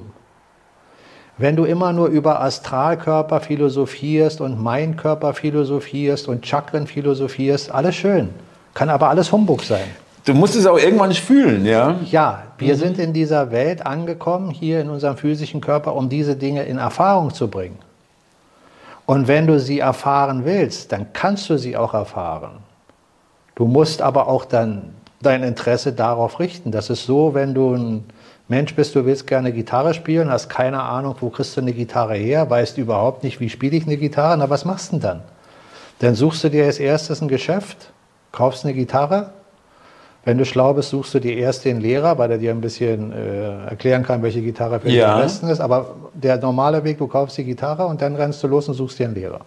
Wenn 1.38 1.54
du 1.54 1.64
immer 1.64 1.92
nur 1.92 2.08
über 2.08 2.42
Astralkörper 2.42 3.40
philosophierst 3.40 4.40
und 4.40 4.60
mein 4.60 4.96
Körper 4.96 5.34
philosophierst 5.34 6.26
und 6.26 6.44
Chakren 6.44 6.88
philosophierst, 6.88 7.70
alles 7.70 7.94
schön. 7.94 8.30
Kann 8.74 8.90
aber 8.90 9.08
alles 9.08 9.30
Humbug 9.30 9.62
sein. 9.62 9.84
Du 10.24 10.34
musst 10.34 10.56
es 10.56 10.66
auch 10.66 10.78
irgendwann 10.78 11.12
fühlen, 11.12 11.64
ja. 11.64 12.00
Ja, 12.10 12.42
wir 12.58 12.76
sind 12.76 12.98
in 12.98 13.12
dieser 13.12 13.52
Welt 13.52 13.86
angekommen, 13.86 14.50
hier 14.50 14.80
in 14.80 14.90
unserem 14.90 15.16
physischen 15.16 15.60
Körper, 15.60 15.94
um 15.94 16.08
diese 16.08 16.34
Dinge 16.34 16.64
in 16.64 16.78
Erfahrung 16.78 17.32
zu 17.32 17.46
bringen. 17.46 17.78
Und 19.06 19.28
wenn 19.28 19.46
du 19.46 19.60
sie 19.60 19.78
erfahren 19.78 20.44
willst, 20.44 20.90
dann 20.90 21.12
kannst 21.12 21.48
du 21.50 21.56
sie 21.56 21.76
auch 21.76 21.94
erfahren. 21.94 22.58
Du 23.54 23.66
musst 23.66 24.02
aber 24.02 24.26
auch 24.26 24.44
dann 24.44 24.94
dein 25.22 25.42
Interesse 25.42 25.92
darauf 25.92 26.40
richten. 26.40 26.70
Das 26.70 26.90
ist 26.90 27.04
so, 27.06 27.34
wenn 27.34 27.54
du 27.54 27.74
ein 27.74 28.04
Mensch 28.48 28.74
bist, 28.74 28.94
du 28.94 29.04
willst 29.06 29.26
gerne 29.26 29.52
Gitarre 29.52 29.94
spielen, 29.94 30.30
hast 30.30 30.48
keine 30.48 30.82
Ahnung, 30.82 31.14
wo 31.20 31.30
kriegst 31.30 31.56
du 31.56 31.60
eine 31.60 31.72
Gitarre 31.72 32.14
her, 32.14 32.50
weißt 32.50 32.78
überhaupt 32.78 33.22
nicht, 33.24 33.40
wie 33.40 33.48
spiele 33.48 33.76
ich 33.76 33.86
eine 33.86 33.96
Gitarre, 33.96 34.36
na 34.36 34.50
was 34.50 34.64
machst 34.64 34.92
du 34.92 34.96
denn 34.96 35.00
dann? 35.02 35.22
Dann 36.00 36.14
suchst 36.14 36.44
du 36.44 36.48
dir 36.50 36.64
als 36.64 36.78
erstes 36.78 37.22
ein 37.22 37.28
Geschäft, 37.28 37.92
kaufst 38.32 38.64
eine 38.64 38.74
Gitarre, 38.74 39.30
wenn 40.24 40.38
du 40.38 40.44
schlau 40.44 40.72
bist, 40.74 40.90
suchst 40.90 41.14
du 41.14 41.18
dir 41.20 41.36
erst 41.36 41.64
den 41.64 41.80
Lehrer, 41.80 42.16
weil 42.16 42.30
er 42.30 42.38
dir 42.38 42.52
ein 42.52 42.60
bisschen 42.60 43.12
äh, 43.12 43.66
erklären 43.66 44.04
kann, 44.04 44.22
welche 44.22 44.40
Gitarre 44.40 44.78
für 44.78 44.86
dich 44.86 44.96
Ja. 44.98 45.14
am 45.16 45.20
besten 45.20 45.48
ist. 45.48 45.60
Aber 45.60 45.96
der 46.14 46.36
normale 46.38 46.84
Weg, 46.84 46.98
du 46.98 47.08
kaufst 47.08 47.38
die 47.38 47.44
Gitarre 47.44 47.86
und 47.86 48.00
dann 48.02 48.14
rennst 48.14 48.40
du 48.42 48.46
los 48.46 48.68
und 48.68 48.74
suchst 48.74 49.00
dir 49.00 49.06
einen 49.06 49.16
Lehrer. 49.16 49.40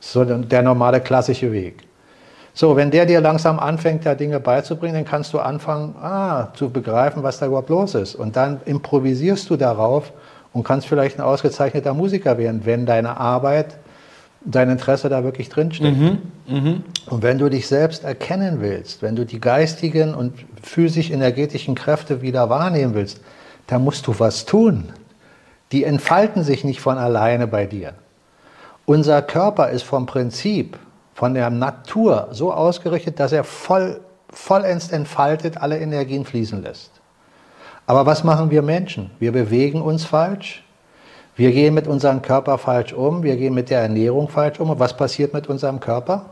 So 0.00 0.24
der 0.24 0.38
der 0.38 0.62
normale 0.62 1.00
klassische 1.00 1.52
Weg. 1.52 1.84
So, 2.52 2.76
wenn 2.76 2.90
der 2.90 3.06
dir 3.06 3.20
langsam 3.20 3.58
anfängt, 3.58 4.04
da 4.04 4.14
Dinge 4.14 4.40
beizubringen, 4.40 4.94
dann 4.94 5.04
kannst 5.04 5.32
du 5.32 5.38
anfangen, 5.38 5.94
ah, 6.00 6.48
zu 6.54 6.70
begreifen, 6.70 7.22
was 7.22 7.38
da 7.38 7.46
überhaupt 7.46 7.70
los 7.70 7.94
ist. 7.94 8.14
Und 8.14 8.36
dann 8.36 8.60
improvisierst 8.64 9.48
du 9.50 9.56
darauf 9.56 10.12
und 10.52 10.64
kannst 10.64 10.88
vielleicht 10.88 11.18
ein 11.18 11.22
ausgezeichneter 11.22 11.94
Musiker 11.94 12.38
werden, 12.38 12.62
wenn 12.64 12.86
deine 12.86 13.16
Arbeit, 13.18 13.76
dein 14.44 14.70
Interesse 14.70 15.08
da 15.08 15.22
wirklich 15.22 15.48
drinsteckt. 15.48 15.96
Und 17.08 17.22
wenn 17.22 17.38
du 17.38 17.48
dich 17.48 17.68
selbst 17.68 18.04
erkennen 18.04 18.60
willst, 18.60 19.02
wenn 19.02 19.14
du 19.14 19.24
die 19.24 19.40
geistigen 19.40 20.14
und 20.14 20.34
physisch-energetischen 20.62 21.74
Kräfte 21.74 22.20
wieder 22.22 22.50
wahrnehmen 22.50 22.94
willst, 22.94 23.20
dann 23.68 23.84
musst 23.84 24.06
du 24.06 24.14
was 24.18 24.44
tun. 24.46 24.88
Die 25.70 25.84
entfalten 25.84 26.42
sich 26.42 26.64
nicht 26.64 26.80
von 26.80 26.98
alleine 26.98 27.46
bei 27.46 27.66
dir. 27.66 27.92
Unser 28.86 29.22
Körper 29.22 29.70
ist 29.70 29.84
vom 29.84 30.06
Prinzip, 30.06 30.76
von 31.14 31.34
der 31.34 31.50
Natur 31.50 32.28
so 32.32 32.52
ausgerichtet, 32.52 33.20
dass 33.20 33.32
er 33.32 33.44
voll, 33.44 34.00
vollends 34.30 34.90
entfaltet 34.90 35.58
alle 35.58 35.78
Energien 35.78 36.24
fließen 36.24 36.62
lässt. 36.62 36.92
Aber 37.86 38.06
was 38.06 38.22
machen 38.24 38.50
wir 38.50 38.62
Menschen? 38.62 39.10
Wir 39.18 39.32
bewegen 39.32 39.82
uns 39.82 40.04
falsch, 40.04 40.62
wir 41.36 41.52
gehen 41.52 41.74
mit 41.74 41.86
unserem 41.86 42.22
Körper 42.22 42.58
falsch 42.58 42.92
um, 42.92 43.22
wir 43.22 43.36
gehen 43.36 43.54
mit 43.54 43.70
der 43.70 43.80
Ernährung 43.80 44.28
falsch 44.28 44.60
um. 44.60 44.70
Und 44.70 44.78
was 44.78 44.96
passiert 44.96 45.32
mit 45.32 45.48
unserem 45.48 45.80
Körper? 45.80 46.26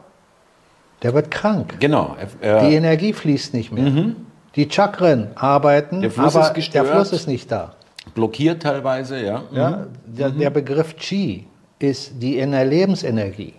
Der 1.03 1.15
wird 1.15 1.31
krank. 1.31 1.77
Genau. 1.81 2.17
Äh, 2.41 2.69
Die 2.69 2.75
Energie 2.75 3.13
fließt 3.13 3.55
nicht 3.55 3.73
mehr. 3.73 4.13
Die 4.55 4.69
Chakren 4.71 5.29
arbeiten, 5.35 6.01
Der 6.03 6.11
Fluss 6.11 6.37
aber 6.37 6.53
der 6.61 6.85
Fluss 6.85 7.13
ist 7.13 7.27
nicht 7.29 7.51
da. 7.51 7.75
blockiert 8.15 8.63
teilweise, 8.63 9.25
ja. 9.25 9.43
Ja? 9.53 9.87
Der, 10.05 10.31
der 10.31 10.51
Begriff 10.51 10.97
Qi 10.97 11.47
ist 11.79 12.13
die 12.21 12.41
Lebensenergie. 12.41 13.55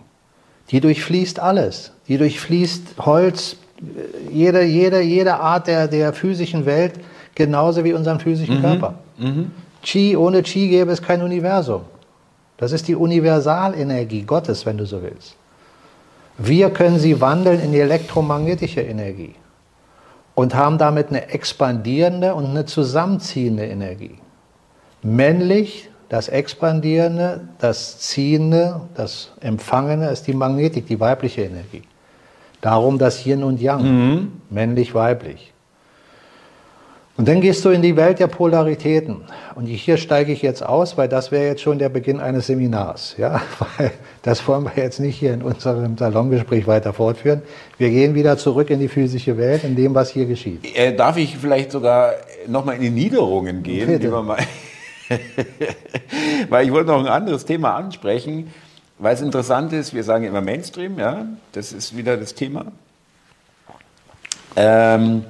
Die 0.70 0.80
durchfließt 0.80 1.40
alles. 1.40 1.92
Die 2.08 2.16
durchfließt 2.18 2.94
Holz, 2.98 3.56
äh, 3.80 4.32
jede, 4.32 4.62
jede, 4.62 5.00
jede 5.00 5.36
Art 5.36 5.66
der, 5.66 5.88
der 5.88 6.12
physischen 6.12 6.66
Welt, 6.66 6.94
genauso 7.34 7.84
wie 7.84 7.92
unseren 7.92 8.20
physischen 8.20 8.60
Körper. 8.60 8.94
Qi, 9.82 10.16
ohne 10.16 10.42
Qi 10.42 10.68
gäbe 10.68 10.92
es 10.92 11.02
kein 11.02 11.22
Universum. 11.22 11.82
Das 12.56 12.72
ist 12.72 12.88
die 12.88 12.94
Universalenergie 12.94 14.22
Gottes, 14.22 14.66
wenn 14.66 14.76
du 14.76 14.84
so 14.84 15.02
willst. 15.02 15.36
Wir 16.36 16.70
können 16.70 16.98
sie 16.98 17.20
wandeln 17.20 17.60
in 17.60 17.72
die 17.72 17.80
elektromagnetische 17.80 18.80
Energie 18.80 19.34
und 20.34 20.54
haben 20.54 20.78
damit 20.78 21.08
eine 21.08 21.28
expandierende 21.28 22.34
und 22.34 22.46
eine 22.46 22.64
zusammenziehende 22.64 23.66
Energie. 23.66 24.18
Männlich, 25.02 25.89
das 26.10 26.28
Expandierende, 26.28 27.48
das 27.58 28.00
Ziehende, 28.00 28.80
das 28.94 29.30
Empfangene 29.40 30.10
ist 30.10 30.26
die 30.26 30.34
Magnetik, 30.34 30.86
die 30.86 30.98
weibliche 30.98 31.42
Energie. 31.42 31.82
Darum 32.60 32.98
das 32.98 33.24
Yin 33.24 33.44
und 33.44 33.60
Yang, 33.60 33.82
mhm. 33.84 34.32
männlich, 34.50 34.92
weiblich. 34.92 35.52
Und 37.16 37.28
dann 37.28 37.40
gehst 37.40 37.64
du 37.64 37.68
in 37.68 37.82
die 37.82 37.96
Welt 37.96 38.18
der 38.18 38.26
Polaritäten. 38.26 39.18
Und 39.54 39.66
hier 39.66 39.98
steige 39.98 40.32
ich 40.32 40.42
jetzt 40.42 40.62
aus, 40.64 40.96
weil 40.96 41.06
das 41.06 41.30
wäre 41.30 41.44
jetzt 41.44 41.60
schon 41.62 41.78
der 41.78 41.90
Beginn 41.90 42.18
eines 42.18 42.46
Seminars. 42.46 43.14
Ja? 43.18 43.42
Weil 43.76 43.90
das 44.22 44.46
wollen 44.48 44.64
wir 44.64 44.82
jetzt 44.82 45.00
nicht 45.00 45.18
hier 45.18 45.34
in 45.34 45.42
unserem 45.42 45.98
Salongespräch 45.98 46.66
weiter 46.66 46.94
fortführen. 46.94 47.42
Wir 47.76 47.90
gehen 47.90 48.14
wieder 48.14 48.38
zurück 48.38 48.70
in 48.70 48.80
die 48.80 48.88
physische 48.88 49.36
Welt, 49.36 49.64
in 49.64 49.76
dem, 49.76 49.94
was 49.94 50.10
hier 50.10 50.24
geschieht. 50.24 50.64
Äh, 50.74 50.96
darf 50.96 51.18
ich 51.18 51.36
vielleicht 51.36 51.72
sogar 51.72 52.14
nochmal 52.46 52.76
in 52.76 52.82
die 52.82 52.90
Niederungen 52.90 53.62
gehen? 53.62 53.86
Bitte. 53.86 54.10
weil 56.48 56.66
ich 56.66 56.72
wollte 56.72 56.90
noch 56.90 57.00
ein 57.00 57.06
anderes 57.06 57.44
Thema 57.44 57.76
ansprechen, 57.76 58.52
weil 58.98 59.14
es 59.14 59.20
interessant 59.20 59.72
ist, 59.72 59.94
wir 59.94 60.04
sagen 60.04 60.24
immer 60.24 60.40
Mainstream, 60.40 60.98
ja, 60.98 61.26
das 61.52 61.72
ist 61.72 61.96
wieder 61.96 62.16
das 62.16 62.34
Thema. 62.34 62.66
Ähm, 64.56 65.24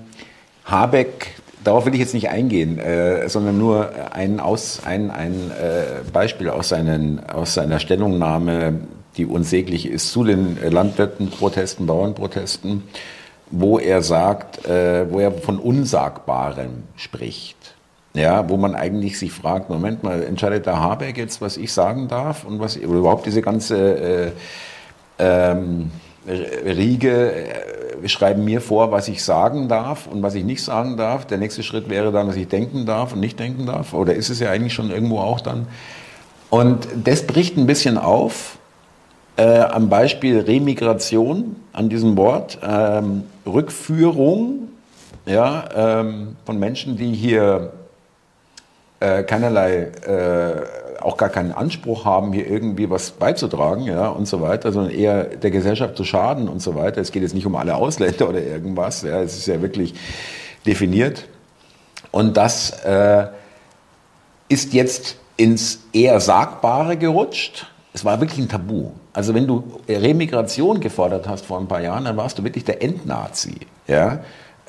Habeck 0.64 1.34
darauf 1.64 1.86
will 1.86 1.94
ich 1.94 2.00
jetzt 2.00 2.14
nicht 2.14 2.30
eingehen, 2.30 2.78
äh, 2.78 3.28
sondern 3.28 3.58
nur 3.58 3.90
ein, 4.12 4.40
aus, 4.40 4.82
ein, 4.84 5.10
ein 5.10 5.50
äh, 5.50 6.10
Beispiel 6.12 6.48
aus, 6.48 6.70
seinen, 6.70 7.20
aus 7.28 7.54
seiner 7.54 7.78
Stellungnahme, 7.78 8.80
die 9.16 9.26
unsäglich 9.26 9.86
ist, 9.86 10.12
zu 10.12 10.24
den 10.24 10.58
Landwirtenprotesten, 10.62 11.86
Bauernprotesten, 11.86 12.84
wo 13.50 13.78
er 13.78 14.02
sagt, 14.02 14.64
äh, 14.66 15.10
wo 15.10 15.18
er 15.18 15.32
von 15.32 15.58
Unsagbarem 15.58 16.84
spricht. 16.96 17.74
Ja, 18.12 18.48
wo 18.48 18.56
man 18.56 18.74
eigentlich 18.74 19.18
sich 19.18 19.30
fragt, 19.30 19.70
Moment 19.70 20.02
mal, 20.02 20.22
entscheidet 20.24 20.66
der 20.66 20.80
Habeck 20.80 21.16
jetzt, 21.16 21.40
was 21.40 21.56
ich 21.56 21.72
sagen 21.72 22.08
darf 22.08 22.44
und 22.44 22.58
was 22.58 22.74
überhaupt 22.74 23.24
diese 23.24 23.40
ganze 23.40 23.76
äh, 23.98 24.32
ähm, 25.20 25.92
Riege 26.26 27.32
äh, 27.32 28.08
schreiben 28.08 28.44
mir 28.44 28.60
vor, 28.60 28.90
was 28.90 29.08
ich 29.08 29.22
sagen 29.22 29.68
darf 29.68 30.06
und 30.06 30.22
was 30.22 30.34
ich 30.34 30.44
nicht 30.44 30.62
sagen 30.62 30.96
darf. 30.96 31.26
Der 31.26 31.38
nächste 31.38 31.62
Schritt 31.62 31.88
wäre 31.88 32.12
dann, 32.12 32.26
dass 32.26 32.36
ich 32.36 32.48
denken 32.48 32.84
darf 32.84 33.12
und 33.12 33.20
nicht 33.20 33.38
denken 33.38 33.66
darf. 33.66 33.94
Oder 33.94 34.14
ist 34.14 34.28
es 34.28 34.40
ja 34.40 34.50
eigentlich 34.50 34.74
schon 34.74 34.90
irgendwo 34.90 35.18
auch 35.20 35.40
dann? 35.40 35.66
Und 36.50 36.88
das 37.04 37.26
bricht 37.26 37.56
ein 37.56 37.66
bisschen 37.66 37.96
auf. 37.96 38.58
Äh, 39.36 39.60
am 39.60 39.88
Beispiel 39.88 40.40
Remigration, 40.40 41.56
an 41.72 41.88
diesem 41.88 42.16
Wort, 42.16 42.58
ähm, 42.62 43.22
Rückführung 43.46 44.68
ja, 45.26 45.64
ähm, 45.74 46.36
von 46.44 46.58
Menschen, 46.58 46.96
die 46.96 47.14
hier 47.14 47.72
äh, 49.00 49.22
keinerlei 49.22 49.90
äh, 50.06 51.02
auch 51.02 51.16
gar 51.16 51.30
keinen 51.30 51.52
Anspruch 51.52 52.04
haben, 52.04 52.32
hier 52.32 52.46
irgendwie 52.46 52.90
was 52.90 53.10
beizutragen, 53.12 53.84
ja, 53.84 54.08
und 54.08 54.26
so 54.26 54.40
weiter, 54.42 54.70
sondern 54.70 54.92
eher 54.92 55.24
der 55.24 55.50
Gesellschaft 55.50 55.96
zu 55.96 56.04
schaden 56.04 56.48
und 56.48 56.60
so 56.60 56.74
weiter. 56.74 57.00
Es 57.00 57.10
geht 57.10 57.22
jetzt 57.22 57.34
nicht 57.34 57.46
um 57.46 57.56
alle 57.56 57.74
Ausländer 57.74 58.28
oder 58.28 58.42
irgendwas, 58.42 59.02
ja, 59.02 59.20
es 59.20 59.36
ist 59.36 59.46
ja 59.46 59.62
wirklich 59.62 59.94
definiert. 60.66 61.26
Und 62.10 62.36
das 62.36 62.70
äh, 62.84 63.28
ist 64.48 64.74
jetzt 64.74 65.16
ins 65.36 65.80
eher 65.92 66.20
Sagbare 66.20 66.96
gerutscht. 66.96 67.66
Es 67.92 68.04
war 68.04 68.20
wirklich 68.20 68.38
ein 68.38 68.48
Tabu. 68.48 68.90
Also 69.12 69.34
wenn 69.34 69.46
du 69.46 69.64
Remigration 69.88 70.80
gefordert 70.80 71.26
hast 71.26 71.46
vor 71.46 71.58
ein 71.58 71.66
paar 71.66 71.80
Jahren, 71.80 72.04
dann 72.04 72.16
warst 72.16 72.38
du 72.38 72.44
wirklich 72.44 72.64
der 72.64 72.82
Endnazi. 72.82 73.60
Ja? 73.86 74.20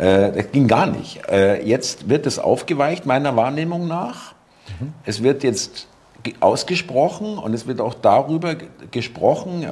Äh, 0.02 0.32
das 0.32 0.52
ging 0.52 0.68
gar 0.68 0.88
nicht. 0.88 1.22
Äh, 1.30 1.64
jetzt 1.64 2.10
wird 2.10 2.26
es 2.26 2.39
aufgeweicht, 2.39 3.06
meiner 3.06 3.36
Wahrnehmung 3.36 3.88
nach. 3.88 4.34
Mhm. 4.80 4.93
Es 5.06 5.22
wird 5.22 5.43
jetzt 5.43 5.88
ausgesprochen 6.39 7.38
und 7.38 7.54
es 7.54 7.68
wird 7.68 7.80
auch 7.80 7.93
darüber 7.93 8.56
gesprochen. 8.89 9.64
Äh, 9.64 9.68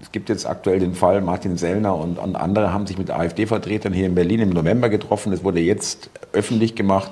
es 0.00 0.12
gibt 0.12 0.28
jetzt 0.28 0.46
aktuell 0.46 0.78
den 0.78 0.94
Fall, 0.94 1.20
Martin 1.22 1.56
Sellner 1.56 1.96
und, 1.96 2.18
und 2.18 2.36
andere 2.36 2.72
haben 2.72 2.86
sich 2.86 2.98
mit 2.98 3.10
AfD-Vertretern 3.10 3.92
hier 3.92 4.06
in 4.06 4.14
Berlin 4.14 4.40
im 4.40 4.50
November 4.50 4.88
getroffen. 4.88 5.32
Das 5.32 5.42
wurde 5.42 5.58
jetzt 5.58 6.08
öffentlich 6.32 6.76
gemacht 6.76 7.10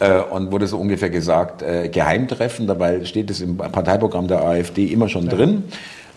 äh, 0.00 0.20
und 0.20 0.50
wurde 0.50 0.66
so 0.66 0.78
ungefähr 0.78 1.10
gesagt, 1.10 1.62
äh, 1.62 1.88
Geheimtreffen. 1.88 2.66
Dabei 2.66 3.04
steht 3.04 3.30
es 3.30 3.40
im 3.40 3.56
Parteiprogramm 3.56 4.26
der 4.26 4.42
AfD 4.42 4.86
immer 4.86 5.08
schon 5.08 5.26
ja. 5.26 5.32
drin. 5.32 5.64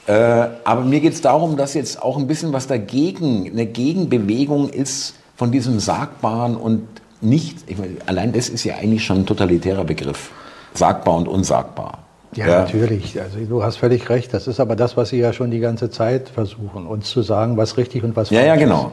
Äh, 0.08 0.14
aber 0.64 0.82
mir 0.82 1.00
geht 1.00 1.14
es 1.14 1.22
darum, 1.22 1.58
dass 1.58 1.74
jetzt 1.74 2.02
auch 2.02 2.18
ein 2.18 2.28
bisschen 2.28 2.54
was 2.54 2.68
dagegen, 2.68 3.50
eine 3.50 3.66
Gegenbewegung 3.66 4.70
ist 4.70 5.16
von 5.36 5.52
diesem 5.52 5.80
Sagbaren 5.80 6.56
und 6.56 6.88
nicht, 7.22 7.60
ich 7.68 7.78
meine, 7.78 7.98
allein 8.08 8.34
das 8.34 8.50
ist 8.50 8.64
ja 8.64 8.76
eigentlich 8.76 9.06
schon 9.06 9.20
ein 9.20 9.26
totalitärer 9.26 9.84
Begriff 9.84 10.32
sagbar 10.74 11.16
und 11.16 11.28
unsagbar. 11.28 12.00
Ja, 12.36 12.48
ja, 12.48 12.60
natürlich. 12.62 13.20
Also 13.20 13.40
du 13.40 13.64
hast 13.64 13.76
völlig 13.78 14.10
recht. 14.10 14.34
Das 14.34 14.48
ist 14.48 14.60
aber 14.60 14.76
das, 14.76 14.96
was 14.96 15.10
Sie 15.10 15.20
ja 15.20 15.34
schon 15.34 15.52
die 15.52 15.60
ganze 15.60 15.90
Zeit 15.90 16.30
versuchen, 16.30 16.88
uns 16.88 17.10
zu 17.10 17.22
sagen, 17.22 17.58
was 17.58 17.78
richtig 17.78 18.04
und 18.04 18.16
was 18.16 18.30
falsch 18.30 18.40
ist. 18.40 18.48
Ja, 18.48 18.56
ja, 18.56 18.60
genau. 18.60 18.92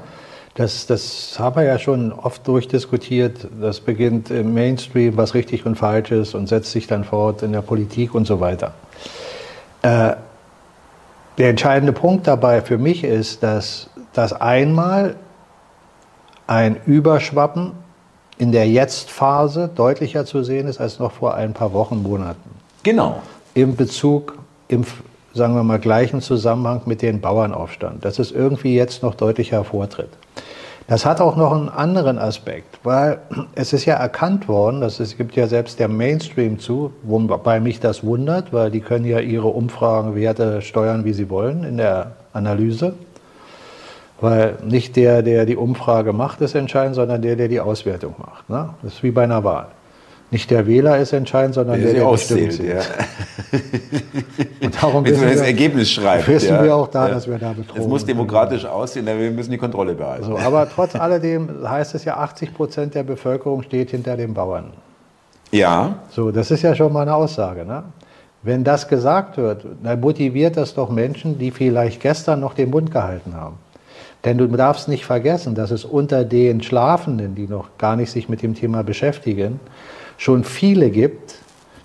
Das, 0.55 0.87
das 0.87 1.37
haben 1.39 1.55
wir 1.55 1.63
ja 1.63 1.79
schon 1.79 2.13
oft 2.13 2.47
durchdiskutiert. 2.49 3.47
Das 3.61 3.79
beginnt 3.79 4.31
im 4.31 4.55
Mainstream, 4.55 5.17
was 5.17 5.35
richtig 5.35 5.65
und 5.67 5.77
falsch 5.77 6.11
ist, 6.11 6.35
und 6.35 6.49
setzt 6.49 6.73
sich 6.73 6.89
dann 6.89 7.05
fort 7.05 7.43
in 7.43 7.53
der 7.53 7.63
Politik 7.63 8.13
und 8.13 8.27
so 8.27 8.41
weiter. 8.41 8.75
Äh, 9.83 10.15
der 11.39 11.51
entscheidende 11.51 11.93
Punkt 11.93 12.26
dabei 12.26 12.61
für 12.61 12.78
mich 12.78 13.05
ist, 13.05 13.43
dass 13.43 13.89
das 14.12 14.32
einmal 14.32 15.16
ein 16.47 16.76
Überschwappen 16.84 17.72
in 18.39 18.53
der 18.53 18.68
Jetzt-Phase 18.68 19.70
deutlicher 19.74 20.24
zu 20.24 20.43
sehen 20.43 20.68
ist 20.68 20.80
als 20.80 20.99
noch 20.99 21.12
vor 21.12 21.34
ein 21.34 21.55
paar 21.55 21.72
Wochen, 21.72 22.03
Monaten. 22.03 22.51
Genau. 22.82 23.22
Im 23.55 23.76
Bezug, 23.76 24.39
im, 24.68 24.84
sagen 25.34 25.55
wir 25.55 25.62
mal, 25.62 25.78
gleichen 25.78 26.20
Zusammenhang 26.20 26.82
mit 26.86 27.03
dem 27.03 27.20
Bauernaufstand, 27.20 28.05
dass 28.05 28.18
es 28.18 28.32
irgendwie 28.32 28.74
jetzt 28.74 29.03
noch 29.03 29.14
deutlicher 29.14 29.59
hervortritt. 29.59 30.11
Das 30.89 31.05
hat 31.05 31.20
auch 31.20 31.36
noch 31.36 31.53
einen 31.53 31.68
anderen 31.68 32.18
Aspekt, 32.18 32.80
weil 32.82 33.18
es 33.55 33.72
ist 33.74 33.84
ja 33.84 33.95
erkannt 33.95 34.49
worden, 34.49 34.80
dass 34.80 35.01
es 35.01 35.16
gibt 35.18 35.36
ja 35.36 35.47
selbst 35.47 35.78
der 35.78 35.89
Mainstream 35.89 36.59
zu, 36.59 36.93
wobei 37.03 37.61
mich 37.61 37.78
das 37.78 38.03
wundert, 38.03 38.53
weil 38.55 38.70
die 38.70 38.80
können 38.80 39.05
ja 39.05 39.20
ihre 39.20 39.49
Umfragenwerte 39.49 40.62
steuern, 40.62 41.05
wie 41.05 41.12
sie 41.12 41.28
wollen 41.28 41.62
in 41.62 41.76
der 41.76 42.12
Analyse. 42.32 42.95
Weil 44.20 44.57
nicht 44.64 44.97
der, 44.97 45.22
der 45.22 45.47
die 45.47 45.57
Umfrage 45.57 46.12
macht, 46.12 46.41
ist 46.41 46.55
entscheidend, 46.55 46.97
sondern 46.97 47.22
der, 47.22 47.36
der 47.36 47.49
die 47.49 47.61
Auswertung 47.61 48.14
macht. 48.18 48.49
Ne? 48.49 48.70
Das 48.82 48.95
ist 48.95 49.03
wie 49.03 49.12
bei 49.12 49.24
einer 49.24 49.45
Wahl. 49.45 49.68
Nicht 50.31 50.51
der 50.51 50.66
Wähler 50.66 50.99
ist 50.99 51.14
entscheidend, 51.14 51.55
sondern 51.55 51.76
der, 51.76 51.87
der, 51.87 52.01
der 52.01 52.07
auszählt. 52.07 52.59
Ja. 52.62 52.81
Und 54.62 54.83
darum 54.83 55.05
Wenn 55.07 55.18
man 55.18 55.31
das 55.31 55.41
Ergebnis 55.41 55.91
schreibt. 55.91 56.29
Wissen 56.29 56.55
ja. 56.55 56.62
wir 56.62 56.76
auch 56.76 56.89
da, 56.89 57.09
ja. 57.09 57.14
dass 57.14 57.26
wir 57.26 57.39
da 57.39 57.53
betrogen 57.55 57.81
Es 57.81 57.89
muss 57.89 58.05
demokratisch 58.05 58.62
sind. 58.62 58.70
aussehen, 58.70 59.07
denn 59.07 59.18
wir 59.18 59.31
müssen 59.31 59.51
die 59.51 59.59
Kontrolle 59.59 59.95
behalten. 59.95 60.24
So, 60.24 60.39
aber 60.39 60.68
trotz 60.68 60.95
alledem 60.95 61.49
heißt 61.66 61.95
es 61.95 62.05
ja, 62.05 62.18
80 62.18 62.53
Prozent 62.53 62.95
der 62.95 63.05
Bevölkerung 63.05 63.62
steht 63.62 63.91
hinter 63.91 64.18
den 64.18 64.35
Bauern. 64.35 64.72
Ja. 65.51 66.01
So, 66.11 66.31
das 66.31 66.51
ist 66.51 66.61
ja 66.61 66.74
schon 66.74 66.93
mal 66.93 67.03
eine 67.03 67.14
Aussage. 67.14 67.64
Ne? 67.64 67.85
Wenn 68.43 68.64
das 68.64 68.87
gesagt 68.87 69.39
wird, 69.39 69.64
dann 69.83 70.01
motiviert 70.01 70.59
das 70.59 70.74
doch 70.74 70.91
Menschen, 70.91 71.39
die 71.39 71.51
vielleicht 71.51 72.03
gestern 72.03 72.41
noch 72.41 72.53
den 72.53 72.68
Mund 72.68 72.91
gehalten 72.91 73.35
haben. 73.35 73.57
Denn 74.24 74.37
du 74.37 74.47
darfst 74.49 74.89
nicht 74.89 75.07
vergessen, 75.07 75.55
dass 75.55 75.70
es 75.70 75.85
unter 75.85 76.24
den 76.24 76.62
Schlafenden, 76.62 77.35
die 77.35 77.47
noch 77.47 77.79
gar 77.79 77.97
nicht 77.97 78.11
sich 78.11 78.29
mit 78.29 78.43
dem 78.43 78.55
Thema 78.55 78.83
beschäftigen, 78.83 79.61
schon 80.19 80.45
viele 80.45 80.91
gibt, 80.91 81.37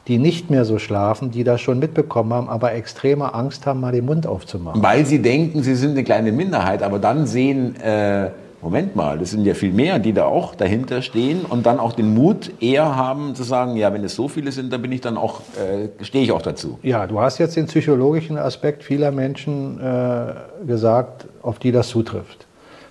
die 0.07 0.17
nicht 0.17 0.49
mehr 0.49 0.65
so 0.65 0.79
schlafen, 0.79 1.31
die 1.31 1.45
das 1.45 1.61
schon 1.61 1.79
mitbekommen 1.79 2.33
haben, 2.33 2.49
aber 2.49 2.73
extreme 2.73 3.33
Angst 3.33 3.65
haben, 3.65 3.79
mal 3.79 3.93
den 3.93 4.05
Mund 4.05 4.27
aufzumachen. 4.27 4.83
Weil 4.83 5.05
sie 5.05 5.21
denken, 5.21 5.63
sie 5.63 5.75
sind 5.75 5.91
eine 5.91 6.03
kleine 6.03 6.33
Minderheit, 6.33 6.83
aber 6.83 6.99
dann 6.99 7.25
sehen, 7.25 7.77
äh, 7.77 8.31
Moment 8.61 8.95
mal, 8.95 9.17
das 9.19 9.31
sind 9.31 9.45
ja 9.45 9.53
viel 9.53 9.73
mehr, 9.73 9.99
die 9.99 10.13
da 10.13 10.25
auch 10.25 10.55
dahinter 10.55 11.01
stehen 11.01 11.41
und 11.43 11.65
dann 11.65 11.79
auch 11.79 11.93
den 11.93 12.13
Mut 12.13 12.51
eher 12.61 12.95
haben 12.95 13.35
zu 13.35 13.43
sagen, 13.43 13.75
ja, 13.75 13.93
wenn 13.93 14.03
es 14.05 14.15
so 14.15 14.29
viele 14.29 14.53
sind, 14.53 14.71
dann 14.71 14.81
bin 14.81 14.91
ich 14.91 15.01
dann 15.01 15.17
auch, 15.17 15.41
äh, 15.57 16.03
stehe 16.03 16.23
ich 16.23 16.31
auch 16.31 16.41
dazu. 16.41 16.79
Ja, 16.81 17.05
du 17.05 17.19
hast 17.19 17.39
jetzt 17.39 17.57
den 17.57 17.65
psychologischen 17.67 18.37
Aspekt 18.37 18.83
vieler 18.83 19.11
Menschen 19.11 19.79
äh, 19.81 20.65
gesagt, 20.65 21.27
auf 21.41 21.59
die 21.59 21.73
das 21.73 21.89
zutrifft. 21.89 22.45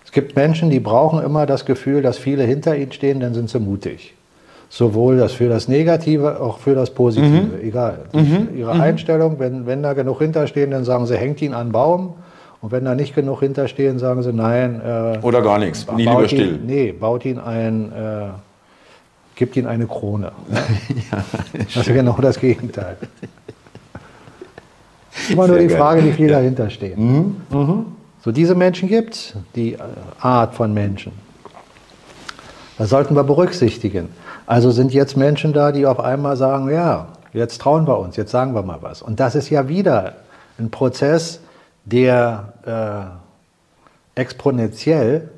Es 0.05 0.12
gibt 0.12 0.36
Menschen, 0.36 0.68
die 0.68 0.80
brauchen 0.80 1.22
immer 1.22 1.47
das 1.47 1.64
Gefühl, 1.64 2.03
dass 2.03 2.18
viele 2.18 2.45
hinter 2.45 2.76
ihnen 2.76 2.93
stehen, 2.93 3.20
dann 3.20 3.32
sind 3.32 3.49
sie 3.49 3.59
mutig. 3.59 4.14
Sowohl 4.75 5.18
das 5.18 5.35
für 5.35 5.51
das 5.51 5.68
Negative, 5.68 6.41
auch 6.41 6.57
für 6.57 6.75
das 6.75 6.89
Positive. 6.89 7.29
Mhm. 7.29 7.61
Egal. 7.61 8.07
Mhm. 8.14 8.49
Ihre 8.57 8.75
mhm. 8.75 8.81
Einstellung, 8.81 9.39
wenn, 9.39 9.66
wenn 9.66 9.83
da 9.83 9.93
genug 9.93 10.20
hinterstehen, 10.20 10.70
dann 10.70 10.85
sagen 10.85 11.05
sie, 11.05 11.18
hängt 11.18 11.43
ihn 11.43 11.53
an 11.53 11.66
den 11.66 11.73
Baum 11.73 12.14
und 12.62 12.73
wenn 12.73 12.83
da 12.87 12.95
nicht 12.95 13.14
genug 13.14 13.41
hinterstehen, 13.41 13.99
sagen 13.99 14.23
sie 14.23 14.33
nein. 14.33 14.81
Äh, 14.81 15.18
Oder 15.20 15.43
gar 15.43 15.59
nichts, 15.59 15.87
nie 15.95 16.07
lieber 16.07 16.27
still. 16.27 16.55
Ihn, 16.55 16.64
nee, 16.64 16.91
baut 16.91 17.27
ihn 17.27 17.39
ein, 17.39 17.93
äh, 17.93 18.29
gibt 19.35 19.59
ihn 19.59 19.66
eine 19.66 19.87
Krone. 19.87 20.33
ja, 21.12 21.23
das 21.53 21.77
ist 21.77 21.93
genau 21.93 22.16
das 22.23 22.41
Gegenteil. 22.41 22.97
Immer 25.29 25.49
nur 25.49 25.59
die 25.59 25.66
geil. 25.66 25.77
Frage, 25.77 26.03
wie 26.03 26.12
viel 26.12 26.31
ja. 26.31 26.39
dahinter 26.39 26.70
stehen. 26.70 27.37
Mhm. 27.51 27.59
Mhm. 27.59 27.87
So 28.25 28.33
diese 28.33 28.55
Menschen 28.55 28.89
gibt 28.89 29.12
es, 29.16 29.35
die 29.55 29.75
äh, 29.75 29.79
Art 30.18 30.55
von 30.55 30.73
Menschen. 30.73 31.12
Das 32.79 32.89
sollten 32.89 33.14
wir 33.14 33.23
berücksichtigen. 33.23 34.09
Also 34.53 34.70
sind 34.70 34.92
jetzt 34.92 35.16
Menschen 35.16 35.55
da, 35.55 35.72
die 35.72 35.86
auf 35.86 35.98
einmal 35.98 36.36
sagen, 36.36 36.68
ja, 36.68 37.07
jetzt 37.32 37.62
trauen 37.62 37.86
wir 37.86 37.98
uns, 37.98 38.16
jetzt 38.16 38.30
sagen 38.30 38.55
wir 38.55 38.62
mal 38.62 38.82
was. 38.82 39.00
Und 39.00 39.18
das 39.18 39.34
ist 39.34 39.48
ja 39.48 39.66
wieder 39.66 40.16
ein 40.59 40.70
Prozess, 40.70 41.40
der 41.86 42.53
exponentiell 44.14 45.30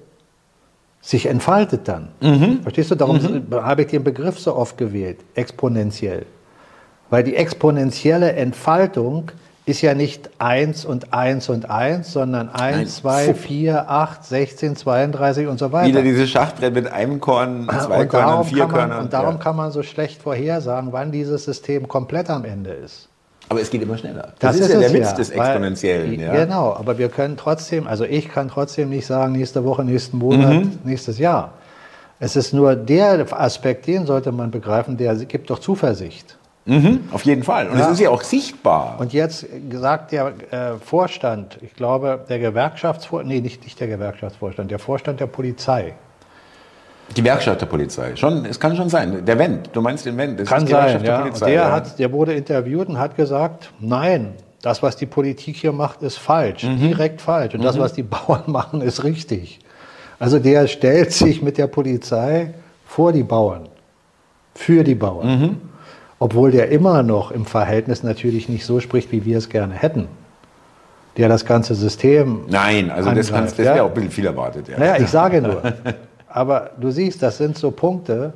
sich 1.01 1.27
entfaltet 1.27 1.87
dann. 1.87 2.09
Verstehst 2.63 2.91
du? 2.91 2.97
Darum 2.97 3.21
habe 3.53 3.83
ich 3.83 3.87
den 3.87 4.03
Begriff 4.03 4.41
so 4.41 4.57
oft 4.57 4.77
gewählt, 4.79 5.21
exponentiell. 5.37 6.27
Weil 7.09 7.23
die 7.23 7.37
exponentielle 7.37 8.33
Entfaltung 8.33 9.31
ist 9.67 9.81
ja 9.81 9.95
nicht 9.95 10.29
1 10.39 10.85
und 10.85 11.15
1 11.15 11.49
und 11.49 11.71
1, 11.71 12.13
sondern 12.13 12.51
1, 12.51 12.77
Nein, 12.77 12.87
2, 12.87 13.25
fupp. 13.29 13.37
4, 13.39 13.91
8, 13.91 14.25
16, 14.25 14.77
32 14.77 15.47
und 15.49 15.59
so 15.59 15.73
weiter. 15.73 15.89
Wieder 15.89 16.03
diese 16.03 16.27
Schachbrett 16.27 16.75
mit 16.75 16.93
einem 16.93 17.19
Korn, 17.21 17.67
zwei 17.69 18.03
und 18.03 18.09
Körnern, 18.09 18.45
vier 18.45 18.67
man, 18.67 18.69
Körnern. 18.75 19.01
und 19.05 19.13
darum 19.13 19.35
ja. 19.37 19.41
kann 19.41 19.57
man 19.57 19.71
so 19.73 19.83
schlecht 19.83 20.21
vorhersagen, 20.21 20.93
wann 20.93 21.13
dieses 21.13 21.45
System 21.45 21.89
komplett 21.89 22.29
am 22.29 22.45
Ende 22.45 22.71
ist. 22.71 23.09
Aber 23.49 23.61
es 23.61 23.71
geht 23.71 23.83
immer 23.83 23.97
schneller. 23.99 24.33
Das, 24.39 24.57
ist 24.59 24.71
ja 24.73 24.79
der 24.81 24.93
Witz 24.93 25.15
des 25.15 25.31
weil- 25.31 25.39
Exponentiellen. 25.47 26.21
ja. 26.21 26.33
Genau, 26.33 26.75
aber 26.75 26.99
wir 26.99 27.09
können 27.09 27.37
trotzdem, 27.37 27.87
also 27.87 28.05
ich 28.05 28.29
kann 28.29 28.49
trotzdem 28.49 28.91
nicht 28.91 29.07
sagen, 29.07 29.33
nächste 29.33 29.65
Woche, 29.65 29.85
nächsten 29.85 30.19
Monat, 30.19 30.65
Mhm. 30.65 30.79
nächstes 30.85 31.19
Jahr. 31.19 31.53
Es 32.21 32.37
ist 32.37 32.53
nur 32.53 32.75
der 32.77 33.27
Aspekt, 33.39 33.87
den 33.87 34.07
sollte 34.07 34.31
man 34.33 34.51
begreifen, 34.51 34.97
der 34.97 35.15
gibt 35.17 35.51
doch 35.51 35.59
Zuversicht. 35.59 36.37
Mhm, 36.67 37.09
auf 37.13 37.25
jeden 37.27 37.43
Fall. 37.43 37.69
Und 37.69 37.79
Ja. 37.79 37.87
es 37.87 37.93
ist 37.93 38.01
ja 38.01 38.09
auch 38.11 38.23
sichtbar. 38.23 38.97
Und 38.99 39.13
jetzt 39.13 39.45
sagt 39.71 40.13
der 40.13 40.29
äh, 40.51 40.73
Vorstand, 40.83 41.59
ich 41.61 41.75
glaube, 41.75 42.25
der 42.29 42.39
Gewerkschaftsvorstand, 42.39 43.29
nee, 43.35 43.41
nicht, 43.41 43.63
nicht 43.65 43.79
der 43.81 43.89
Gewerkschaftsvorstand, 43.89 44.71
der 44.71 44.79
Vorstand 44.79 45.21
der 45.21 45.27
Polizei. 45.27 45.93
Die 47.11 47.21
Gewerkschaft 47.21 47.61
der 47.61 47.67
Polizei. 47.67 48.17
Schon, 48.17 48.47
es 48.47 48.59
kann 48.59 48.75
schon 48.77 48.89
sein. 48.89 49.27
Der 49.27 49.39
Wendt, 49.39 49.69
du 49.75 49.83
meinst 49.83 50.07
den 50.07 50.17
Wendt. 50.17 50.41
Das 50.41 50.49
Kann 50.49 50.63
ist 50.63 50.69
die 50.69 50.73
sein, 50.73 51.03
Gewerkschaft 51.03 51.05
ja. 51.07 51.17
der 51.17 51.25
Und 51.25 51.29
Polizei. 51.33 51.47
der, 51.51 51.63
ja. 51.63 51.71
hat, 51.73 51.99
der 51.99 52.13
wurde 52.13 52.33
interviewt 52.33 52.89
und 52.89 52.99
hat 52.99 53.15
gesagt, 53.15 53.71
nein, 53.79 54.33
das, 54.63 54.83
was 54.83 54.97
die 54.97 55.05
Politik 55.05 55.57
hier 55.57 55.73
macht, 55.73 56.03
ist 56.03 56.17
falsch, 56.17 56.65
Mhm. 56.65 56.79
direkt 56.81 57.21
falsch. 57.21 57.55
Und 57.55 57.63
das, 57.63 57.79
was 57.79 57.93
die 57.93 58.03
Bauern 58.05 58.45
machen, 58.47 58.81
ist 58.81 59.05
richtig. 59.05 59.59
Also 60.19 60.39
der 60.39 60.67
stellt 60.67 61.13
sich 61.13 61.43
mit 61.43 61.59
der 61.59 61.67
Polizei 61.67 62.55
vor 62.87 63.13
die 63.13 63.23
Bauern, 63.23 63.69
für 64.55 64.83
die 64.83 64.95
Bauern. 64.95 65.61
Obwohl 66.19 66.51
der 66.51 66.71
immer 66.71 67.03
noch 67.03 67.31
im 67.31 67.45
Verhältnis 67.45 68.03
natürlich 68.03 68.49
nicht 68.49 68.65
so 68.65 68.81
spricht, 68.81 69.13
wie 69.13 69.25
wir 69.25 69.39
es 69.39 69.49
gerne 69.49 69.75
hätten. 69.75 70.09
Der 71.17 71.29
das 71.29 71.45
ganze 71.45 71.75
System 71.75 72.43
Nein, 72.49 72.91
also 72.91 73.11
das, 73.11 73.29
angreift, 73.29 73.33
kannst, 73.33 73.59
das 73.59 73.67
ja. 73.67 73.75
wäre 73.75 73.85
auch 73.85 73.89
ein 73.89 73.95
bisschen 73.95 74.11
viel 74.11 74.27
erwartet. 74.27 74.69
Ja. 74.69 74.79
naja, 74.79 74.97
ich 74.99 75.09
sage 75.09 75.41
nur. 75.41 75.63
Aber 76.29 76.71
du 76.81 76.91
siehst, 76.91 77.23
das 77.23 77.39
sind 77.39 77.57
so 77.57 77.71
Punkte, 77.71 78.33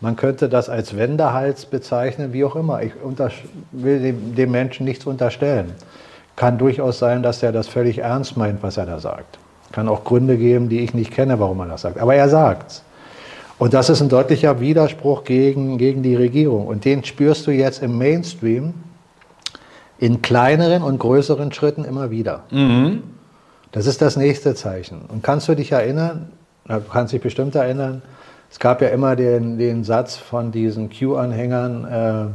man 0.00 0.16
könnte 0.16 0.48
das 0.48 0.68
als 0.68 0.96
Wendehals 0.96 1.66
bezeichnen, 1.66 2.32
wie 2.32 2.44
auch 2.44 2.54
immer. 2.54 2.82
Ich 2.82 2.92
will 3.72 4.00
dem, 4.00 4.34
dem 4.34 4.50
Menschen 4.50 4.84
nichts 4.84 5.06
unterstellen. 5.06 5.72
Kann 6.36 6.58
durchaus 6.58 6.98
sein, 6.98 7.22
dass 7.22 7.42
er 7.42 7.50
das 7.50 7.66
völlig 7.66 7.98
ernst 7.98 8.36
meint, 8.36 8.62
was 8.62 8.76
er 8.76 8.84
da 8.84 8.98
sagt. 8.98 9.38
Kann 9.72 9.88
auch 9.88 10.04
Gründe 10.04 10.36
geben, 10.36 10.68
die 10.68 10.80
ich 10.80 10.92
nicht 10.92 11.12
kenne, 11.12 11.40
warum 11.40 11.60
er 11.60 11.66
das 11.66 11.80
sagt. 11.82 11.98
Aber 11.98 12.14
er 12.14 12.28
sagt's. 12.28 12.82
Und 13.58 13.72
das 13.74 13.88
ist 13.88 14.02
ein 14.02 14.08
deutlicher 14.08 14.60
Widerspruch 14.60 15.24
gegen, 15.24 15.78
gegen 15.78 16.02
die 16.02 16.14
Regierung. 16.14 16.66
Und 16.66 16.84
den 16.84 17.04
spürst 17.04 17.46
du 17.46 17.50
jetzt 17.50 17.82
im 17.82 17.96
Mainstream 17.96 18.74
in 19.98 20.20
kleineren 20.20 20.82
und 20.82 20.98
größeren 20.98 21.52
Schritten 21.52 21.84
immer 21.84 22.10
wieder. 22.10 22.44
Das 23.72 23.86
ist 23.86 24.02
das 24.02 24.16
nächste 24.16 24.54
Zeichen. 24.54 25.02
Und 25.08 25.22
kannst 25.22 25.48
du 25.48 25.54
dich 25.54 25.72
erinnern, 25.72 26.32
du 26.66 26.80
kannst 26.80 27.12
dich 27.14 27.22
bestimmt 27.22 27.54
erinnern, 27.54 28.02
es 28.50 28.58
gab 28.58 28.80
ja 28.82 28.88
immer 28.88 29.16
den, 29.16 29.58
den 29.58 29.84
Satz 29.84 30.16
von 30.16 30.52
diesen 30.52 30.90
Q-Anhängern, 30.90 31.84
äh, 31.84 32.32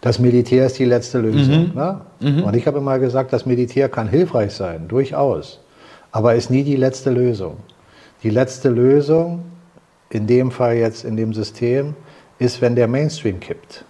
das 0.00 0.18
Militär 0.18 0.66
ist 0.66 0.78
die 0.78 0.84
letzte 0.84 1.20
Lösung. 1.20 1.72
Ne? 1.74 2.00
Und 2.42 2.56
ich 2.56 2.66
habe 2.66 2.78
immer 2.78 2.98
gesagt, 2.98 3.32
das 3.32 3.46
Militär 3.46 3.88
kann 3.88 4.08
hilfreich 4.08 4.52
sein, 4.52 4.88
durchaus, 4.88 5.60
aber 6.10 6.34
ist 6.34 6.50
nie 6.50 6.64
die 6.64 6.76
letzte 6.76 7.10
Lösung. 7.10 7.58
Die 8.24 8.30
letzte 8.30 8.68
Lösung, 8.68 9.44
in 10.14 10.26
dem 10.26 10.50
Fall 10.50 10.74
jetzt 10.74 11.04
in 11.04 11.16
dem 11.16 11.32
System, 11.32 11.94
ist, 12.38 12.60
wenn 12.60 12.74
der 12.74 12.88
Mainstream 12.88 13.40
kippt. 13.40 13.84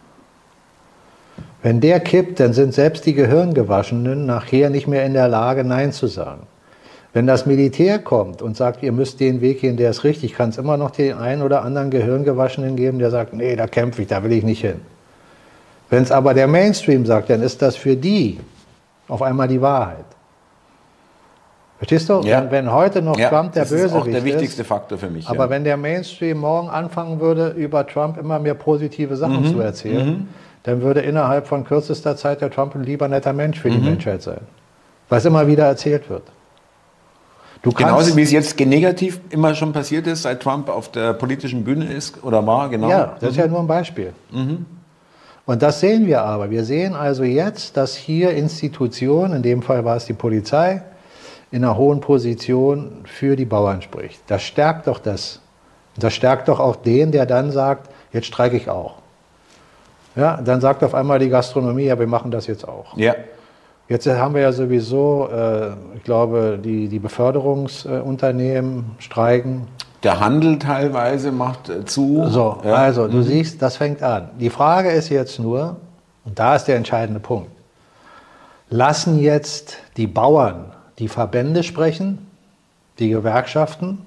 Wenn 1.62 1.80
der 1.80 2.00
kippt, 2.00 2.40
dann 2.40 2.52
sind 2.52 2.74
selbst 2.74 3.06
die 3.06 3.14
Gehirngewaschenen 3.14 4.26
nachher 4.26 4.68
nicht 4.68 4.88
mehr 4.88 5.06
in 5.06 5.14
der 5.14 5.28
Lage, 5.28 5.64
Nein 5.64 5.92
zu 5.92 6.06
sagen. 6.08 6.46
Wenn 7.12 7.26
das 7.26 7.46
Militär 7.46 7.98
kommt 7.98 8.42
und 8.42 8.56
sagt, 8.56 8.82
ihr 8.82 8.90
müsst 8.90 9.20
den 9.20 9.40
Weg 9.40 9.60
gehen, 9.60 9.76
der 9.76 9.90
ist 9.90 10.02
richtig, 10.02 10.34
kann 10.34 10.48
es 10.48 10.58
immer 10.58 10.76
noch 10.76 10.90
den 10.90 11.14
einen 11.14 11.42
oder 11.42 11.62
anderen 11.62 11.90
Gehirngewaschenen 11.90 12.74
geben, 12.74 12.98
der 12.98 13.10
sagt, 13.10 13.34
nee, 13.34 13.54
da 13.54 13.66
kämpfe 13.66 14.02
ich, 14.02 14.08
da 14.08 14.24
will 14.24 14.32
ich 14.32 14.44
nicht 14.44 14.62
hin. 14.62 14.80
Wenn 15.90 16.02
es 16.02 16.10
aber 16.10 16.32
der 16.32 16.48
Mainstream 16.48 17.04
sagt, 17.04 17.28
dann 17.28 17.42
ist 17.42 17.60
das 17.60 17.76
für 17.76 17.96
die 17.96 18.40
auf 19.08 19.20
einmal 19.20 19.46
die 19.46 19.60
Wahrheit. 19.60 20.06
Verstehst 21.82 22.08
du? 22.08 22.20
Ja. 22.20 22.42
Wenn, 22.42 22.50
wenn 22.52 22.72
heute 22.72 23.02
noch 23.02 23.18
Ja, 23.18 23.28
Trump 23.28 23.52
der 23.54 23.62
das 23.62 23.72
ist 23.72 23.92
auch 23.92 24.04
Bösewicht 24.04 24.14
der 24.14 24.24
wichtigste 24.24 24.62
ist, 24.62 24.68
Faktor 24.68 24.98
für 24.98 25.08
mich. 25.10 25.28
aber 25.28 25.44
ja. 25.46 25.50
wenn 25.50 25.64
der 25.64 25.76
Mainstream 25.76 26.38
morgen 26.38 26.70
anfangen 26.70 27.18
würde, 27.18 27.48
über 27.48 27.84
Trump 27.84 28.18
immer 28.18 28.38
mehr 28.38 28.54
positive 28.54 29.16
Sachen 29.16 29.40
Mhm. 29.42 29.46
zu 29.52 29.58
erzählen, 29.60 30.28
dann 30.62 30.80
würde 30.80 31.00
innerhalb 31.00 31.48
von 31.48 31.64
kürzester 31.64 32.16
Zeit 32.16 32.40
der 32.40 32.50
Trump 32.52 32.76
ein 32.76 32.84
lieber 32.84 33.08
netter 33.08 33.32
Mensch 33.32 33.58
für 33.58 33.68
die 33.68 33.78
Mhm. 33.78 33.84
Menschheit 33.86 34.22
sein. 34.22 34.42
Was 35.08 35.24
immer 35.24 35.48
wieder 35.48 35.64
erzählt 35.66 36.08
wird. 36.08 36.22
Du 37.62 37.72
Genauso 37.72 38.16
wie 38.16 38.22
es 38.22 38.30
jetzt 38.30 38.58
negativ 38.60 39.20
immer 39.30 39.52
schon 39.56 39.72
passiert 39.72 40.06
ist, 40.06 40.22
seit 40.22 40.40
Trump 40.40 40.68
auf 40.68 40.90
der 40.92 41.14
politischen 41.14 41.64
Bühne 41.64 41.92
ist 41.92 42.22
oder 42.22 42.46
war, 42.46 42.68
genau. 42.68 42.88
Ja, 42.90 43.16
das 43.18 43.30
ist 43.30 43.36
ja 43.38 43.48
nur 43.48 43.58
ein 43.58 43.66
Beispiel. 43.66 44.12
Und 45.46 45.62
das 45.62 45.80
sehen 45.80 46.06
wir 46.06 46.22
aber. 46.22 46.48
Wir 46.50 46.62
sehen 46.64 46.94
also 46.94 47.24
jetzt, 47.24 47.76
dass 47.76 47.96
hier 47.96 48.30
Institutionen, 48.30 49.34
in 49.34 49.42
dem 49.42 49.62
Fall 49.62 49.84
war 49.84 49.96
es 49.96 50.04
die 50.06 50.12
Polizei, 50.12 50.82
in 51.52 51.64
einer 51.64 51.76
hohen 51.76 52.00
Position 52.00 53.04
für 53.04 53.36
die 53.36 53.44
Bauern 53.44 53.82
spricht. 53.82 54.22
Das 54.26 54.42
stärkt 54.42 54.86
doch 54.86 54.98
das. 54.98 55.40
Das 55.96 56.14
stärkt 56.14 56.48
doch 56.48 56.58
auch 56.58 56.76
den, 56.76 57.12
der 57.12 57.26
dann 57.26 57.50
sagt, 57.50 57.90
jetzt 58.12 58.26
streike 58.26 58.56
ich 58.56 58.70
auch. 58.70 58.94
Ja, 60.16 60.40
dann 60.42 60.60
sagt 60.62 60.82
auf 60.82 60.94
einmal 60.94 61.18
die 61.18 61.28
Gastronomie, 61.28 61.84
ja, 61.84 61.98
wir 61.98 62.06
machen 62.06 62.30
das 62.30 62.46
jetzt 62.46 62.66
auch. 62.66 62.96
Ja. 62.96 63.14
Jetzt 63.88 64.06
haben 64.06 64.34
wir 64.34 64.40
ja 64.42 64.52
sowieso, 64.52 65.28
äh, 65.30 65.72
ich 65.96 66.02
glaube, 66.04 66.58
die, 66.62 66.88
die 66.88 66.98
Beförderungsunternehmen 66.98 68.92
streiken. 68.98 69.66
Der 70.02 70.20
Handel 70.20 70.58
teilweise 70.58 71.32
macht 71.32 71.68
äh, 71.68 71.84
zu. 71.84 72.26
So, 72.28 72.58
ja. 72.64 72.74
also 72.74 73.08
du 73.08 73.22
siehst, 73.22 73.60
das 73.60 73.76
fängt 73.76 74.02
an. 74.02 74.30
Die 74.38 74.48
Frage 74.48 74.90
ist 74.90 75.10
jetzt 75.10 75.38
nur, 75.38 75.76
und 76.24 76.38
da 76.38 76.56
ist 76.56 76.64
der 76.64 76.76
entscheidende 76.76 77.20
Punkt, 77.20 77.50
lassen 78.70 79.18
jetzt 79.18 79.76
die 79.98 80.06
Bauern 80.06 80.72
die 81.02 81.08
Verbände 81.08 81.64
sprechen, 81.64 82.24
die 83.00 83.08
Gewerkschaften, 83.08 83.98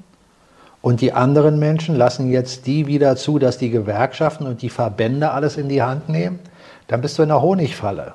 und 0.81 1.01
die 1.01 1.11
anderen 1.11 1.59
Menschen 1.59 1.95
lassen 1.95 2.31
jetzt 2.31 2.67
die 2.67 2.87
wieder 2.87 3.17
zu, 3.17 3.37
dass 3.37 3.57
die 3.57 3.69
Gewerkschaften 3.69 4.45
und 4.47 4.61
die 4.61 4.69
Verbände 4.69 5.31
alles 5.31 5.57
in 5.57 5.67
die 5.67 5.81
Hand 5.81 6.07
nehmen, 6.07 6.39
dann 6.87 7.01
bist 7.01 7.17
du 7.17 7.23
in 7.23 7.29
der 7.29 7.41
Honigfalle. 7.41 8.13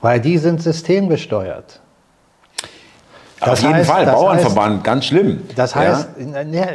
Weil 0.00 0.20
die 0.20 0.38
sind 0.38 0.62
systemgesteuert. 0.62 1.80
Auf 3.40 3.48
Das 3.50 3.62
jeden 3.62 3.74
heißt- 3.74 3.84
Fall, 3.84 4.06
Bauernverband, 4.06 4.82
ganz 4.84 5.04
schlimm. 5.06 5.42
Das 5.56 5.74
Ja. 5.74 5.80
heißt, 5.80 6.18
ne, 6.18 6.68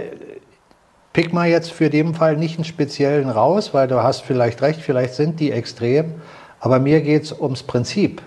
pick 1.13 1.33
mal 1.33 1.47
jetzt 1.47 1.71
für 1.71 1.89
den 1.89 2.13
Fall 2.13 2.35
nicht 2.37 2.57
einen 2.57 2.65
speziellen 2.65 3.29
raus, 3.29 3.73
weil 3.73 3.87
du 3.87 4.03
hast 4.03 4.21
vielleicht 4.21 4.61
recht, 4.61 4.81
vielleicht 4.81 5.15
sind 5.15 5.39
die 5.39 5.51
extrem, 5.51 6.15
aber 6.59 6.77
mir 6.79 7.01
geht 7.01 7.23
es 7.23 7.31
ums 7.31 7.63
Prinzip. 7.63 8.21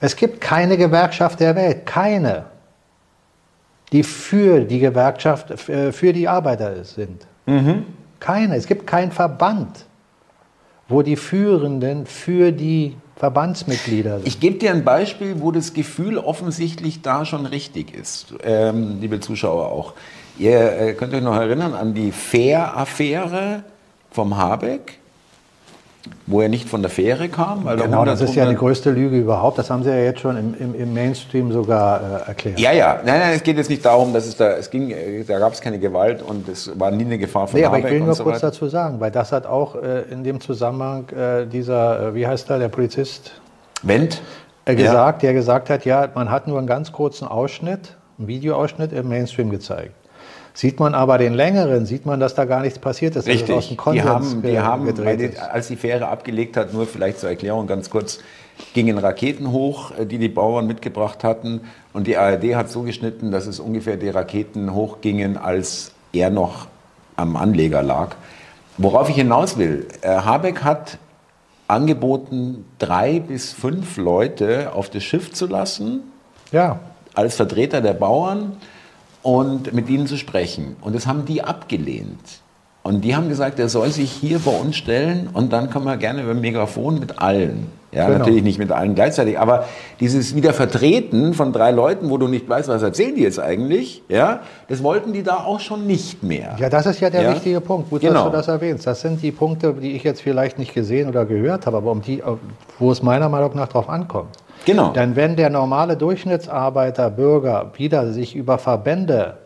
Es 0.00 0.16
gibt 0.16 0.40
keine 0.40 0.76
Gewerkschaft 0.76 1.40
der 1.40 1.56
Welt, 1.56 1.86
keine, 1.86 2.46
die 3.92 4.02
für 4.02 4.60
die 4.60 4.78
Gewerkschaft, 4.78 5.68
äh, 5.68 5.92
für 5.92 6.12
die 6.12 6.28
Arbeiter 6.28 6.84
sind. 6.84 7.26
Keine. 8.20 8.56
Es 8.56 8.66
gibt 8.66 8.86
keinen 8.86 9.12
Verband, 9.12 9.86
wo 10.88 11.02
die 11.02 11.16
Führenden 11.16 12.06
für 12.06 12.52
die 12.52 12.96
Verbandsmitglieder 13.16 14.18
sind. 14.18 14.28
Ich 14.28 14.38
gebe 14.38 14.58
dir 14.58 14.70
ein 14.70 14.84
Beispiel, 14.84 15.40
wo 15.40 15.50
das 15.50 15.72
Gefühl 15.74 16.18
offensichtlich 16.18 17.02
da 17.02 17.24
schon 17.24 17.46
richtig 17.46 17.94
ist, 17.94 18.34
ähm, 18.44 18.98
liebe 19.00 19.20
Zuschauer 19.20 19.72
auch. 19.72 19.94
Ihr 20.38 20.72
äh, 20.72 20.92
könnt 20.94 21.14
euch 21.14 21.22
noch 21.22 21.34
erinnern 21.34 21.74
an 21.74 21.94
die 21.94 22.12
Fähr-Affäre 22.12 23.64
vom 24.10 24.36
Habeck, 24.36 24.97
wo 26.26 26.40
er 26.40 26.48
nicht 26.48 26.68
von 26.68 26.82
der 26.82 26.90
Fähre 26.90 27.28
kam. 27.28 27.64
Weil 27.64 27.76
da 27.76 27.84
Genau, 27.84 28.04
das 28.04 28.20
ist 28.20 28.34
ja 28.34 28.44
die 28.44 28.50
100 28.50 28.58
größte 28.60 28.90
Lüge 28.90 29.18
überhaupt. 29.18 29.58
Das 29.58 29.68
haben 29.70 29.82
sie 29.82 29.90
ja 29.90 29.96
jetzt 29.96 30.20
schon 30.20 30.36
im, 30.36 30.54
im, 30.58 30.74
im 30.74 30.94
Mainstream 30.94 31.52
sogar 31.52 32.00
äh, 32.00 32.28
erklärt. 32.28 32.58
Ja, 32.60 32.72
ja, 32.72 33.00
nein, 33.04 33.18
nein, 33.20 33.32
es 33.34 33.42
geht 33.42 33.56
jetzt 33.56 33.68
nicht 33.70 33.84
darum, 33.84 34.12
dass 34.12 34.26
es 34.26 34.36
da, 34.36 34.50
es 34.52 34.70
ging, 34.70 34.90
äh, 34.90 35.24
da 35.24 35.38
gab 35.38 35.52
es 35.52 35.60
keine 35.60 35.78
Gewalt 35.78 36.22
und 36.22 36.48
es 36.48 36.78
war 36.78 36.90
nie 36.90 37.04
eine 37.04 37.18
Gefahr 37.18 37.46
von 37.48 37.58
Nee, 37.58 37.66
aber 37.66 37.78
ich 37.78 37.84
Habeck 37.84 37.98
will 38.00 38.06
nur 38.06 38.14
so 38.14 38.22
kurz 38.24 38.36
weiter. 38.36 38.48
dazu 38.48 38.68
sagen, 38.68 39.00
weil 39.00 39.10
das 39.10 39.32
hat 39.32 39.46
auch 39.46 39.74
äh, 39.74 40.02
in 40.10 40.22
dem 40.24 40.40
Zusammenhang 40.40 41.08
äh, 41.10 41.46
dieser, 41.46 42.08
äh, 42.08 42.14
wie 42.14 42.26
heißt 42.26 42.48
er, 42.50 42.58
der 42.58 42.68
Polizist, 42.68 43.32
Wendt? 43.82 44.20
äh, 44.66 44.72
Ja. 44.72 44.76
gesagt, 44.76 45.22
der 45.22 45.32
gesagt 45.34 45.70
hat, 45.70 45.84
ja, 45.84 46.08
man 46.14 46.30
hat 46.30 46.46
nur 46.46 46.58
einen 46.58 46.66
ganz 46.66 46.92
kurzen 46.92 47.26
Ausschnitt, 47.26 47.96
einen 48.18 48.28
Videoausschnitt 48.28 48.92
im 48.92 49.08
Mainstream 49.08 49.50
gezeigt. 49.50 49.92
Sieht 50.58 50.80
man 50.80 50.92
aber 50.92 51.18
den 51.18 51.34
längeren, 51.34 51.86
sieht 51.86 52.04
man, 52.04 52.18
dass 52.18 52.34
da 52.34 52.44
gar 52.44 52.62
nichts 52.62 52.80
passiert 52.80 53.14
ist. 53.14 53.28
Richtig. 53.28 53.54
aus 53.54 53.68
dem 53.68 53.76
die 53.92 54.02
haben, 54.02 54.42
die 54.42 54.58
haben 54.58 54.92
den, 54.92 55.38
als 55.38 55.68
die 55.68 55.76
Fähre 55.76 56.08
abgelegt 56.08 56.56
hat, 56.56 56.74
nur 56.74 56.84
vielleicht 56.88 57.20
zur 57.20 57.28
Erklärung 57.28 57.68
ganz 57.68 57.90
kurz, 57.90 58.18
gingen 58.74 58.98
Raketen 58.98 59.52
hoch, 59.52 59.92
äh, 59.96 60.04
die 60.04 60.18
die 60.18 60.28
Bauern 60.28 60.66
mitgebracht 60.66 61.22
hatten. 61.22 61.60
Und 61.92 62.08
die 62.08 62.16
ARD 62.16 62.56
hat 62.56 62.72
so 62.72 62.82
geschnitten, 62.82 63.30
dass 63.30 63.46
es 63.46 63.60
ungefähr 63.60 63.96
die 63.96 64.08
Raketen 64.08 64.74
hochgingen, 64.74 65.36
als 65.36 65.92
er 66.12 66.28
noch 66.28 66.66
am 67.14 67.36
Anleger 67.36 67.84
lag. 67.84 68.16
Worauf 68.78 69.08
ich 69.08 69.14
hinaus 69.14 69.58
will, 69.58 69.86
äh, 70.00 70.08
Habeck 70.08 70.64
hat 70.64 70.98
angeboten, 71.68 72.64
drei 72.80 73.20
bis 73.20 73.52
fünf 73.52 73.96
Leute 73.96 74.72
auf 74.74 74.90
das 74.90 75.04
Schiff 75.04 75.32
zu 75.32 75.46
lassen. 75.46 76.00
Ja. 76.50 76.80
Als 77.14 77.36
Vertreter 77.36 77.80
der 77.80 77.92
Bauern 77.92 78.56
und 79.28 79.74
mit 79.74 79.90
ihnen 79.90 80.06
zu 80.06 80.16
sprechen. 80.16 80.76
Und 80.80 80.94
das 80.94 81.06
haben 81.06 81.26
die 81.26 81.44
abgelehnt. 81.44 82.40
Und 82.82 83.02
die 83.02 83.14
haben 83.14 83.28
gesagt, 83.28 83.58
er 83.58 83.68
soll 83.68 83.90
sich 83.90 84.10
hier 84.10 84.40
vor 84.40 84.58
uns 84.58 84.76
stellen 84.76 85.28
und 85.34 85.52
dann 85.52 85.68
kann 85.68 85.84
man 85.84 85.98
gerne 85.98 86.22
über 86.22 86.32
Megafon 86.32 86.98
mit 86.98 87.20
allen. 87.20 87.66
Ja, 87.92 88.06
genau. 88.06 88.20
natürlich 88.20 88.42
nicht 88.42 88.58
mit 88.58 88.72
allen 88.72 88.94
gleichzeitig, 88.94 89.38
aber 89.38 89.66
dieses 90.00 90.34
Wiedervertreten 90.34 91.34
von 91.34 91.52
drei 91.52 91.72
Leuten, 91.72 92.08
wo 92.08 92.16
du 92.16 92.26
nicht 92.26 92.48
weißt, 92.48 92.68
was 92.68 92.82
erzählen 92.82 93.14
die 93.14 93.22
jetzt 93.22 93.38
eigentlich, 93.38 94.02
ja, 94.08 94.40
das 94.68 94.82
wollten 94.82 95.12
die 95.12 95.22
da 95.22 95.36
auch 95.36 95.60
schon 95.60 95.86
nicht 95.86 96.22
mehr. 96.22 96.56
Ja, 96.58 96.70
das 96.70 96.86
ist 96.86 97.00
ja 97.00 97.10
der 97.10 97.22
ja? 97.22 97.34
wichtige 97.34 97.60
Punkt. 97.60 97.90
Gut, 97.90 98.00
genau. 98.00 98.14
dass 98.14 98.24
du 98.24 98.30
das 98.30 98.48
erwähnst. 98.48 98.86
Das 98.86 99.02
sind 99.02 99.22
die 99.22 99.32
Punkte, 99.32 99.74
die 99.74 99.92
ich 99.92 100.04
jetzt 100.04 100.22
vielleicht 100.22 100.58
nicht 100.58 100.72
gesehen 100.72 101.08
oder 101.08 101.26
gehört 101.26 101.66
habe, 101.66 101.76
aber 101.78 101.90
um 101.90 102.00
die, 102.00 102.22
wo 102.78 102.90
es 102.90 103.02
meiner 103.02 103.28
Meinung 103.28 103.54
nach 103.54 103.68
drauf 103.68 103.90
ankommt. 103.90 104.36
Genau. 104.68 104.90
Denn 104.90 105.16
wenn 105.16 105.34
der 105.34 105.48
normale 105.48 105.96
Durchschnittsarbeiter, 105.96 107.08
Bürger 107.08 107.72
wieder 107.78 108.12
sich 108.12 108.36
über 108.36 108.58
Verbände 108.58 109.38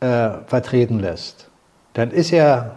äh, 0.00 0.30
vertreten 0.46 0.98
lässt, 0.98 1.48
dann 1.92 2.10
ist 2.10 2.32
er 2.32 2.72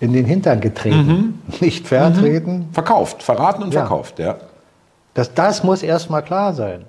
in 0.00 0.14
den 0.14 0.24
Hintern 0.24 0.62
getreten, 0.62 1.06
mhm. 1.06 1.42
nicht 1.60 1.86
vertreten. 1.86 2.68
Mhm. 2.68 2.72
Verkauft, 2.72 3.22
verraten 3.22 3.62
und 3.62 3.74
ja. 3.74 3.80
verkauft, 3.80 4.18
ja. 4.18 4.36
Das, 5.12 5.34
das 5.34 5.62
muss 5.62 5.82
erstmal 5.82 6.22
klar 6.22 6.54
sein. 6.54 6.86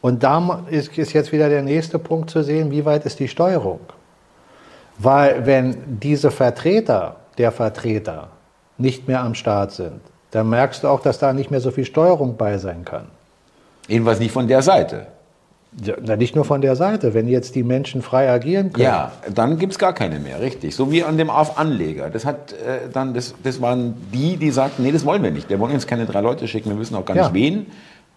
Und 0.00 0.24
da 0.24 0.64
ist, 0.70 0.98
ist 0.98 1.12
jetzt 1.12 1.30
wieder 1.30 1.48
der 1.48 1.62
nächste 1.62 2.00
Punkt 2.00 2.30
zu 2.30 2.42
sehen, 2.42 2.72
wie 2.72 2.84
weit 2.84 3.06
ist 3.06 3.20
die 3.20 3.28
Steuerung. 3.28 3.78
Weil 4.98 5.46
wenn 5.46 6.00
diese 6.00 6.32
Vertreter 6.32 7.14
der 7.36 7.52
Vertreter 7.52 8.30
nicht 8.76 9.06
mehr 9.06 9.20
am 9.20 9.36
Start 9.36 9.70
sind, 9.70 10.00
dann 10.30 10.48
merkst 10.48 10.84
du 10.84 10.88
auch, 10.88 11.00
dass 11.00 11.18
da 11.18 11.32
nicht 11.32 11.50
mehr 11.50 11.60
so 11.60 11.70
viel 11.70 11.84
Steuerung 11.84 12.36
bei 12.36 12.58
sein 12.58 12.84
kann. 12.84 13.06
Jedenfalls 13.86 14.20
nicht 14.20 14.32
von 14.32 14.48
der 14.48 14.62
Seite. 14.62 15.06
Ja, 15.84 16.16
nicht 16.16 16.34
nur 16.34 16.44
von 16.44 16.60
der 16.60 16.76
Seite. 16.76 17.14
Wenn 17.14 17.28
jetzt 17.28 17.54
die 17.54 17.62
Menschen 17.62 18.02
frei 18.02 18.30
agieren 18.30 18.72
können. 18.72 18.84
Ja, 18.84 19.12
dann 19.34 19.58
gibt 19.58 19.72
es 19.72 19.78
gar 19.78 19.92
keine 19.92 20.18
mehr, 20.18 20.40
richtig. 20.40 20.74
So 20.74 20.90
wie 20.90 21.04
an 21.04 21.18
dem 21.18 21.30
Auf-Anleger. 21.30 22.10
Das, 22.10 22.24
hat, 22.24 22.52
äh, 22.52 22.88
dann, 22.92 23.14
das, 23.14 23.34
das 23.42 23.60
waren 23.60 23.94
die, 24.12 24.36
die 24.36 24.50
sagten, 24.50 24.82
nee, 24.82 24.92
das 24.92 25.04
wollen 25.04 25.22
wir 25.22 25.30
nicht. 25.30 25.48
Wir 25.50 25.58
wollen 25.58 25.74
uns 25.74 25.86
keine 25.86 26.06
drei 26.06 26.20
Leute 26.20 26.48
schicken, 26.48 26.70
wir 26.70 26.78
wissen 26.78 26.96
auch 26.96 27.04
gar 27.04 27.16
ja. 27.16 27.24
nicht 27.24 27.34
wen 27.34 27.66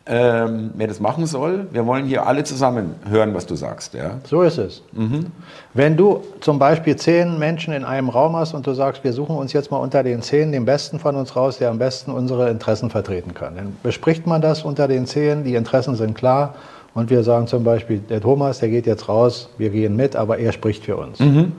ähm, 0.08 0.72
wer 0.76 0.88
das 0.88 1.00
machen 1.00 1.28
soll. 1.28 1.68
Wir 1.72 1.86
wollen 1.86 2.06
hier 2.06 2.26
alle 2.26 2.44
zusammen 2.44 2.96
hören, 3.08 3.34
was 3.34 3.46
du 3.46 3.56
sagst. 3.56 3.94
Ja? 3.94 4.20
So 4.24 4.42
ist 4.42 4.58
es. 4.58 4.82
Mhm. 4.94 5.28
Wenn 5.74 5.96
du 5.96 6.24
zum 6.40 6.58
Beispiel 6.58 6.96
zehn 6.96 7.38
Menschen 7.38 7.74
in 7.74 7.86
einem 7.86 8.10
Raum 8.10 8.36
hast 8.36 8.54
und 8.54 8.66
du 8.66 8.74
sagst, 8.74 9.04
wir 9.04 9.14
suchen 9.14 9.36
uns 9.36 9.54
jetzt 9.54 9.70
mal 9.70 9.78
unter 9.78 10.02
den 10.04 10.22
zehn 10.22 10.52
den 10.52 10.66
Besten 10.66 10.98
von 10.98 11.16
uns 11.16 11.36
raus, 11.36 11.60
der 11.60 11.70
am 11.70 11.78
besten 11.78 12.12
unsere 12.12 12.50
Interessen 12.50 12.90
vertreten 12.90 13.34
kann, 13.34 13.56
dann 13.56 13.78
bespricht 13.84 14.26
man 14.26 14.42
das 14.42 14.64
unter 14.64 14.88
den 14.88 15.06
zehn, 15.06 15.44
die 15.44 15.56
Interessen 15.56 15.96
sind 15.96 16.16
klar 16.16 16.56
und 16.94 17.10
wir 17.10 17.24
sagen 17.24 17.48
zum 17.48 17.64
Beispiel, 17.64 18.00
der 18.00 18.22
Thomas, 18.22 18.60
der 18.60 18.70
geht 18.70 18.86
jetzt 18.86 19.08
raus, 19.08 19.50
wir 19.58 19.70
gehen 19.70 19.96
mit, 19.96 20.16
aber 20.16 20.40
er 20.40 20.52
spricht 20.52 20.84
für 20.84 20.98
uns. 20.98 21.20
Mhm. 21.20 21.54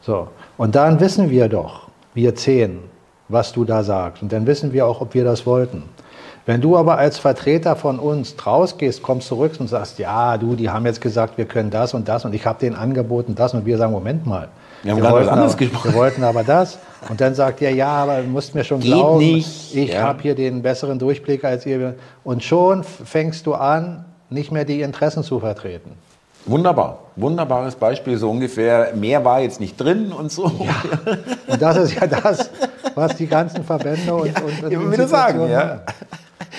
So. 0.00 0.28
Und 0.56 0.74
dann 0.74 1.00
wissen 1.00 1.30
wir 1.30 1.48
doch, 1.48 1.88
wir 2.14 2.34
zehn, 2.34 2.80
was 3.28 3.52
du 3.52 3.64
da 3.64 3.84
sagst. 3.84 4.22
Und 4.22 4.32
dann 4.32 4.46
wissen 4.46 4.72
wir 4.72 4.86
auch, 4.86 5.00
ob 5.00 5.14
wir 5.14 5.24
das 5.24 5.46
wollten. 5.46 5.84
Wenn 6.48 6.62
du 6.62 6.78
aber 6.78 6.96
als 6.96 7.18
Vertreter 7.18 7.76
von 7.76 7.98
uns 7.98 8.34
rausgehst, 8.46 9.02
kommst 9.02 9.28
zurück 9.28 9.52
und 9.58 9.68
sagst, 9.68 9.98
ja, 9.98 10.38
du, 10.38 10.54
die 10.56 10.70
haben 10.70 10.86
jetzt 10.86 11.02
gesagt, 11.02 11.36
wir 11.36 11.44
können 11.44 11.68
das 11.68 11.92
und 11.92 12.08
das 12.08 12.24
und 12.24 12.34
ich 12.34 12.46
habe 12.46 12.58
denen 12.58 12.74
angeboten 12.74 13.34
das 13.34 13.52
und 13.52 13.66
wir 13.66 13.76
sagen, 13.76 13.92
Moment 13.92 14.26
mal. 14.26 14.48
Wir, 14.82 14.92
haben 14.92 15.02
wir, 15.02 15.10
wollten, 15.10 15.28
aber, 15.28 15.60
wir 15.60 15.92
wollten 15.92 16.24
aber 16.24 16.44
das. 16.44 16.78
Und 17.10 17.20
dann 17.20 17.34
sagt 17.34 17.60
ihr, 17.60 17.74
ja, 17.74 17.88
aber 17.90 18.22
du 18.22 18.28
musst 18.28 18.54
mir 18.54 18.64
schon 18.64 18.80
Geht 18.80 18.94
glauben, 18.94 19.18
nicht. 19.18 19.76
ich 19.76 19.92
ja. 19.92 20.00
habe 20.00 20.22
hier 20.22 20.34
den 20.34 20.62
besseren 20.62 20.98
Durchblick 20.98 21.44
als 21.44 21.66
ihr. 21.66 21.96
Und 22.24 22.42
schon 22.42 22.82
fängst 22.82 23.46
du 23.46 23.52
an, 23.52 24.06
nicht 24.30 24.50
mehr 24.50 24.64
die 24.64 24.80
Interessen 24.80 25.22
zu 25.22 25.40
vertreten. 25.40 25.90
Wunderbar, 26.46 27.00
wunderbares 27.16 27.74
Beispiel, 27.74 28.16
so 28.16 28.30
ungefähr. 28.30 28.94
Mehr 28.94 29.22
war 29.22 29.40
jetzt 29.40 29.60
nicht 29.60 29.76
drin 29.76 30.12
und 30.12 30.32
so. 30.32 30.50
Ja. 30.64 31.12
Und 31.46 31.60
das 31.60 31.76
ist 31.76 31.94
ja 31.94 32.06
das, 32.06 32.48
was 32.94 33.16
die 33.16 33.26
ganzen 33.26 33.64
Verbände 33.64 34.14
und, 34.14 34.28
ja, 34.28 34.42
und, 34.42 34.64
und 34.64 34.72
ich 34.72 34.80
würde 34.80 35.06
sagen, 35.06 35.50
ja 35.50 35.82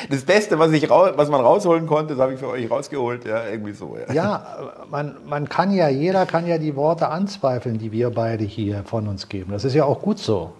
das 0.09 0.23
Beste, 0.23 0.59
was, 0.59 0.71
ich 0.71 0.89
was 0.89 1.29
man 1.29 1.41
rausholen 1.41 1.87
konnte, 1.87 2.13
das 2.13 2.21
habe 2.21 2.33
ich 2.33 2.39
für 2.39 2.49
euch 2.49 2.69
rausgeholt. 2.69 3.25
Ja, 3.25 3.47
irgendwie 3.51 3.73
so. 3.73 3.97
Ja, 4.07 4.13
ja 4.13 4.45
man, 4.89 5.17
man 5.27 5.49
kann 5.49 5.71
ja, 5.71 5.89
jeder 5.89 6.25
kann 6.25 6.47
ja 6.47 6.57
die 6.57 6.75
Worte 6.75 7.09
anzweifeln, 7.09 7.77
die 7.77 7.91
wir 7.91 8.09
beide 8.11 8.43
hier 8.43 8.83
von 8.85 9.07
uns 9.07 9.29
geben. 9.29 9.51
Das 9.51 9.65
ist 9.65 9.75
ja 9.75 9.85
auch 9.85 10.01
gut 10.01 10.19
so. 10.19 10.51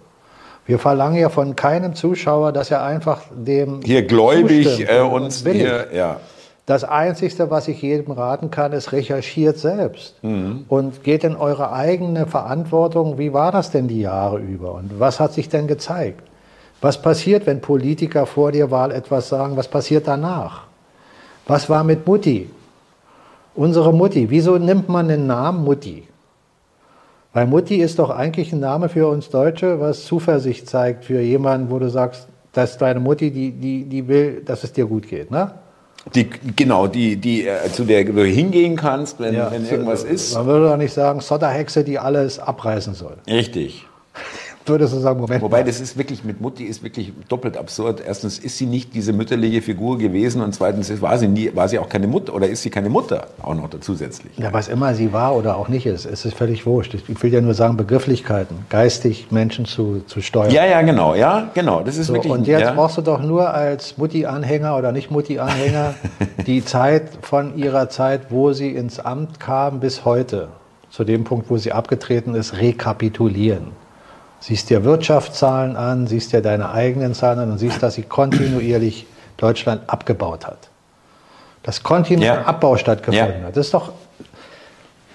Wir 0.66 0.78
verlangen 0.78 1.18
ja 1.18 1.30
von 1.30 1.56
keinem 1.56 1.94
Zuschauer, 1.94 2.52
dass 2.52 2.70
er 2.70 2.84
einfach 2.84 3.22
dem. 3.34 3.80
Hier 3.82 4.02
gläubig 4.02 4.88
äh, 4.88 5.00
uns 5.00 5.44
hier, 5.44 5.88
ja. 5.92 6.20
Das 6.66 6.84
Einzige, 6.84 7.50
was 7.50 7.66
ich 7.66 7.82
jedem 7.82 8.12
raten 8.12 8.52
kann, 8.52 8.72
ist, 8.72 8.92
recherchiert 8.92 9.58
selbst 9.58 10.22
mhm. 10.22 10.66
und 10.68 11.02
geht 11.02 11.24
in 11.24 11.34
eure 11.34 11.72
eigene 11.72 12.26
Verantwortung. 12.26 13.18
Wie 13.18 13.32
war 13.32 13.50
das 13.50 13.72
denn 13.72 13.88
die 13.88 14.02
Jahre 14.02 14.38
über 14.38 14.74
und 14.74 15.00
was 15.00 15.18
hat 15.18 15.32
sich 15.32 15.48
denn 15.48 15.66
gezeigt? 15.66 16.29
Was 16.80 17.00
passiert, 17.00 17.46
wenn 17.46 17.60
Politiker 17.60 18.26
vor 18.26 18.52
der 18.52 18.70
Wahl 18.70 18.90
etwas 18.90 19.28
sagen? 19.28 19.56
Was 19.56 19.68
passiert 19.68 20.08
danach? 20.08 20.62
Was 21.46 21.68
war 21.68 21.84
mit 21.84 22.06
Mutti? 22.06 22.48
Unsere 23.54 23.92
Mutti. 23.92 24.30
Wieso 24.30 24.56
nimmt 24.56 24.88
man 24.88 25.08
den 25.08 25.26
Namen 25.26 25.64
Mutti? 25.64 26.04
Weil 27.32 27.46
Mutti 27.46 27.76
ist 27.76 27.98
doch 27.98 28.10
eigentlich 28.10 28.52
ein 28.52 28.60
Name 28.60 28.88
für 28.88 29.06
uns 29.08 29.28
Deutsche, 29.28 29.78
was 29.78 30.04
Zuversicht 30.04 30.68
zeigt 30.68 31.04
für 31.04 31.20
jemanden, 31.20 31.70
wo 31.70 31.78
du 31.78 31.88
sagst, 31.88 32.26
dass 32.52 32.78
deine 32.78 32.98
Mutti, 32.98 33.30
die, 33.30 33.52
die, 33.52 33.84
die 33.84 34.08
will, 34.08 34.42
dass 34.44 34.64
es 34.64 34.72
dir 34.72 34.86
gut 34.86 35.06
geht, 35.06 35.30
ne? 35.30 35.52
Die, 36.14 36.28
genau, 36.56 36.86
die, 36.86 37.16
die, 37.16 37.46
äh, 37.46 37.70
zu 37.70 37.84
der 37.84 38.04
du 38.04 38.24
hingehen 38.24 38.74
kannst, 38.74 39.20
wenn, 39.20 39.34
ja, 39.34 39.52
wenn 39.52 39.68
irgendwas 39.68 40.02
ist. 40.02 40.34
Man 40.34 40.46
würde 40.46 40.70
doch 40.70 40.76
nicht 40.78 40.94
sagen, 40.94 41.20
Sodderhexe, 41.20 41.84
die 41.84 41.98
alles 41.98 42.38
abreißen 42.38 42.94
soll. 42.94 43.18
Richtig 43.28 43.84
würdest 44.70 44.94
du 44.94 44.98
sagen, 44.98 45.20
Moment. 45.20 45.42
Wobei, 45.42 45.58
mal. 45.58 45.64
das 45.64 45.80
ist 45.80 45.98
wirklich, 45.98 46.24
mit 46.24 46.40
Mutti 46.40 46.64
ist 46.64 46.82
wirklich 46.82 47.12
doppelt 47.28 47.56
absurd. 47.56 48.02
Erstens 48.04 48.38
ist 48.38 48.56
sie 48.56 48.66
nicht 48.66 48.94
diese 48.94 49.12
mütterliche 49.12 49.60
Figur 49.60 49.98
gewesen 49.98 50.40
und 50.40 50.54
zweitens 50.54 50.90
war 51.02 51.18
sie 51.18 51.28
nie, 51.28 51.50
war 51.54 51.68
sie 51.68 51.78
auch 51.78 51.88
keine 51.88 52.06
Mutter 52.06 52.34
oder 52.34 52.48
ist 52.48 52.62
sie 52.62 52.70
keine 52.70 52.88
Mutter 52.88 53.28
auch 53.42 53.54
noch 53.54 53.68
zusätzlich. 53.80 54.32
Ja, 54.38 54.52
was 54.52 54.68
immer 54.68 54.94
sie 54.94 55.12
war 55.12 55.36
oder 55.36 55.56
auch 55.56 55.68
nicht 55.68 55.86
ist, 55.86 56.06
ist 56.06 56.24
es 56.24 56.32
völlig 56.32 56.64
wurscht. 56.66 56.94
Ich 56.94 57.22
will 57.22 57.32
ja 57.32 57.40
nur 57.40 57.54
sagen, 57.54 57.76
Begrifflichkeiten, 57.76 58.64
geistig 58.70 59.28
Menschen 59.30 59.66
zu, 59.66 60.02
zu 60.06 60.22
steuern. 60.22 60.50
Ja, 60.50 60.64
ja, 60.64 60.80
genau, 60.82 61.14
ja, 61.14 61.50
genau. 61.52 61.82
Das 61.82 61.96
ist 61.96 62.06
so, 62.06 62.14
wirklich. 62.14 62.32
Und 62.32 62.46
jetzt 62.46 62.62
ja. 62.62 62.72
brauchst 62.72 62.96
du 62.96 63.02
doch 63.02 63.20
nur 63.20 63.52
als 63.52 63.98
Mutti-Anhänger 63.98 64.76
oder 64.76 64.92
nicht 64.92 65.10
Mutti-Anhänger 65.10 65.94
die 66.46 66.64
Zeit 66.64 67.10
von 67.22 67.56
ihrer 67.56 67.88
Zeit, 67.88 68.30
wo 68.30 68.52
sie 68.52 68.70
ins 68.70 68.98
Amt 69.00 69.40
kam, 69.40 69.80
bis 69.80 70.04
heute 70.04 70.48
zu 70.90 71.04
dem 71.04 71.24
Punkt, 71.24 71.50
wo 71.50 71.56
sie 71.56 71.72
abgetreten 71.72 72.34
ist, 72.34 72.56
rekapitulieren 72.56 73.79
siehst 74.40 74.70
dir 74.70 74.84
Wirtschaftszahlen 74.84 75.76
an, 75.76 76.06
siehst 76.06 76.32
dir 76.32 76.40
deine 76.40 76.70
eigenen 76.70 77.14
Zahlen 77.14 77.38
an 77.38 77.52
und 77.52 77.58
siehst, 77.58 77.82
dass 77.82 77.94
sie 77.94 78.02
kontinuierlich 78.02 79.06
Deutschland 79.36 79.82
abgebaut 79.86 80.46
hat. 80.46 80.68
Dass 81.62 81.82
kontinuierlich 81.82 82.40
ja. 82.40 82.46
Abbau 82.46 82.76
stattgefunden 82.76 83.40
ja. 83.40 83.46
hat. 83.46 83.56
Das 83.56 83.66
ist 83.66 83.74
doch 83.74 83.92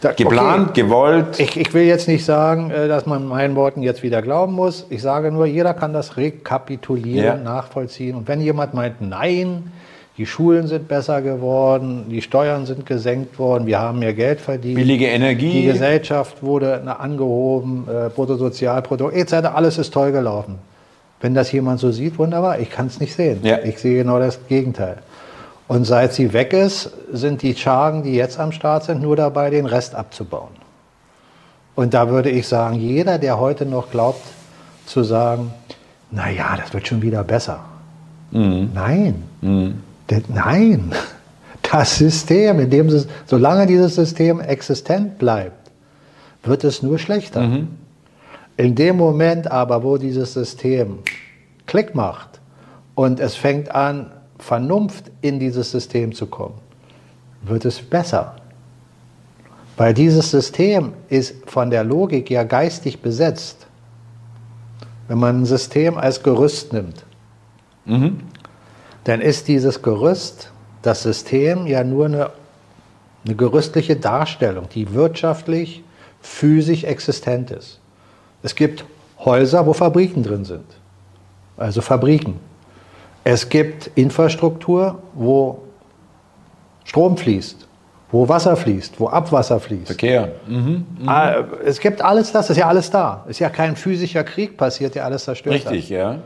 da, 0.02 0.12
geplant, 0.12 0.70
okay. 0.70 0.82
gewollt. 0.84 1.40
Ich, 1.40 1.58
ich, 1.58 1.74
will 1.74 1.84
jetzt 1.84 2.08
nicht 2.08 2.26
sagen, 2.26 2.70
äh, 2.70 2.88
dass 2.88 3.06
man 3.06 3.28
meinen 3.28 3.56
Worten 3.56 3.82
jetzt 3.82 4.04
wieder 4.04 4.22
glauben 4.22 4.54
muss. 4.54 4.86
Ich 4.90 5.02
sage 5.02 5.32
nur, 5.32 5.46
jeder 5.46 5.74
kann 5.74 5.94
das 5.94 6.18
rekapitulieren, 6.18 7.24
ja. 7.24 7.36
nachvollziehen. 7.38 8.16
Und 8.16 8.28
wenn 8.28 8.42
jemand 8.42 8.74
meint, 8.74 9.02
nein, 9.02 9.72
die 10.18 10.26
Schulen 10.26 10.68
sind 10.68 10.88
besser 10.88 11.22
geworden, 11.22 12.06
die 12.10 12.22
Steuern 12.22 12.66
sind 12.66 12.86
gesenkt 12.86 13.38
worden, 13.38 13.68
wir 13.68 13.80
haben 13.80 14.00
mehr 14.00 14.14
Geld 14.14 14.40
verdient. 14.40 14.76
Billige 14.76 15.08
Energie. 15.08 15.52
Die 15.52 15.66
Gesellschaft 15.66 16.42
wurde 16.42 16.82
angehoben, 17.00 17.86
äh, 17.90 18.10
Bruttosozialprodukt 18.10 19.14
etc. 19.14 19.34
Alles 19.54 19.78
ist 19.78 19.94
toll 19.94 20.14
gelaufen. 20.14 20.56
Wenn 21.20 21.34
das 21.34 21.52
jemand 21.52 21.80
so 21.80 21.92
sieht, 21.92 22.18
wunderbar. 22.18 22.60
Ich 22.60 22.70
kann 22.70 22.88
es 22.88 23.00
nicht 23.00 23.14
sehen. 23.14 23.40
Ja. 23.44 23.60
Ich 23.64 23.80
sehe 23.80 23.98
genau 24.04 24.20
das 24.20 24.48
Gegenteil. 24.48 24.98
Und 25.68 25.86
seit 25.86 26.14
sie 26.14 26.32
weg 26.32 26.54
ist, 26.54 26.92
sind 27.12 27.42
die 27.42 27.56
Chargen, 27.56 28.04
die 28.04 28.14
jetzt 28.14 28.40
am 28.40 28.52
Start 28.52 28.84
sind, 28.84 29.02
nur 29.02 29.16
dabei, 29.16 29.50
den 29.50 29.66
Rest 29.66 29.96
abzubauen. 29.96 30.52
Und 31.76 31.94
da 31.94 32.10
würde 32.10 32.30
ich 32.30 32.48
sagen, 32.48 32.76
jeder, 32.76 33.18
der 33.18 33.40
heute 33.40 33.66
noch 33.66 33.92
glaubt, 33.92 34.22
zu 34.86 35.04
sagen, 35.04 35.52
naja, 36.12 36.56
das 36.58 36.74
wird 36.74 36.88
schon 36.88 37.02
wieder 37.02 37.24
besser. 37.24 37.60
Mhm. 38.32 38.70
Nein. 38.74 39.24
Mhm. 39.42 39.82
Nein, 40.28 40.92
Das 41.72 41.98
System, 41.98 42.60
in 42.60 42.70
dem 42.70 42.88
es, 42.88 43.08
solange 43.26 43.66
dieses 43.66 43.96
System 43.96 44.40
existent 44.40 45.18
bleibt, 45.18 45.72
wird 46.44 46.64
es 46.64 46.84
nur 46.84 47.00
schlechter. 47.00 47.42
Mhm. 47.42 47.70
In 48.58 48.76
dem 48.76 48.98
Moment 48.98 49.52
aber, 49.52 49.84
wo 49.84 49.98
dieses 49.98 50.34
System 50.34 51.00
Klick 51.66 51.96
macht 51.96 52.40
und 52.94 53.20
es 53.20 53.36
fängt 53.36 53.74
an, 53.74 54.12
Vernunft 54.38 55.12
in 55.22 55.40
dieses 55.40 55.72
System 55.72 56.14
zu 56.14 56.28
kommen, 56.28 56.56
wird 57.44 57.66
es 57.66 57.82
besser. 57.82 58.36
Weil 59.78 59.94
dieses 59.94 60.32
System 60.32 60.94
ist 61.10 61.36
von 61.50 61.70
der 61.70 61.84
Logik 61.84 62.30
ja 62.30 62.44
geistig 62.44 63.02
besetzt. 63.02 63.66
Wenn 65.08 65.18
man 65.18 65.42
ein 65.42 65.46
System 65.46 65.98
als 65.98 66.22
Gerüst 66.24 66.74
nimmt, 66.74 67.04
mhm. 67.86 68.20
Dann 69.06 69.22
ist 69.22 69.48
dieses 69.48 69.82
Gerüst, 69.82 70.52
das 70.82 71.04
System 71.04 71.66
ja 71.68 71.84
nur 71.84 72.06
eine, 72.06 72.32
eine 73.26 73.36
gerüstliche 73.36 73.96
Darstellung, 73.96 74.68
die 74.70 74.94
wirtschaftlich, 74.94 75.84
physisch 76.22 76.84
existent 76.84 77.52
ist. 77.52 77.80
Es 78.44 78.56
gibt 78.56 78.84
Häuser, 79.20 79.66
wo 79.66 79.74
Fabriken 79.74 80.24
drin 80.24 80.44
sind, 80.44 80.66
also 81.56 81.82
Fabriken. 81.82 82.40
Es 83.24 83.50
gibt 83.50 83.90
Infrastruktur, 83.96 85.00
wo 85.14 85.64
Strom 86.84 87.18
fließt, 87.18 87.68
wo 88.12 88.28
Wasser 88.28 88.56
fließt, 88.56 89.00
wo 89.00 89.08
Abwasser 89.08 89.60
fließt. 89.60 89.88
Verkehr. 89.88 90.34
Mhm, 90.48 90.86
mh. 91.00 91.46
Es 91.64 91.80
gibt 91.80 92.02
alles 92.02 92.32
das, 92.32 92.50
ist 92.50 92.58
ja 92.58 92.68
alles 92.68 92.92
da. 92.92 93.26
Ist 93.28 93.40
ja 93.40 93.50
kein 93.50 93.76
physischer 93.76 94.24
Krieg 94.24 94.58
passiert, 94.58 94.94
der 94.94 95.06
alles 95.06 95.24
zerstört 95.24 95.56
Richtig, 95.56 95.66
hat. 95.66 95.74
Richtig, 95.74 95.90
ja. 95.90 96.20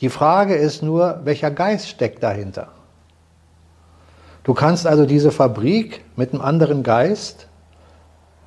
Die 0.00 0.08
Frage 0.08 0.54
ist 0.54 0.82
nur, 0.82 1.20
welcher 1.24 1.50
Geist 1.50 1.88
steckt 1.88 2.22
dahinter? 2.22 2.68
Du 4.42 4.52
kannst 4.52 4.86
also 4.86 5.06
diese 5.06 5.30
Fabrik 5.30 6.04
mit 6.16 6.32
einem 6.32 6.42
anderen 6.42 6.82
Geist 6.82 7.48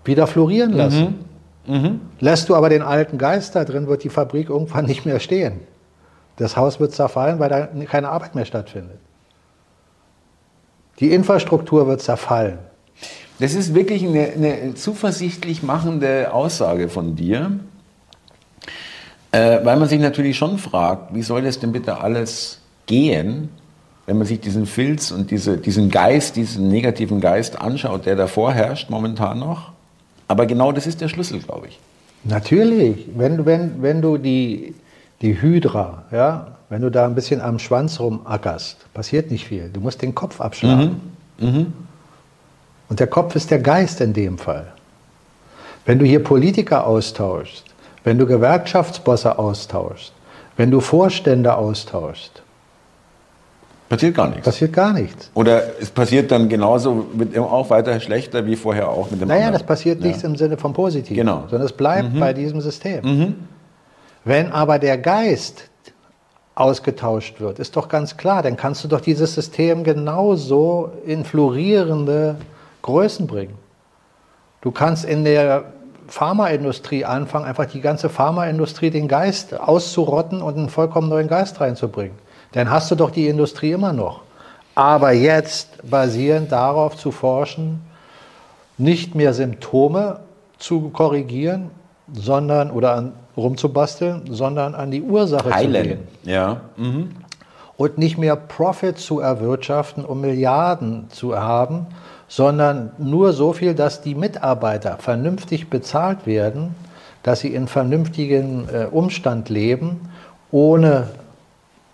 wieder 0.04 0.28
florieren 0.28 0.74
lassen. 0.74 1.26
Mhm. 1.66 1.76
Mhm. 1.76 2.02
Lässt 2.20 2.50
du 2.50 2.56
aber 2.56 2.70
den 2.70 2.82
alten 2.82 3.18
Geist 3.18 3.56
da 3.56 3.66
drin, 3.66 3.88
wird 3.88 4.04
die 4.04 4.10
Fabrik 4.10 4.50
irgendwann 4.50 4.86
nicht 4.86 5.06
mehr 5.06 5.20
stehen. 5.20 5.62
Das 6.38 6.56
Haus 6.56 6.80
wird 6.80 6.94
zerfallen, 6.94 7.40
weil 7.40 7.50
da 7.50 7.68
keine 7.86 8.10
Arbeit 8.10 8.36
mehr 8.36 8.46
stattfindet. 8.46 9.00
Die 11.00 11.12
Infrastruktur 11.12 11.88
wird 11.88 12.02
zerfallen. 12.02 12.60
Das 13.40 13.54
ist 13.54 13.76
wirklich 13.76 14.04
eine, 14.04 14.28
eine 14.30 14.74
zuversichtlich 14.76 15.62
machende 15.62 16.34
Aussage 16.34 16.90
von 16.90 17.16
dir, 17.16 17.60
äh, 19.32 19.60
weil 19.64 19.78
man 19.78 19.88
sich 19.88 20.00
natürlich 20.00 20.38
schon 20.38 20.58
fragt, 20.58 21.14
wie 21.14 21.22
soll 21.22 21.42
das 21.42 21.60
denn 21.60 21.72
bitte 21.72 22.00
alles 22.00 22.60
gehen, 22.86 23.50
wenn 24.06 24.18
man 24.18 24.26
sich 24.26 24.40
diesen 24.40 24.66
Filz 24.66 25.12
und 25.12 25.32
diese, 25.32 25.58
diesen 25.58 25.90
Geist, 25.90 26.38
diesen 26.38 26.70
negativen 26.70 27.20
Geist 27.20 27.60
anschaut, 27.60 28.06
der 28.06 28.16
davor 28.16 28.54
herrscht 28.54 28.90
momentan 28.90 29.40
noch. 29.40 29.74
Aber 30.30 30.46
genau 30.46 30.72
das 30.72 30.88
ist 30.88 31.02
der 31.02 31.10
Schlüssel, 31.10 31.40
glaube 31.40 31.68
ich. 31.68 31.80
Natürlich, 32.24 33.06
wenn, 33.16 33.46
wenn, 33.46 33.82
wenn 33.82 34.02
du 34.02 34.18
die, 34.18 34.76
die 35.22 35.42
Hydra, 35.42 36.04
ja, 36.12 36.58
wenn 36.70 36.82
du 36.82 36.90
da 36.90 37.06
ein 37.06 37.16
bisschen 37.16 37.42
am 37.42 37.60
Schwanz 37.60 38.00
rumackerst, 38.00 38.94
passiert 38.94 39.32
nicht 39.32 39.46
viel. 39.46 39.70
Du 39.70 39.80
musst 39.80 40.02
den 40.02 40.16
Kopf 40.16 40.42
abschlagen. 40.42 41.02
Mhm. 41.40 41.48
Mhm. 41.48 41.74
Und 42.90 43.00
der 43.00 43.08
Kopf 43.08 43.36
ist 43.36 43.52
der 43.52 43.60
Geist 43.60 44.02
in 44.02 44.14
dem 44.14 44.38
Fall. 44.38 44.74
Wenn 45.86 46.00
du 46.00 46.06
hier 46.06 46.24
Politiker 46.24 46.86
austauschst, 46.86 47.64
wenn 48.04 48.18
du 48.18 48.26
Gewerkschaftsbosse 48.26 49.38
austauschst, 49.38 50.14
wenn 50.56 50.72
du 50.72 50.80
Vorstände 50.80 51.56
austauschst, 51.56 52.42
Passiert 53.90 54.16
gar 54.16 54.28
nichts. 54.28 54.44
Passiert 54.44 54.74
gar 54.74 54.92
nichts. 54.92 55.32
Oder 55.34 55.80
es 55.80 55.90
passiert 55.90 56.30
dann 56.32 56.50
genauso, 56.50 57.06
wird 57.14 57.38
auch 57.38 57.70
weiter 57.70 57.98
schlechter 58.02 58.46
wie 58.46 58.58
vorher 58.58 58.90
auch 58.90 59.10
mit 59.10 59.22
dem 59.22 59.30
Naja, 59.30 59.46
anderen. 59.46 59.54
das 59.54 59.64
passiert 59.64 60.02
ja. 60.02 60.08
nichts 60.08 60.24
im 60.24 60.36
Sinne 60.36 60.58
von 60.58 60.74
positiv, 60.74 61.16
genau. 61.16 61.44
sondern 61.50 61.62
es 61.62 61.72
bleibt 61.72 62.14
mhm. 62.14 62.20
bei 62.20 62.34
diesem 62.34 62.60
System. 62.60 63.06
Mhm. 63.06 63.36
Wenn 64.26 64.52
aber 64.52 64.78
der 64.78 64.98
Geist 64.98 65.70
ausgetauscht 66.54 67.40
wird, 67.40 67.60
ist 67.60 67.78
doch 67.78 67.88
ganz 67.88 68.18
klar, 68.18 68.44
dann 68.44 68.58
kannst 68.58 68.84
du 68.84 68.90
doch 68.90 69.00
dieses 69.00 69.34
System 69.34 69.86
genauso 69.86 70.92
in 71.06 71.24
florierende 71.24 72.36
Größen 72.82 73.26
bringen. 73.26 73.56
Du 74.60 74.72
kannst 74.72 75.06
in 75.06 75.24
der 75.24 75.64
Pharmaindustrie 76.08 77.06
anfangen, 77.06 77.46
einfach 77.46 77.66
die 77.66 77.82
ganze 77.82 78.10
Pharmaindustrie 78.10 78.90
den 78.90 79.08
Geist 79.08 79.60
auszurotten 79.60 80.42
und 80.42 80.58
einen 80.58 80.70
vollkommen 80.70 81.10
neuen 81.10 81.28
Geist 81.28 81.60
reinzubringen. 81.62 82.18
Dann 82.54 82.70
hast 82.70 82.90
du 82.92 82.96
doch 82.96 83.12
die 83.12 83.28
Industrie 83.28 83.72
immer 83.72 83.94
noch. 83.94 84.22
Aber 84.76 85.12
jetzt 85.12 85.90
basierend 85.90 86.52
darauf 86.52 86.96
zu 86.96 87.12
forschen, 87.12 87.82
nicht 88.78 89.16
mehr 89.16 89.34
Symptome 89.34 90.20
zu 90.60 90.90
korrigieren, 90.90 91.72
sondern 92.14 92.72
oder 92.72 92.94
an, 92.94 93.14
rumzubasteln, 93.36 94.24
sondern 94.30 94.76
an 94.76 94.92
die 94.92 95.02
Ursache 95.02 95.54
Heilen. 95.54 95.84
zu 95.84 95.90
gehen. 95.90 96.08
Ja. 96.24 96.62
Mhm. 96.78 97.10
Und 97.76 97.98
nicht 97.98 98.18
mehr 98.18 98.36
Profit 98.36 98.98
zu 98.98 99.20
erwirtschaften, 99.20 100.04
um 100.04 100.22
Milliarden 100.22 101.10
zu 101.10 101.38
haben, 101.38 101.88
sondern 102.28 102.92
nur 102.98 103.34
so 103.34 103.54
viel, 103.54 103.74
dass 103.74 104.02
die 104.02 104.16
Mitarbeiter 104.16 104.98
vernünftig 105.00 105.70
bezahlt 105.70 106.26
werden, 106.26 106.76
dass 107.24 107.40
sie 107.40 107.54
in 107.54 107.68
vernünftigen 107.68 108.68
äh, 108.70 108.86
Umstand 108.86 109.50
leben, 109.50 110.02
ohne 110.52 111.08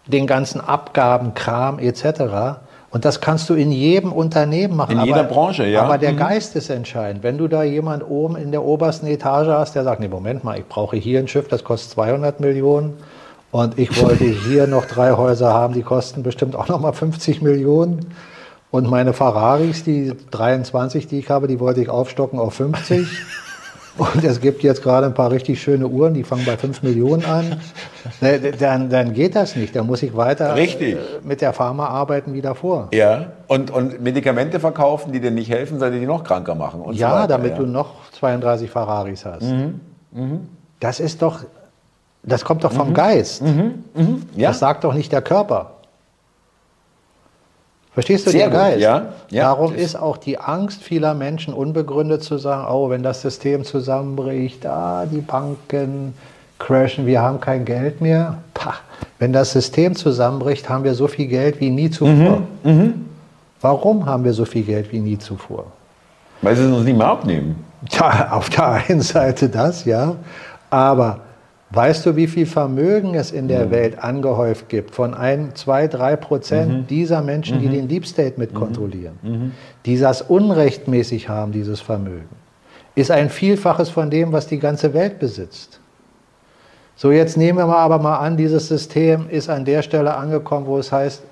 den 0.08 0.28
ganzen 0.28 0.62
Abgaben, 0.62 1.34
Kram 1.34 1.80
etc. 1.80 2.60
Und 2.92 3.06
das 3.06 3.22
kannst 3.22 3.50
du 3.50 3.56
in 3.56 3.72
jedem 3.72 4.12
Unternehmen 4.12 4.76
machen. 4.76 4.92
In 4.92 5.00
aber, 5.00 5.08
jeder 5.08 5.24
Branche, 5.24 5.66
ja. 5.66 5.82
Aber 5.82 5.98
der 5.98 6.14
mhm. 6.14 6.18
Geist 6.18 6.56
ist 6.56 6.70
entscheidend. 6.70 7.24
Wenn 7.24 7.38
du 7.38 7.48
da 7.48 7.64
jemand 7.64 8.08
oben 8.08 8.36
in 8.36 8.52
der 8.52 8.64
obersten 8.64 9.08
Etage 9.08 9.48
hast, 9.48 9.76
der 9.76 9.84
sagt, 9.84 10.00
nee, 10.00 10.08
Moment 10.08 10.44
mal, 10.44 10.60
ich 10.60 10.68
brauche 10.68 10.98
hier 10.98 11.20
ein 11.20 11.28
Schiff, 11.28 11.48
das 11.48 11.64
kostet 11.64 11.92
200 11.92 12.40
Millionen. 12.40 12.94
Und 13.52 13.80
ich 13.80 14.02
wollte 14.02 14.26
hier 14.48 14.68
noch 14.68 14.86
drei 14.86 15.14
Häuser 15.14 15.54
haben, 15.54 15.74
die 15.74 15.84
kosten 15.84 16.22
bestimmt 16.22 16.56
auch 16.56 16.68
noch 16.68 16.80
mal 16.80 16.94
50 16.94 17.42
Millionen. 17.42 18.14
Und 18.74 18.90
meine 18.90 19.14
Ferraris, 19.14 19.84
die 19.84 20.14
23, 20.32 21.06
die 21.06 21.20
ich 21.20 21.30
habe, 21.30 21.46
die 21.46 21.60
wollte 21.60 21.80
ich 21.80 21.90
aufstocken 21.90 22.40
auf 22.40 22.56
50. 22.56 23.08
Und 24.00 24.24
es 24.24 24.42
gibt 24.42 24.64
jetzt 24.64 24.82
gerade 24.82 25.06
ein 25.06 25.14
paar 25.14 25.30
richtig 25.30 25.62
schöne 25.62 25.88
Uhren, 25.88 26.16
die 26.16 26.24
fangen 26.24 26.44
bei 26.44 26.58
5 26.58 26.82
Millionen 26.82 27.24
an. 27.24 27.62
Dann, 28.60 28.90
dann 28.90 29.14
geht 29.14 29.36
das 29.36 29.56
nicht. 29.56 29.76
Dann 29.76 29.86
muss 29.86 30.02
ich 30.02 30.18
weiter 30.18 30.56
richtig. 30.56 30.96
Äh, 30.96 30.98
mit 31.24 31.42
der 31.42 31.54
Pharma 31.54 31.86
arbeiten 31.86 32.34
wie 32.34 32.42
davor. 32.42 32.88
Ja, 32.92 33.28
und, 33.46 33.70
und 33.70 34.02
Medikamente 34.02 34.60
verkaufen, 34.60 35.12
die 35.12 35.20
dir 35.20 35.30
nicht 35.30 35.52
helfen, 35.52 35.78
sondern 35.78 36.00
die 36.00 36.08
noch 36.08 36.24
kranker 36.24 36.56
machen. 36.56 36.82
ja, 36.94 37.10
so 37.10 37.16
weiter, 37.16 37.28
damit 37.28 37.52
ja. 37.52 37.58
du 37.60 37.68
noch 37.68 38.10
32 38.14 38.72
Ferraris 38.72 39.24
hast. 39.24 39.44
Mhm. 39.44 39.82
Mhm. 40.12 40.48
Das 40.80 41.00
ist 41.00 41.22
doch, 41.22 41.42
das 42.24 42.44
kommt 42.44 42.64
doch 42.64 42.74
vom 42.74 42.90
mhm. 42.90 42.94
Geist. 42.96 43.44
Mhm. 43.44 43.84
Mhm. 43.94 44.24
Ja. 44.36 44.48
Das 44.48 44.58
sagt 44.58 44.84
doch 44.84 44.96
nicht 44.96 45.12
der 45.12 45.22
Körper. 45.22 45.73
Verstehst 47.94 48.26
du 48.26 48.32
Sehr 48.32 48.48
den 48.50 48.54
Geist? 48.54 48.80
Ja, 48.80 49.06
ja, 49.30 49.44
Darum 49.44 49.76
ist 49.76 49.96
auch 49.96 50.18
die 50.18 50.40
Angst 50.40 50.82
vieler 50.82 51.14
Menschen 51.14 51.54
unbegründet 51.54 52.24
zu 52.24 52.38
sagen, 52.38 52.68
oh, 52.68 52.90
wenn 52.90 53.04
das 53.04 53.22
System 53.22 53.64
zusammenbricht, 53.64 54.66
ah, 54.66 55.06
die 55.06 55.22
Banken 55.22 56.16
crashen, 56.58 57.06
wir 57.06 57.22
haben 57.22 57.40
kein 57.40 57.66
Geld 57.66 58.02
mehr. 58.02 58.38
Pah. 58.56 58.76
Wenn 59.20 59.32
das 59.32 59.52
System 59.52 59.96
zusammenbricht, 59.96 60.70
haben 60.70 60.84
wir 60.84 60.96
so 60.96 61.08
viel 61.08 61.28
Geld 61.28 61.60
wie 61.60 61.70
nie 61.70 61.90
zuvor. 61.90 62.42
Mhm, 62.64 62.72
mh. 62.72 62.94
Warum 63.62 64.06
haben 64.06 64.24
wir 64.24 64.34
so 64.34 64.46
viel 64.46 64.64
Geld 64.64 64.92
wie 64.92 65.00
nie 65.00 65.18
zuvor? 65.18 65.66
Weil 66.42 66.56
sie 66.56 66.64
es 66.64 66.72
uns 66.72 66.84
nicht 66.84 66.98
mehr 66.98 67.08
abnehmen. 67.08 67.64
Ja, 67.92 68.32
auf 68.32 68.50
der 68.50 68.84
einen 68.90 69.02
Seite 69.02 69.50
das, 69.50 69.86
ja. 69.86 70.16
Aber 70.70 71.20
Weißt 71.76 72.06
du, 72.06 72.16
wie 72.16 72.28
viel 72.28 72.46
Vermögen 72.46 73.16
es 73.16 73.32
in 73.32 73.48
der 73.48 73.66
mhm. 73.66 73.72
Welt 73.72 74.04
angehäuft 74.04 74.70
gibt 74.70 74.94
von 74.94 75.16
ein, 75.16 75.56
zwei, 75.56 75.88
drei 75.88 76.16
Prozent 76.16 76.72
mhm. 76.72 76.88
dieser 76.88 77.24
Menschen, 77.24 77.60
die 77.60 77.66
mhm. 77.66 77.72
den 77.72 77.88
Deep 77.88 78.06
State 78.06 78.36
mit 78.38 78.54
mhm. 78.54 78.58
kontrollieren, 78.58 79.20
mhm. 79.24 79.52
die 79.88 79.98
das 79.98 80.22
unrechtmäßig 80.22 81.30
haben, 81.30 81.52
dieses 81.52 81.82
Vermögen, 81.82 82.30
ist 82.94 83.10
ein 83.10 83.32
Vielfaches 83.32 83.90
von 83.90 84.12
dem, 84.12 84.32
was 84.32 84.46
die 84.46 84.60
ganze 84.60 84.94
Welt 84.94 85.18
besitzt. 85.18 85.80
So, 86.96 87.12
jetzt 87.12 87.38
nehmen 87.38 87.58
wir 87.58 87.76
aber 87.76 87.98
mal 87.98 88.18
an, 88.18 88.38
dieses 88.38 88.68
System 88.68 89.28
ist 89.28 89.50
an 89.50 89.66
der 89.66 89.82
Stelle 89.82 90.14
angekommen, 90.16 90.68
wo 90.68 90.78
es 90.78 90.92
heißt, 90.92 91.24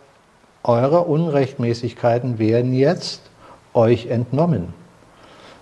eure 0.63 1.01
Unrechtmäßigkeiten 1.01 2.39
werden 2.39 2.73
jetzt 2.73 3.21
euch 3.75 4.07
entnommen 4.07 4.73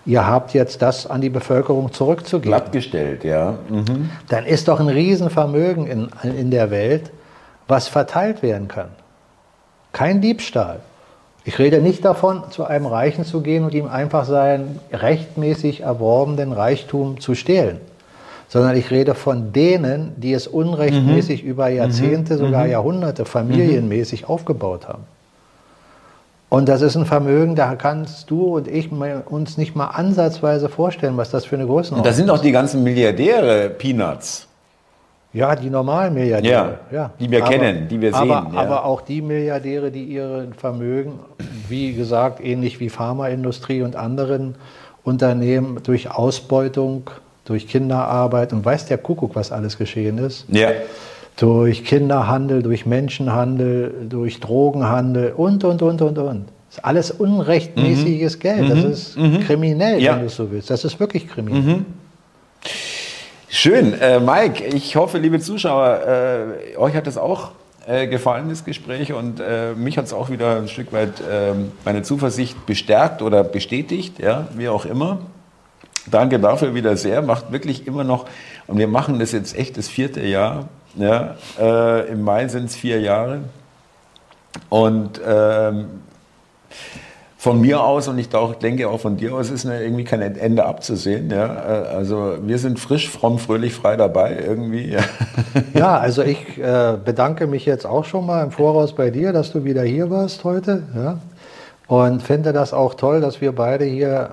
ihr 0.06 0.26
habt 0.26 0.54
jetzt 0.54 0.82
das 0.82 1.08
an 1.08 1.22
die 1.22 1.30
Bevölkerung 1.30 1.92
zurückzugeben. 1.92 2.52
Glattgestellt, 2.52 3.24
ja. 3.24 3.58
Mhm. 3.70 4.10
Dann 4.28 4.46
ist 4.46 4.68
doch 4.68 4.80
ein 4.80 4.90
Riesenvermögen 4.90 5.88
in, 5.88 6.10
in 6.24 6.52
der 6.52 6.72
Welt, 6.72 7.12
was 7.68 7.88
verteilt 7.88 8.42
werden 8.42 8.68
kann. 8.68 8.90
Kein 9.92 10.22
Diebstahl. 10.22 10.82
Ich 11.46 11.58
rede 11.58 11.82
nicht 11.82 12.04
davon, 12.06 12.44
zu 12.52 12.66
einem 12.66 12.86
Reichen 12.86 13.26
zu 13.26 13.42
gehen 13.42 13.64
und 13.64 13.74
ihm 13.74 13.88
einfach 13.88 14.26
seinen 14.26 14.80
rechtmäßig 14.92 15.82
erworbenen 15.82 16.52
Reichtum 16.52 17.20
zu 17.20 17.34
stehlen, 17.34 17.80
sondern 18.50 18.76
ich 18.76 18.92
rede 18.92 19.16
von 19.16 19.54
denen, 19.54 20.14
die 20.18 20.34
es 20.34 20.48
unrechtmäßig 20.48 21.44
mhm. 21.44 21.50
über 21.50 21.70
Jahrzehnte, 21.70 22.36
mhm. 22.36 22.38
sogar 22.40 22.66
mhm. 22.66 22.72
Jahrhunderte 22.72 23.26
familienmäßig 23.26 24.28
aufgebaut 24.28 24.88
haben. 24.88 25.04
Und 26.50 26.68
das 26.68 26.82
ist 26.82 26.96
ein 26.96 27.06
Vermögen, 27.06 27.56
da 27.56 27.76
kannst 27.76 28.32
du 28.32 28.56
und 28.56 28.68
ich 28.68 28.92
uns 28.92 29.58
nicht 29.58 29.76
mal 29.76 29.86
ansatzweise 29.86 30.68
vorstellen, 30.68 31.16
was 31.16 31.30
das 31.30 31.46
für 31.46 31.56
eine 31.56 31.68
Größenordnung 31.68 32.00
ist. 32.00 32.08
Und 32.08 32.08
da 32.08 32.14
sind 32.14 32.30
auch 32.32 32.42
die 32.42 32.52
ganzen 32.52 32.84
Milliardäre 32.84 33.70
Peanuts. 33.70 34.48
Ja, 35.32 35.56
die 35.56 35.70
normalen 35.70 36.16
Milliardäre. 36.16 36.80
Ja, 36.90 36.98
ja. 36.98 37.12
Die 37.20 37.30
wir 37.30 37.44
aber, 37.44 37.52
kennen, 37.52 37.88
die 37.88 38.02
wir 38.02 38.14
sehen. 38.14 38.32
Aber, 38.32 38.52
ja. 38.52 38.60
aber 38.60 38.86
auch 38.86 39.02
die 39.02 39.22
Milliardäre, 39.22 39.92
die 39.92 40.06
ihre 40.06 40.48
Vermögen, 40.58 41.20
wie 41.68 41.94
gesagt, 41.94 42.44
ähnlich 42.44 42.80
wie 42.80 42.90
Pharmaindustrie 42.90 43.84
und 43.84 43.96
anderen 43.96 44.56
Unternehmen 45.04 45.82
durch 45.84 46.10
Ausbeutung, 46.10 47.12
durch 47.46 47.68
Kinderarbeit 47.68 48.54
und 48.54 48.66
weiß 48.66 48.88
der 48.88 48.98
Kuckuck, 48.98 49.36
was 49.36 49.52
alles 49.52 49.78
geschehen 49.78 50.18
ist. 50.18 50.46
Ja. 50.50 50.70
Durch 51.40 51.86
Kinderhandel, 51.86 52.62
durch 52.62 52.86
Menschenhandel, 52.86 54.08
durch 54.10 54.42
Drogenhandel 54.42 55.32
und, 55.32 55.64
und, 55.64 55.82
und, 55.82 56.02
und, 56.02 56.18
und. 56.18 56.50
Das 56.68 56.78
ist 56.78 56.86
alles 56.86 57.12
unrechtmäßiges 57.12 58.36
mhm. 58.36 58.40
Geld. 58.42 58.70
Das 58.70 58.84
mhm. 58.84 58.92
ist 58.92 59.18
mhm. 59.18 59.40
kriminell, 59.40 60.02
ja. 60.02 60.14
wenn 60.14 60.20
du 60.20 60.26
es 60.26 60.36
so 60.36 60.52
willst. 60.52 60.70
Das 60.70 60.84
ist 60.84 61.00
wirklich 61.00 61.30
kriminell. 61.30 61.62
Mhm. 61.62 61.86
Schön. 63.48 63.94
Äh, 64.00 64.20
Mike, 64.20 64.66
ich 64.66 64.96
hoffe, 64.98 65.18
liebe 65.18 65.40
Zuschauer, 65.40 66.02
äh, 66.76 66.78
euch 66.78 66.94
hat 66.94 67.08
es 67.08 67.18
auch 67.18 67.52
äh, 67.88 68.08
gefallen, 68.08 68.50
das 68.50 68.66
Gespräch. 68.66 69.14
Und 69.14 69.40
äh, 69.40 69.74
mich 69.76 69.98
hat 69.98 70.06
es 70.06 70.14
auch 70.14 70.30
wieder 70.30 70.58
ein 70.58 70.68
Stück 70.68 70.92
weit 70.92 71.14
ähm, 71.32 71.72
meine 71.86 72.04
Zuversicht 72.04 72.66
bestärkt 72.66 73.22
oder 73.22 73.44
bestätigt, 73.46 74.20
ja, 74.20 74.48
wie 74.56 74.68
auch 74.68 74.86
immer. 74.86 75.20
Danke 76.12 76.38
dafür 76.40 76.76
wieder 76.76 76.98
sehr. 76.98 77.22
Macht 77.22 77.52
wirklich 77.52 77.88
immer 77.88 78.04
noch, 78.04 78.26
und 78.68 78.78
wir 78.78 78.88
machen 78.88 79.20
das 79.20 79.32
jetzt 79.32 79.58
echt 79.58 79.78
das 79.78 79.88
vierte 79.88 80.22
Jahr. 80.22 80.68
Ja, 80.96 81.36
äh, 81.60 82.12
Im 82.12 82.24
Mai 82.24 82.48
sind 82.48 82.66
es 82.66 82.76
vier 82.76 83.00
Jahre. 83.00 83.42
Und 84.70 85.22
ähm, 85.26 85.86
von 87.40 87.62
mir 87.62 87.82
aus 87.82 88.10
und 88.10 88.20
ich 88.20 88.28
denke 88.62 88.90
auch 88.90 89.00
von 89.00 89.16
dir 89.16 89.34
aus 89.34 89.50
ist 89.50 89.64
irgendwie 89.64 90.04
kein 90.04 90.22
Ende 90.22 90.66
abzusehen. 90.66 91.30
Ja? 91.30 91.48
Also 91.48 92.36
wir 92.42 92.58
sind 92.58 92.82
frisch, 92.82 93.10
fromm, 93.10 93.40
fröhlich, 93.40 93.74
frei 93.74 93.96
dabei 93.96 94.38
irgendwie. 94.46 94.90
Ja, 94.90 95.00
ja 95.74 95.98
also 95.98 96.22
ich 96.22 96.58
äh, 96.58 96.98
bedanke 97.04 97.48
mich 97.48 97.66
jetzt 97.66 97.86
auch 97.86 98.04
schon 98.04 98.26
mal 98.26 98.44
im 98.44 98.52
Voraus 98.52 98.94
bei 98.94 99.10
dir, 99.10 99.32
dass 99.32 99.54
du 99.54 99.64
wieder 99.64 99.84
hier 99.84 100.10
warst 100.10 100.44
heute. 100.44 100.84
Ja? 100.94 101.20
Und 101.88 102.22
finde 102.22 102.52
das 102.52 102.74
auch 102.74 102.96
toll, 102.96 103.22
dass 103.22 103.40
wir 103.40 103.54
beide 103.54 103.86
hier 103.86 104.32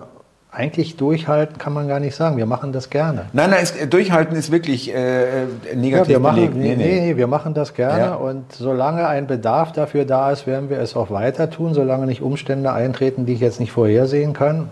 eigentlich 0.57 0.97
durchhalten 0.97 1.59
kann 1.59 1.75
man 1.75 1.87
gar 1.87 2.01
nicht 2.01 2.17
sagen. 2.17 2.39
Wir 2.39 2.47
machen 2.47 2.73
das 2.73 2.89
gerne. 2.89 3.27
Nein, 3.35 3.51
nein, 3.51 3.59
es, 3.63 3.75
durchhalten 3.91 4.35
ist 4.35 4.51
wirklich 4.51 4.93
äh, 4.95 5.45
negativ 5.75 6.09
ja, 6.09 6.15
wir 6.15 6.19
machen, 6.19 6.51
nee, 6.55 6.75
nee, 6.75 7.01
nee, 7.01 7.17
wir 7.17 7.27
machen 7.27 7.53
das 7.53 7.75
gerne. 7.75 8.05
Ja. 8.05 8.15
Und 8.15 8.53
solange 8.53 9.07
ein 9.07 9.27
Bedarf 9.27 9.73
dafür 9.73 10.07
da 10.07 10.31
ist, 10.31 10.47
werden 10.47 10.71
wir 10.71 10.79
es 10.79 10.97
auch 10.97 11.11
weiter 11.11 11.51
tun, 11.51 11.75
solange 11.75 12.07
nicht 12.07 12.23
Umstände 12.23 12.73
eintreten, 12.73 13.27
die 13.27 13.35
ich 13.35 13.41
jetzt 13.41 13.61
nicht 13.61 13.71
vorhersehen 13.71 14.33
kann. 14.33 14.71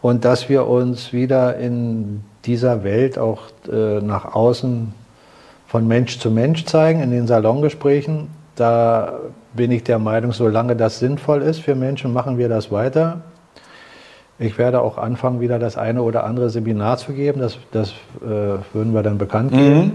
Und 0.00 0.24
dass 0.24 0.48
wir 0.48 0.68
uns 0.68 1.12
wieder 1.12 1.56
in 1.56 2.22
dieser 2.44 2.84
Welt 2.84 3.18
auch 3.18 3.48
äh, 3.68 4.00
nach 4.00 4.36
außen 4.36 4.94
von 5.66 5.88
Mensch 5.88 6.20
zu 6.20 6.30
Mensch 6.30 6.64
zeigen, 6.64 7.00
in 7.00 7.10
den 7.10 7.26
Salongesprächen. 7.26 8.28
Da 8.54 9.14
bin 9.52 9.72
ich 9.72 9.82
der 9.82 9.98
Meinung, 9.98 10.30
solange 10.30 10.76
das 10.76 11.00
sinnvoll 11.00 11.42
ist 11.42 11.58
für 11.60 11.74
Menschen, 11.74 12.12
machen 12.12 12.38
wir 12.38 12.48
das 12.48 12.70
weiter. 12.70 13.22
Ich 14.38 14.56
werde 14.56 14.80
auch 14.82 14.98
anfangen, 14.98 15.40
wieder 15.40 15.58
das 15.58 15.76
eine 15.76 16.02
oder 16.02 16.24
andere 16.24 16.48
Seminar 16.48 16.98
zu 16.98 17.12
geben. 17.12 17.40
Das, 17.40 17.58
das 17.72 17.90
äh, 18.22 18.58
würden 18.72 18.94
wir 18.94 19.02
dann 19.02 19.18
bekannt 19.18 19.50
geben. 19.52 19.80
Mhm. 19.80 19.92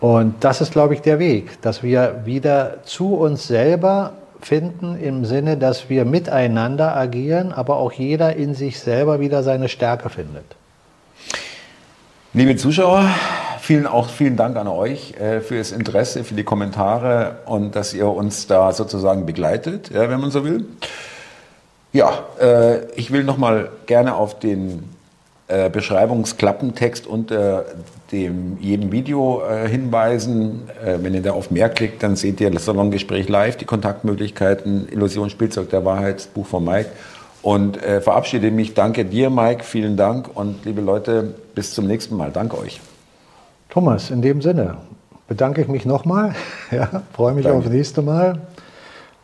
Und 0.00 0.44
das 0.44 0.60
ist, 0.60 0.72
glaube 0.72 0.94
ich, 0.94 1.00
der 1.00 1.18
Weg, 1.18 1.60
dass 1.62 1.82
wir 1.82 2.22
wieder 2.24 2.84
zu 2.84 3.14
uns 3.14 3.48
selber 3.48 4.12
finden 4.40 4.96
im 5.00 5.24
Sinne, 5.24 5.56
dass 5.56 5.88
wir 5.88 6.04
miteinander 6.04 6.96
agieren, 6.96 7.52
aber 7.52 7.76
auch 7.76 7.92
jeder 7.92 8.36
in 8.36 8.54
sich 8.54 8.78
selber 8.78 9.18
wieder 9.18 9.42
seine 9.42 9.68
Stärke 9.68 10.08
findet. 10.10 10.44
Liebe 12.34 12.54
Zuschauer, 12.56 13.08
vielen, 13.60 13.86
auch 13.86 14.08
vielen 14.08 14.36
Dank 14.36 14.56
an 14.56 14.68
euch 14.68 15.14
äh, 15.18 15.40
für 15.40 15.58
das 15.58 15.72
Interesse, 15.72 16.22
für 16.22 16.34
die 16.34 16.44
Kommentare 16.44 17.38
und 17.46 17.74
dass 17.74 17.94
ihr 17.94 18.06
uns 18.06 18.46
da 18.46 18.72
sozusagen 18.72 19.26
begleitet, 19.26 19.90
ja, 19.90 20.08
wenn 20.08 20.20
man 20.20 20.30
so 20.30 20.44
will. 20.44 20.66
Ja, 21.92 22.24
äh, 22.40 22.84
ich 22.96 23.10
will 23.10 23.24
nochmal 23.24 23.70
gerne 23.86 24.14
auf 24.14 24.38
den 24.38 24.84
äh, 25.48 25.70
Beschreibungsklappentext 25.70 27.06
unter 27.06 27.64
dem, 28.12 28.58
jedem 28.60 28.92
Video 28.92 29.42
äh, 29.42 29.66
hinweisen. 29.66 30.68
Äh, 30.84 30.98
wenn 31.00 31.14
ihr 31.14 31.22
da 31.22 31.32
auf 31.32 31.50
mehr 31.50 31.70
klickt, 31.70 32.02
dann 32.02 32.16
seht 32.16 32.40
ihr 32.40 32.50
das 32.50 32.66
Salongespräch 32.66 33.28
live, 33.28 33.56
die 33.56 33.64
Kontaktmöglichkeiten, 33.64 34.88
Illusion, 34.90 35.30
Spielzeug 35.30 35.70
der 35.70 35.84
Wahrheit, 35.86 36.16
das 36.16 36.26
Buch 36.26 36.46
von 36.46 36.64
Mike. 36.64 36.90
Und 37.40 37.82
äh, 37.82 38.02
verabschiede 38.02 38.50
mich. 38.50 38.74
Danke 38.74 39.06
dir, 39.06 39.30
Mike. 39.30 39.64
Vielen 39.64 39.96
Dank. 39.96 40.28
Und 40.34 40.64
liebe 40.66 40.82
Leute, 40.82 41.34
bis 41.54 41.72
zum 41.72 41.86
nächsten 41.86 42.16
Mal. 42.16 42.30
Danke 42.30 42.58
euch. 42.58 42.80
Thomas, 43.70 44.10
in 44.10 44.20
dem 44.20 44.42
Sinne 44.42 44.76
bedanke 45.28 45.62
ich 45.62 45.68
mich 45.68 45.86
nochmal. 45.86 46.34
Ja, 46.70 47.02
freue 47.14 47.32
mich 47.32 47.44
Danke. 47.44 47.60
aufs 47.60 47.68
nächste 47.70 48.02
Mal. 48.02 48.40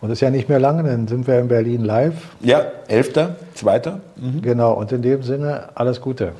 Und 0.04 0.10
das 0.10 0.18
ist 0.18 0.20
ja 0.20 0.28
nicht 0.28 0.50
mehr 0.50 0.60
lange, 0.60 0.82
dann 0.82 1.08
sind 1.08 1.26
wir 1.26 1.38
in 1.38 1.48
Berlin 1.48 1.82
live. 1.82 2.36
Ja, 2.42 2.66
11. 2.88 3.30
2. 3.54 3.80
Mhm. 4.16 4.42
Genau, 4.42 4.74
und 4.74 4.92
in 4.92 5.00
dem 5.00 5.22
Sinne 5.22 5.70
alles 5.76 6.02
Gute 6.02 6.32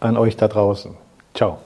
an 0.00 0.16
euch 0.16 0.38
da 0.38 0.48
draußen. 0.48 0.92
Ciao. 1.34 1.58